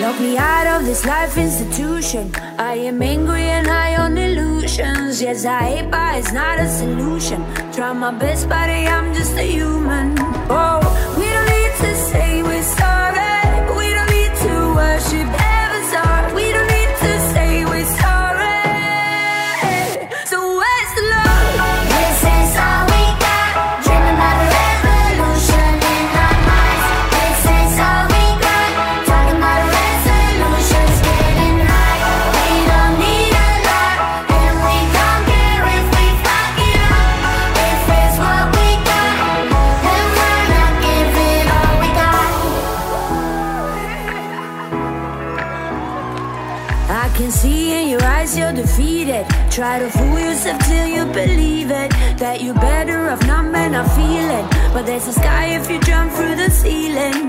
Lock 0.00 0.16
me 0.20 0.38
out 0.38 0.66
of 0.66 0.86
this 0.88 1.04
life 1.04 1.36
institution. 1.36 2.32
I 2.56 2.74
am 2.88 3.02
angry 3.02 3.42
and 3.42 3.66
high 3.66 3.96
on 4.00 4.16
illusions. 4.16 5.20
Yes, 5.20 5.44
I 5.44 5.62
hate, 5.62 5.90
but 5.90 6.16
it's 6.16 6.32
not 6.32 6.58
a 6.58 6.68
solution. 6.68 7.44
Try 7.72 7.92
my 7.92 8.10
best, 8.10 8.48
but 8.48 8.70
I'm 8.70 9.12
just 9.12 9.36
a 9.36 9.44
human. 9.44 10.16
Oh, 10.48 10.80
we 11.20 11.28
don't 11.28 11.49
to 11.80 11.94
say 11.94 12.29
ceiling. 56.60 57.19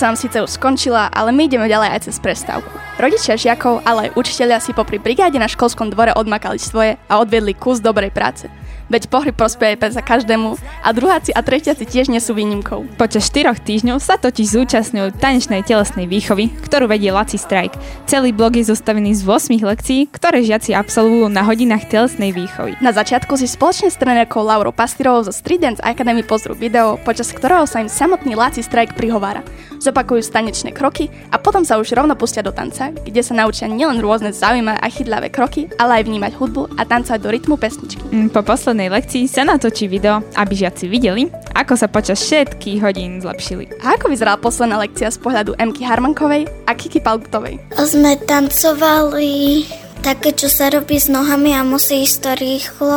Nám 0.00 0.16
síce 0.16 0.40
už 0.40 0.56
skončila, 0.56 1.12
ale 1.12 1.32
my 1.32 1.44
ideme 1.48 1.68
ďalej 1.68 1.88
aj 1.92 2.00
cez 2.08 2.16
prestávku. 2.20 2.72
Rodičia 3.00 3.36
žiakov, 3.36 3.84
ale 3.84 4.08
aj 4.08 4.14
učiteľia 4.16 4.58
si 4.60 4.76
popri 4.76 5.00
brigáde 5.00 5.40
na 5.40 5.48
školskom 5.48 5.92
dvore 5.92 6.12
odmakali 6.12 6.60
svoje 6.60 7.00
a 7.08 7.20
odviedli 7.20 7.56
kus 7.56 7.80
dobrej 7.80 8.12
práce. 8.12 8.48
Veď 8.90 9.06
pohry 9.06 9.30
prospeje 9.30 9.78
za 9.78 10.02
každému 10.02 10.58
a 10.82 10.90
druháci 10.90 11.30
a 11.30 11.46
tretiaci 11.46 11.86
tiež 11.86 12.10
nie 12.10 12.18
sú 12.18 12.34
výnimkou. 12.34 12.98
Počas 12.98 13.30
4 13.30 13.54
týždňov 13.62 14.02
sa 14.02 14.18
totiž 14.18 14.50
zúčastňujú 14.50 15.14
tanečnej 15.14 15.62
telesnej 15.62 16.10
výchovy, 16.10 16.50
ktorú 16.66 16.90
vedie 16.90 17.14
Laci 17.14 17.38
Strike. 17.38 17.78
Celý 18.10 18.34
blog 18.34 18.58
je 18.58 18.66
zostavený 18.66 19.14
z 19.14 19.22
8 19.22 19.62
lekcií, 19.62 20.10
ktoré 20.10 20.42
žiaci 20.42 20.74
absolvujú 20.74 21.30
na 21.30 21.46
hodinách 21.46 21.86
telesnej 21.86 22.34
výchovy. 22.34 22.74
Na 22.82 22.90
začiatku 22.90 23.38
si 23.38 23.46
spoločne 23.46 23.94
s 23.94 24.00
trenérkou 24.00 24.42
Laurou 24.42 24.74
Pastirovou 24.74 25.22
zo 25.22 25.30
Street 25.30 25.62
Dance 25.62 25.78
Academy 25.86 26.26
pozrú 26.26 26.58
video, 26.58 26.98
počas 27.06 27.30
ktorého 27.30 27.70
sa 27.70 27.78
im 27.78 27.86
samotný 27.86 28.34
Laci 28.34 28.66
Strike 28.66 28.98
prihovára. 28.98 29.46
Zopakujú 29.80 30.20
stanečné 30.20 30.76
kroky 30.76 31.08
a 31.32 31.40
potom 31.40 31.64
sa 31.64 31.80
už 31.80 31.96
rovno 31.96 32.12
pustia 32.12 32.44
do 32.44 32.52
tanca, 32.52 32.92
kde 32.92 33.22
sa 33.24 33.32
naučia 33.32 33.64
nielen 33.64 34.02
rôzne 34.02 34.28
zaujímavé 34.28 34.76
a 34.76 34.88
chytľavé 34.92 35.32
kroky, 35.32 35.72
ale 35.80 36.02
aj 36.02 36.10
vnímať 36.10 36.32
hudbu 36.36 36.76
a 36.76 36.82
tancovať 36.84 37.20
do 37.22 37.28
rytmu 37.32 37.54
pesničky. 37.56 38.04
Mm, 38.12 38.28
Po 38.28 38.44
poslednej 38.44 38.79
lekcii 38.88 39.26
sa 39.26 39.42
natočí 39.42 39.90
video, 39.90 40.24
aby 40.38 40.54
žiaci 40.54 40.86
videli, 40.86 41.28
ako 41.52 41.74
sa 41.76 41.90
počas 41.90 42.22
všetkých 42.24 42.80
hodín 42.80 43.20
zlepšili. 43.20 43.68
A 43.82 43.98
ako 43.98 44.14
vyzerala 44.14 44.38
posledná 44.38 44.80
lekcia 44.80 45.10
z 45.10 45.18
pohľadu 45.18 45.58
Emky 45.58 45.84
Harmankovej 45.84 46.46
a 46.64 46.72
Kiki 46.72 47.02
Palgutovej? 47.02 47.58
Sme 47.76 48.16
tancovali 48.24 49.66
také, 50.00 50.32
čo 50.32 50.48
sa 50.48 50.72
robí 50.72 50.96
s 50.96 51.12
nohami 51.12 51.52
a 51.52 51.66
musí 51.66 52.06
ísť 52.06 52.16
to 52.22 52.32
rýchlo 52.40 52.96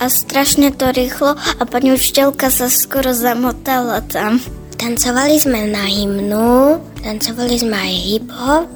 a 0.00 0.04
strašne 0.10 0.74
to 0.74 0.90
rýchlo 0.90 1.38
a 1.38 1.62
pani 1.68 1.94
učiteľka 1.94 2.50
sa 2.50 2.66
skoro 2.66 3.14
zamotala 3.14 4.02
tam. 4.10 4.42
Tancovali 4.80 5.36
sme 5.36 5.68
na 5.68 5.84
hymnu, 5.84 6.80
tancovali 7.04 7.60
sme 7.60 7.76
aj 7.76 7.94
hip-hop 8.00 8.66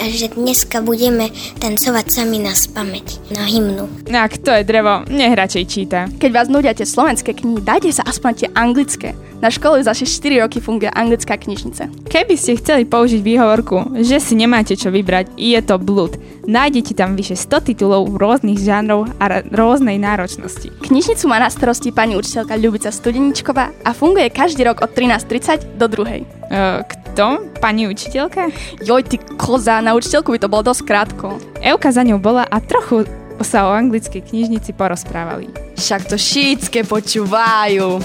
a 0.00 0.08
že 0.08 0.32
dneska 0.32 0.80
budeme 0.80 1.28
tancovať 1.60 2.06
sami 2.08 2.40
na 2.40 2.56
spameť, 2.56 3.36
na 3.36 3.44
hymnu. 3.44 3.84
Ak 4.08 4.40
to 4.40 4.48
je 4.48 4.64
drevo, 4.64 5.04
nech 5.12 5.36
radšej 5.36 5.64
číta. 5.68 6.08
Keď 6.08 6.30
vás 6.32 6.48
nudia 6.48 6.72
tie 6.72 6.88
slovenské 6.88 7.36
knihy, 7.36 7.60
dajte 7.60 7.92
sa 7.92 8.08
aspoň 8.08 8.32
tie 8.32 8.48
anglické. 8.56 9.12
Na 9.40 9.48
škole 9.48 9.80
za 9.80 9.96
4 9.96 10.44
roky 10.44 10.60
funguje 10.60 10.92
anglická 10.92 11.40
knižnica. 11.40 11.88
Keby 12.12 12.34
ste 12.36 12.60
chceli 12.60 12.84
použiť 12.84 13.24
výhovorku, 13.24 13.96
že 14.04 14.20
si 14.20 14.36
nemáte 14.36 14.76
čo 14.76 14.92
vybrať, 14.92 15.32
je 15.40 15.56
to 15.64 15.80
blúd. 15.80 16.20
Nájdete 16.44 16.92
tam 16.92 17.16
vyše 17.16 17.40
100 17.40 17.72
titulov 17.72 18.20
rôznych 18.20 18.60
žánrov 18.60 19.08
a 19.16 19.24
ra- 19.32 19.44
rôznej 19.48 19.96
náročnosti. 19.96 20.68
Knižnicu 20.84 21.24
má 21.24 21.40
na 21.40 21.48
starosti 21.48 21.88
pani 21.88 22.20
učiteľka 22.20 22.60
Ľubica 22.60 22.92
Studeničková 22.92 23.72
a 23.80 23.90
funguje 23.96 24.28
každý 24.28 24.68
rok 24.68 24.84
od 24.84 24.92
13.30 24.92 25.80
do 25.80 25.88
2. 25.88 26.20
Uh, 26.50 26.84
kto? 27.20 27.52
Pani 27.60 27.84
učiteľka? 27.84 28.48
Joj, 28.80 29.04
ty 29.04 29.20
koza, 29.36 29.84
na 29.84 29.92
učiteľku 29.92 30.32
by 30.32 30.40
to 30.40 30.48
bolo 30.48 30.72
dosť 30.72 30.88
krátko. 30.88 31.36
Euka 31.60 31.92
za 31.92 32.00
ňou 32.00 32.16
bola 32.16 32.48
a 32.48 32.64
trochu 32.64 33.04
sa 33.44 33.68
o 33.68 33.76
anglickej 33.76 34.24
knižnici 34.24 34.72
porozprávali. 34.72 35.52
Však 35.76 36.08
to 36.08 36.16
šítske 36.16 36.80
počúvajú. 36.88 38.00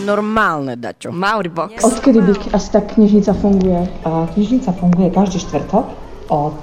Nenormálne, 0.00 0.80
dačo. 0.80 1.12
Mauribox. 1.12 1.84
Odkedy 1.84 2.24
by 2.24 2.32
asi 2.56 2.68
tá 2.72 2.80
knižnica 2.80 3.36
funguje? 3.36 3.92
Knižnica 4.08 4.72
funguje 4.72 5.12
každý 5.12 5.36
štvrtok 5.44 5.84
od 6.32 6.60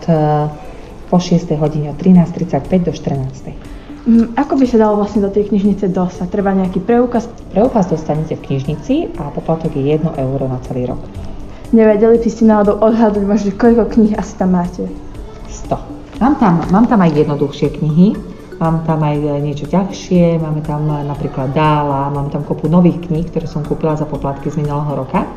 po 1.09 1.17
6. 1.17 1.49
hodine 1.57 1.89
od 1.91 1.97
13.35 1.97 2.85
do 2.85 2.93
14. 2.93 3.51
Mm, 4.07 4.37
Ako 4.37 4.55
by 4.55 4.65
sa 4.69 4.77
dalo 4.79 5.01
vlastne 5.01 5.25
do 5.25 5.33
tej 5.33 5.51
knižnice 5.51 5.91
dostať? 5.91 6.27
Treba 6.31 6.55
nejaký 6.55 6.79
preukaz? 6.79 7.27
Preukaz 7.51 7.89
dostanete 7.89 8.37
v 8.37 8.45
knižnici 8.45 9.17
a 9.19 9.33
poplatok 9.33 9.75
je 9.75 9.83
1 9.89 10.05
euro 10.05 10.45
na 10.47 10.61
celý 10.63 10.87
rok. 10.87 11.01
Nevedeli 11.69 12.17
by 12.17 12.29
ste 12.29 12.49
náhodou 12.49 12.81
odhadnúť 12.81 13.25
možno 13.25 13.49
koľko 13.53 13.93
kníh 13.93 14.13
asi 14.17 14.33
tam 14.39 14.57
máte? 14.57 14.89
100. 15.49 16.21
Mám 16.21 16.35
tam, 16.41 16.53
mám 16.73 16.85
tam 16.89 16.99
aj 17.05 17.11
jednoduchšie 17.13 17.77
knihy, 17.77 18.17
mám 18.57 18.81
tam 18.89 19.05
aj 19.05 19.17
e, 19.17 19.29
niečo 19.45 19.69
ťažšie, 19.69 20.41
máme 20.41 20.65
tam 20.65 20.89
e, 20.89 21.05
napríklad 21.05 21.53
Dála, 21.53 22.09
mám 22.09 22.33
tam 22.33 22.41
kopu 22.41 22.65
nových 22.65 23.05
kníh, 23.05 23.29
ktoré 23.29 23.45
som 23.45 23.61
kúpila 23.61 23.93
za 23.93 24.09
poplatky 24.09 24.49
z 24.49 24.65
minulého 24.65 25.05
roka. 25.05 25.29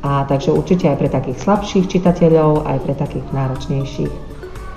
A 0.00 0.24
takže 0.24 0.56
určite 0.56 0.88
aj 0.88 0.96
pre 0.96 1.12
takých 1.12 1.44
slabších 1.44 1.86
čitateľov, 1.92 2.64
aj 2.64 2.78
pre 2.80 2.94
takých 2.96 3.26
náročnejších. 3.36 4.29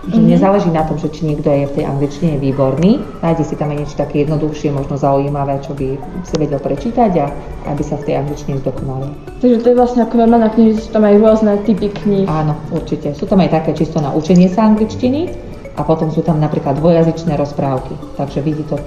Že 0.03 0.19
Mhm. 0.19 0.29
nezáleží 0.35 0.69
na 0.71 0.83
tom, 0.83 0.99
že 0.99 1.07
či 1.07 1.23
niekto 1.23 1.47
je 1.47 1.63
v 1.63 1.75
tej 1.79 1.85
angličtine 1.87 2.35
výborný, 2.35 2.99
nájde 3.23 3.43
si 3.47 3.55
tam 3.55 3.71
aj 3.71 3.77
niečo 3.79 3.95
také 3.95 4.27
jednoduchšie, 4.27 4.75
možno 4.75 4.99
zaujímavé, 4.99 5.63
čo 5.63 5.71
by 5.71 5.95
si 6.27 6.35
vedel 6.35 6.59
prečítať 6.59 7.11
a 7.23 7.25
aby 7.71 7.83
sa 7.87 7.95
v 7.95 8.11
tej 8.11 8.15
angličtine 8.19 8.59
zdokonalil. 8.59 9.15
Takže 9.39 9.63
to 9.63 9.67
je 9.71 9.79
vlastne 9.79 10.03
ako 10.03 10.15
normálna 10.19 10.51
že 10.51 10.83
sú 10.83 10.91
tam 10.91 11.07
aj 11.07 11.15
rôzne 11.23 11.55
typy 11.63 11.87
kníh. 11.87 12.27
Áno, 12.27 12.59
určite. 12.75 13.15
Sú 13.15 13.23
tam 13.31 13.39
aj 13.39 13.63
také 13.63 13.71
čisto 13.71 14.03
na 14.03 14.11
učenie 14.11 14.51
sa 14.51 14.67
angličtiny 14.67 15.31
a 15.73 15.81
potom 15.81 16.11
sú 16.11 16.21
tam 16.21 16.37
napríklad 16.37 16.77
dvojazyčné 16.77 17.39
rozprávky. 17.39 17.95
Takže 18.19 18.39
vidí 18.43 18.61
to 18.67 18.77
e, 18.77 18.83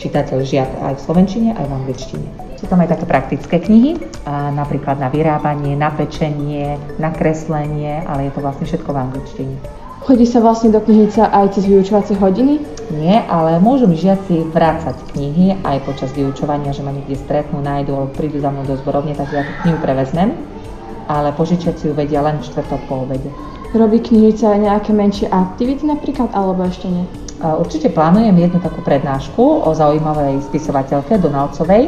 čitateľ 0.00 0.38
žiak 0.42 0.70
aj 0.82 0.92
v 0.98 1.00
slovenčine, 1.04 1.48
aj 1.54 1.64
v 1.68 1.72
angličtine. 1.84 2.26
Sú 2.58 2.64
tam 2.66 2.80
aj 2.80 2.96
také 2.96 3.04
praktické 3.04 3.56
knihy, 3.60 3.96
a 4.26 4.52
napríklad 4.52 5.00
na 5.00 5.08
vyrábanie, 5.08 5.76
na 5.76 5.88
pečenie, 5.92 6.76
na 7.00 7.08
kreslenie, 7.14 8.04
ale 8.04 8.28
je 8.28 8.32
to 8.36 8.40
vlastne 8.44 8.66
všetko 8.66 8.90
v 8.90 8.98
angličtine. 9.00 9.54
Chodí 10.10 10.26
sa 10.26 10.42
vlastne 10.42 10.74
do 10.74 10.82
knižnice 10.82 11.22
aj 11.22 11.54
cez 11.54 11.70
vyučovacie 11.70 12.18
hodiny? 12.18 12.58
Nie, 12.98 13.22
ale 13.30 13.62
môžu 13.62 13.86
mi 13.86 13.94
žiaci 13.94 14.42
vrácať 14.50 14.98
knihy 15.14 15.62
aj 15.62 15.86
počas 15.86 16.10
vyučovania, 16.18 16.74
že 16.74 16.82
ma 16.82 16.90
niekde 16.90 17.14
stretnú, 17.14 17.62
nájdu 17.62 17.94
alebo 17.94 18.10
prídu 18.18 18.42
za 18.42 18.50
mnou 18.50 18.66
do 18.66 18.74
zborovne, 18.74 19.14
tak 19.14 19.30
ja 19.30 19.46
tú 19.46 19.54
knihu 19.62 19.78
prevezmem, 19.78 20.34
ale 21.06 21.30
požičať 21.30 21.78
si 21.78 21.84
ju 21.86 21.94
vedia 21.94 22.26
len 22.26 22.42
štvrtok 22.42 22.90
po 22.90 23.06
obede. 23.06 23.30
Robí 23.70 24.02
knižnica 24.02 24.50
aj 24.50 24.58
nejaké 24.58 24.90
menšie 24.90 25.30
aktivity 25.30 25.86
napríklad, 25.86 26.34
alebo 26.34 26.66
ešte 26.66 26.90
nie? 26.90 27.06
Určite 27.38 27.94
plánujem 27.94 28.34
jednu 28.34 28.58
takú 28.58 28.82
prednášku 28.82 29.62
o 29.62 29.70
zaujímavej 29.70 30.42
spisovateľke 30.50 31.22
Donaldcovej 31.22 31.86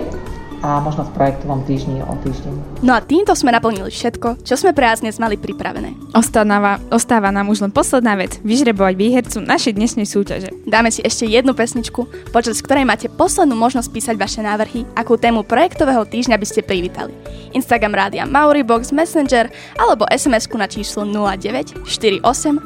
a 0.63 0.79
možno 0.79 1.03
v 1.03 1.11
projektovom 1.19 1.67
týždni 1.67 2.07
o 2.07 2.15
týždeň. 2.23 2.83
No 2.87 2.95
a 2.95 3.03
týmto 3.03 3.35
sme 3.35 3.51
naplnili 3.51 3.91
všetko, 3.91 4.47
čo 4.47 4.55
sme 4.55 4.71
pre 4.71 4.87
vás 4.87 5.03
dnes 5.03 5.19
mali 5.19 5.35
pripravené. 5.35 5.99
Ostáva, 6.15 6.79
ostáva 6.95 7.35
nám 7.35 7.51
už 7.51 7.67
len 7.67 7.75
posledná 7.75 8.15
vec, 8.15 8.39
vyžrebovať 8.47 8.95
výhercu 8.95 9.39
našej 9.43 9.75
dnešnej 9.75 10.07
súťaže. 10.07 10.49
Dáme 10.63 10.95
si 10.95 11.03
ešte 11.03 11.27
jednu 11.27 11.53
pesničku, 11.53 12.31
počas 12.31 12.63
ktorej 12.63 12.87
máte 12.87 13.11
poslednú 13.11 13.59
možnosť 13.59 13.91
písať 13.91 14.17
vaše 14.17 14.41
návrhy, 14.41 14.87
akú 14.95 15.19
tému 15.19 15.43
projektového 15.43 16.07
týždňa 16.07 16.39
by 16.39 16.47
ste 16.47 16.63
privítali. 16.63 17.11
Instagram 17.53 17.99
rádia 17.99 18.25
Mauribox, 18.25 18.95
Messenger 18.95 19.51
alebo 19.77 20.07
SMS-ku 20.09 20.55
na 20.55 20.71
číslo 20.71 21.03
09 21.03 21.83
48 21.85 22.23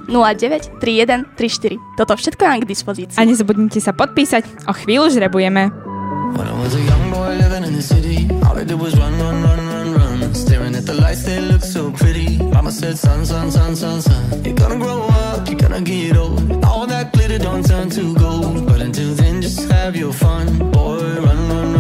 09 0.07 0.79
31 0.85 1.33
34. 1.35 1.97
Toto 1.97 2.13
všetko 2.13 2.41
je 2.45 2.49
vám 2.49 2.61
k 2.61 2.69
dispozícii. 2.69 3.17
A 3.17 3.25
nezabudnite 3.25 3.81
sa 3.81 3.97
podpísať, 3.97 4.69
o 4.69 4.73
chvíľu 4.77 5.09
žrebujeme. 5.09 5.73
When 6.37 6.45
I 6.45 6.55
was 6.61 6.77
a 6.77 6.83
young 6.85 7.06
living 7.37 7.65
in 7.65 7.75
the 7.75 7.83
city, 7.83 8.29
all 8.45 8.57
I 8.59 8.65
did 8.65 8.81
was 8.81 8.97
run, 8.99 9.19
run, 9.19 9.43
run, 9.43 9.61
run, 9.67 9.95
run. 9.95 10.35
Staring 10.35 10.75
at 10.75 10.87
the 10.87 10.95
lights, 10.95 11.25
they 11.25 11.41
look 11.41 11.63
so 11.63 11.91
pretty. 11.93 12.39
Mama 12.39 12.73
said, 12.73 12.99
son, 12.99 13.25
son, 13.25 13.51
son, 13.51 13.77
son, 13.77 14.01
son. 14.01 14.45
You're 14.45 14.55
gonna 14.55 14.79
grow 14.79 15.03
up, 15.03 15.49
you're 15.49 15.59
gonna 15.59 15.81
get 15.81 16.17
old. 16.17 16.65
All 16.65 16.87
that 16.87 17.13
glitter 17.13 17.39
don't 17.39 17.65
turn 17.65 17.91
to 17.91 18.15
gold. 18.15 18.67
But 18.67 18.81
until 18.81 19.15
then, 19.15 19.43
just 19.43 19.71
have 19.71 19.97
your 19.97 20.13
fun. 20.13 20.47
Boy, 20.71 20.99
run, 21.27 21.49
run, 21.49 21.73
run. 21.75 21.76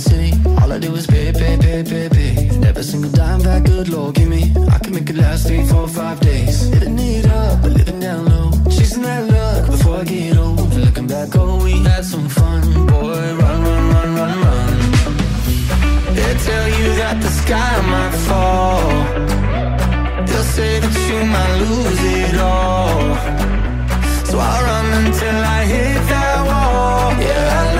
City, 0.00 0.32
all 0.60 0.72
I 0.72 0.78
did 0.78 0.90
was 0.90 1.06
pay, 1.06 1.32
pay, 1.32 1.56
pay, 1.58 1.82
pay, 1.82 2.08
pay. 2.08 2.50
Every 2.68 2.82
single 2.82 3.10
dime 3.10 3.42
back, 3.42 3.64
good 3.64 3.88
Lord, 3.88 4.14
give 4.14 4.28
me. 4.28 4.52
I 4.74 4.78
can 4.78 4.94
make 4.94 5.08
it 5.10 5.16
last 5.16 5.46
three, 5.46 5.64
four, 5.66 5.86
five 5.88 6.18
days. 6.20 6.68
Living 6.70 6.98
it 6.98 7.26
up, 7.26 7.62
but 7.62 7.72
living 7.72 8.00
down 8.00 8.24
low. 8.26 8.50
Chasing 8.70 9.02
that 9.02 9.22
luck 9.30 9.66
before 9.70 9.96
I 9.98 10.04
get 10.04 10.36
old. 10.36 10.74
Looking 10.74 11.06
back, 11.06 11.28
oh, 11.36 11.62
we 11.62 11.72
had 11.84 12.04
some 12.04 12.28
fun. 12.28 12.62
Boy, 12.86 13.34
run, 13.42 13.58
run, 13.68 13.84
run, 13.94 14.14
run, 14.18 14.34
run. 14.44 14.76
They 16.16 16.32
tell 16.48 16.68
you 16.78 16.88
that 17.00 17.16
the 17.20 17.30
sky 17.42 17.72
might 17.92 18.16
fall. 18.28 18.88
They'll 20.26 20.50
say 20.56 20.80
that 20.80 20.96
you 21.08 21.18
might 21.34 21.54
lose 21.64 22.00
it 22.18 22.36
all. 22.40 23.50
So 24.30 24.38
I 24.38 24.54
run 24.68 25.04
until 25.04 25.38
I 25.58 25.60
hit 25.64 26.00
that 26.12 26.38
wall. 26.48 27.10
Yeah, 27.26 27.60
I 27.60 27.79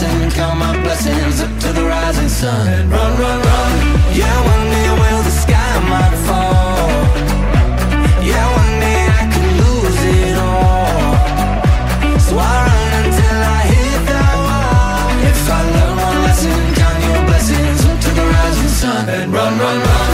lesson, 0.00 0.30
count 0.30 0.58
my 0.58 0.72
blessings 0.82 1.40
up 1.40 1.58
to 1.60 1.72
the 1.72 1.84
rising 1.84 2.28
sun. 2.28 2.88
Run, 2.90 3.12
run, 3.20 3.40
run. 3.40 3.72
Yeah, 4.14 4.36
one 4.52 4.64
day 4.70 4.88
will 5.00 5.22
the 5.22 5.30
sky 5.30 5.72
might 5.92 6.16
fall. 6.26 6.88
Yeah, 8.22 8.46
one 8.60 8.74
day 8.84 9.00
I 9.18 9.22
could 9.32 9.52
lose 9.62 10.00
it 10.18 10.36
all. 10.38 12.18
So 12.26 12.32
I 12.38 12.54
run 12.66 12.90
until 13.02 13.38
I 13.56 13.60
hit 13.72 14.00
that 14.10 14.34
wall. 14.46 15.08
If 15.30 15.50
I 15.50 15.60
learn 15.74 15.94
one 16.08 16.18
lesson, 16.26 16.60
count 16.78 16.98
your 17.06 17.20
blessings 17.28 17.80
up 17.88 17.96
to 18.04 18.10
the 18.18 18.24
rising 18.34 18.72
sun. 18.80 19.04
Run, 19.36 19.52
run, 19.62 19.78
run. 19.88 20.10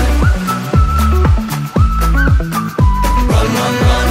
Run, 3.31 3.49
run, 3.59 3.75
run. 3.85 4.09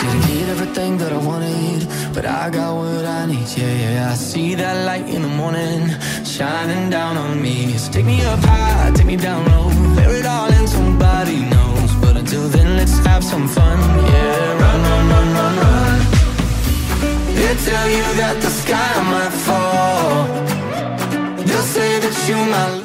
Didn't 0.00 0.22
get 0.28 0.46
everything 0.54 0.92
that 0.98 1.12
I 1.12 1.18
wanted, 1.18 1.55
but 2.16 2.24
I 2.24 2.48
got 2.48 2.72
what 2.72 3.04
I 3.04 3.28
need. 3.28 3.44
Yeah, 3.52 3.68
yeah. 3.68 4.10
I 4.10 4.16
see 4.16 4.56
that 4.56 4.88
light 4.88 5.04
in 5.04 5.20
the 5.20 5.28
morning 5.28 5.84
shining 6.24 6.88
down 6.88 7.20
on 7.20 7.36
me. 7.44 7.76
So 7.76 7.92
take 7.92 8.08
me 8.08 8.24
up 8.24 8.40
high, 8.40 8.90
take 8.96 9.04
me 9.04 9.20
down 9.20 9.44
low, 9.52 9.68
bear 9.94 10.16
it 10.16 10.24
all 10.24 10.48
in 10.48 10.64
somebody 10.66 11.44
knows. 11.52 11.92
But 12.00 12.16
until 12.16 12.48
then, 12.48 12.80
let's 12.80 12.96
have 13.04 13.20
some 13.22 13.44
fun. 13.46 13.76
Yeah, 14.08 14.62
run, 14.64 14.80
run, 14.80 15.04
run, 15.12 15.28
run, 15.36 15.54
run. 15.60 15.98
They 17.36 17.52
tell 17.68 17.88
you 17.92 18.06
that 18.24 18.40
the 18.40 18.50
sky 18.50 18.92
might 19.12 19.36
fall. 19.44 20.24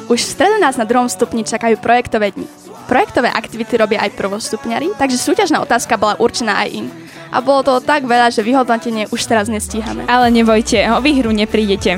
Už 0.08 0.20
v 0.20 0.28
strede 0.28 0.58
nás 0.60 0.76
na 0.76 0.84
druhom 0.84 1.08
stupni 1.08 1.44
čakajú 1.44 1.80
projektové 1.80 2.32
dni. 2.32 2.48
Projektové 2.88 3.28
aktivity 3.32 3.78
robia 3.80 4.04
aj 4.04 4.16
prvostupňari, 4.16 4.96
takže 4.96 5.16
súťažná 5.20 5.60
otázka 5.64 5.96
bola 5.96 6.18
určená 6.20 6.60
aj 6.62 6.68
im. 6.72 7.01
A 7.32 7.40
bolo 7.40 7.64
toho 7.64 7.80
tak 7.80 8.04
veľa, 8.04 8.28
že 8.28 8.44
vyhodnotenie 8.44 9.08
už 9.08 9.24
teraz 9.24 9.48
nestíhame. 9.48 10.04
Ale 10.04 10.28
nebojte, 10.28 10.84
o 10.92 11.00
výhru 11.00 11.32
neprídete. 11.32 11.96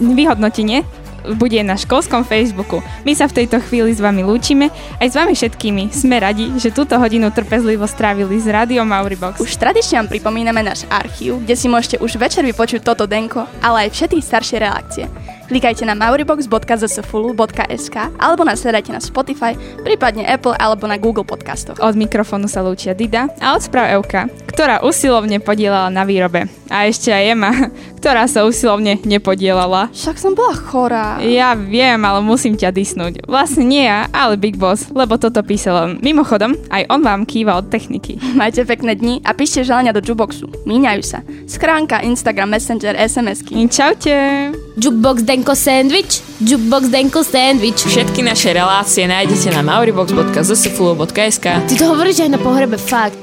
Vyhodnotenie 0.00 0.88
bude 1.36 1.60
na 1.62 1.78
školskom 1.78 2.26
Facebooku. 2.26 2.82
My 3.06 3.14
sa 3.14 3.30
v 3.30 3.44
tejto 3.44 3.62
chvíli 3.62 3.94
s 3.94 4.02
vami 4.02 4.26
lúčime. 4.26 4.74
Aj 4.98 5.06
s 5.06 5.14
vami 5.14 5.38
všetkými 5.38 5.94
sme 5.94 6.18
radi, 6.18 6.50
že 6.58 6.74
túto 6.74 6.98
hodinu 6.98 7.30
trpezlivo 7.30 7.86
strávili 7.86 8.42
s 8.42 8.48
Rádiom 8.50 8.88
Mauribox. 8.88 9.38
Už 9.38 9.54
tradične 9.54 10.02
vám 10.02 10.10
pripomíname 10.10 10.66
náš 10.66 10.82
archív, 10.90 11.38
kde 11.44 11.54
si 11.54 11.70
môžete 11.70 12.02
už 12.02 12.18
večer 12.18 12.42
vypočuť 12.42 12.82
toto 12.82 13.06
denko, 13.06 13.46
ale 13.62 13.86
aj 13.86 13.94
všetky 13.94 14.18
staršie 14.18 14.56
reakcie. 14.58 15.04
Klikajte 15.52 15.84
na 15.84 15.92
mauribox.zsfulu.sk 15.92 17.96
alebo 18.16 18.40
nás 18.40 18.64
hľadajte 18.64 18.88
na 18.88 19.04
Spotify, 19.04 19.52
prípadne 19.84 20.24
Apple 20.24 20.56
alebo 20.56 20.88
na 20.88 20.96
Google 20.96 21.28
podcastoch. 21.28 21.76
Od 21.76 21.92
mikrofónu 21.92 22.48
sa 22.48 22.64
lúčia 22.64 22.96
Dida 22.96 23.28
a 23.36 23.52
od 23.52 23.60
správ 23.60 24.00
Euka, 24.00 24.32
ktorá 24.48 24.80
usilovne 24.80 25.44
podielala 25.44 25.92
na 25.92 26.08
výrobe. 26.08 26.48
A 26.72 26.88
ešte 26.88 27.12
aj 27.12 27.36
Ema, 27.36 27.52
ktorá 28.00 28.24
sa 28.24 28.48
usilovne 28.48 28.96
nepodielala. 29.04 29.92
Však 29.92 30.16
som 30.16 30.32
bola 30.32 30.56
chorá. 30.56 31.20
Ja 31.20 31.52
viem, 31.52 32.00
ale 32.00 32.24
musím 32.24 32.56
ťa 32.56 32.72
disnúť. 32.72 33.28
Vlastne 33.28 33.68
nie 33.68 33.84
ja, 33.84 34.08
ale 34.08 34.40
Big 34.40 34.56
Boss, 34.56 34.88
lebo 34.88 35.20
toto 35.20 35.44
písal 35.44 35.76
on. 35.76 35.90
Mimochodom, 36.00 36.56
aj 36.72 36.88
on 36.88 37.04
vám 37.04 37.28
kýva 37.28 37.60
od 37.60 37.68
techniky. 37.68 38.16
Majte 38.40 38.64
pekné 38.64 38.96
dni 38.96 39.20
a 39.20 39.36
píšte 39.36 39.68
želania 39.68 39.92
do 39.92 40.00
Juboxu. 40.00 40.48
Míňajú 40.64 41.02
sa. 41.04 41.20
Skránka, 41.44 42.00
Instagram, 42.00 42.56
Messenger, 42.56 42.96
SMSky. 42.96 43.52
Čaute. 43.68 44.16
Jukebox 44.80 45.28
Denko 45.42 45.56
Sandwich, 45.56 46.22
Jukebox 46.40 46.88
Denko 46.88 47.24
Sandwich. 47.24 47.82
Všetky 47.82 48.22
naše 48.22 48.54
relácie 48.54 49.10
nájdete 49.10 49.50
na 49.50 49.66
mauribox.zsfulu.sk 49.66 51.46
Ty 51.66 51.74
to 51.74 51.84
hovoríš 51.90 52.22
aj 52.22 52.30
na 52.30 52.38
pohrebe, 52.38 52.78
fakt. 52.78 53.18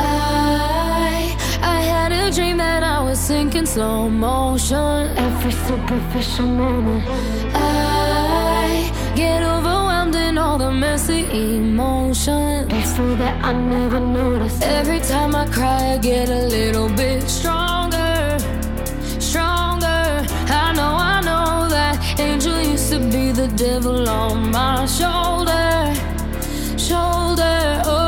I, 0.00 1.28
I 1.60 1.78
had 1.84 2.08
a 2.08 2.32
dream 2.32 2.56
that 2.56 2.80
I 2.80 3.04
was 3.04 3.20
sinking 3.20 3.68
slow 3.68 4.08
motion. 4.08 5.12
Every 5.20 5.52
superficial 5.68 6.48
moment. 6.48 7.04
I 7.52 8.88
get 9.12 9.44
overwhelmed 9.44 10.16
in 10.16 10.40
all 10.40 10.56
the 10.56 10.72
messy 10.72 11.28
emotions. 11.28 12.72
It's 12.72 12.96
so 12.96 13.04
that 13.20 13.36
I 13.44 13.52
never 13.52 14.00
noticed. 14.00 14.64
Every 14.64 15.04
time 15.04 15.36
I 15.36 15.44
cry, 15.52 15.92
I 15.92 15.98
get 16.00 16.32
a 16.32 16.48
little 16.48 16.88
bit. 16.96 17.28
Stronger. 17.28 17.97
Used 22.90 23.02
to 23.02 23.18
be 23.18 23.32
the 23.32 23.48
devil 23.48 24.08
on 24.08 24.50
my 24.50 24.86
shoulder. 24.86 25.94
Shoulder. 26.78 27.82
Oh, 27.84 28.07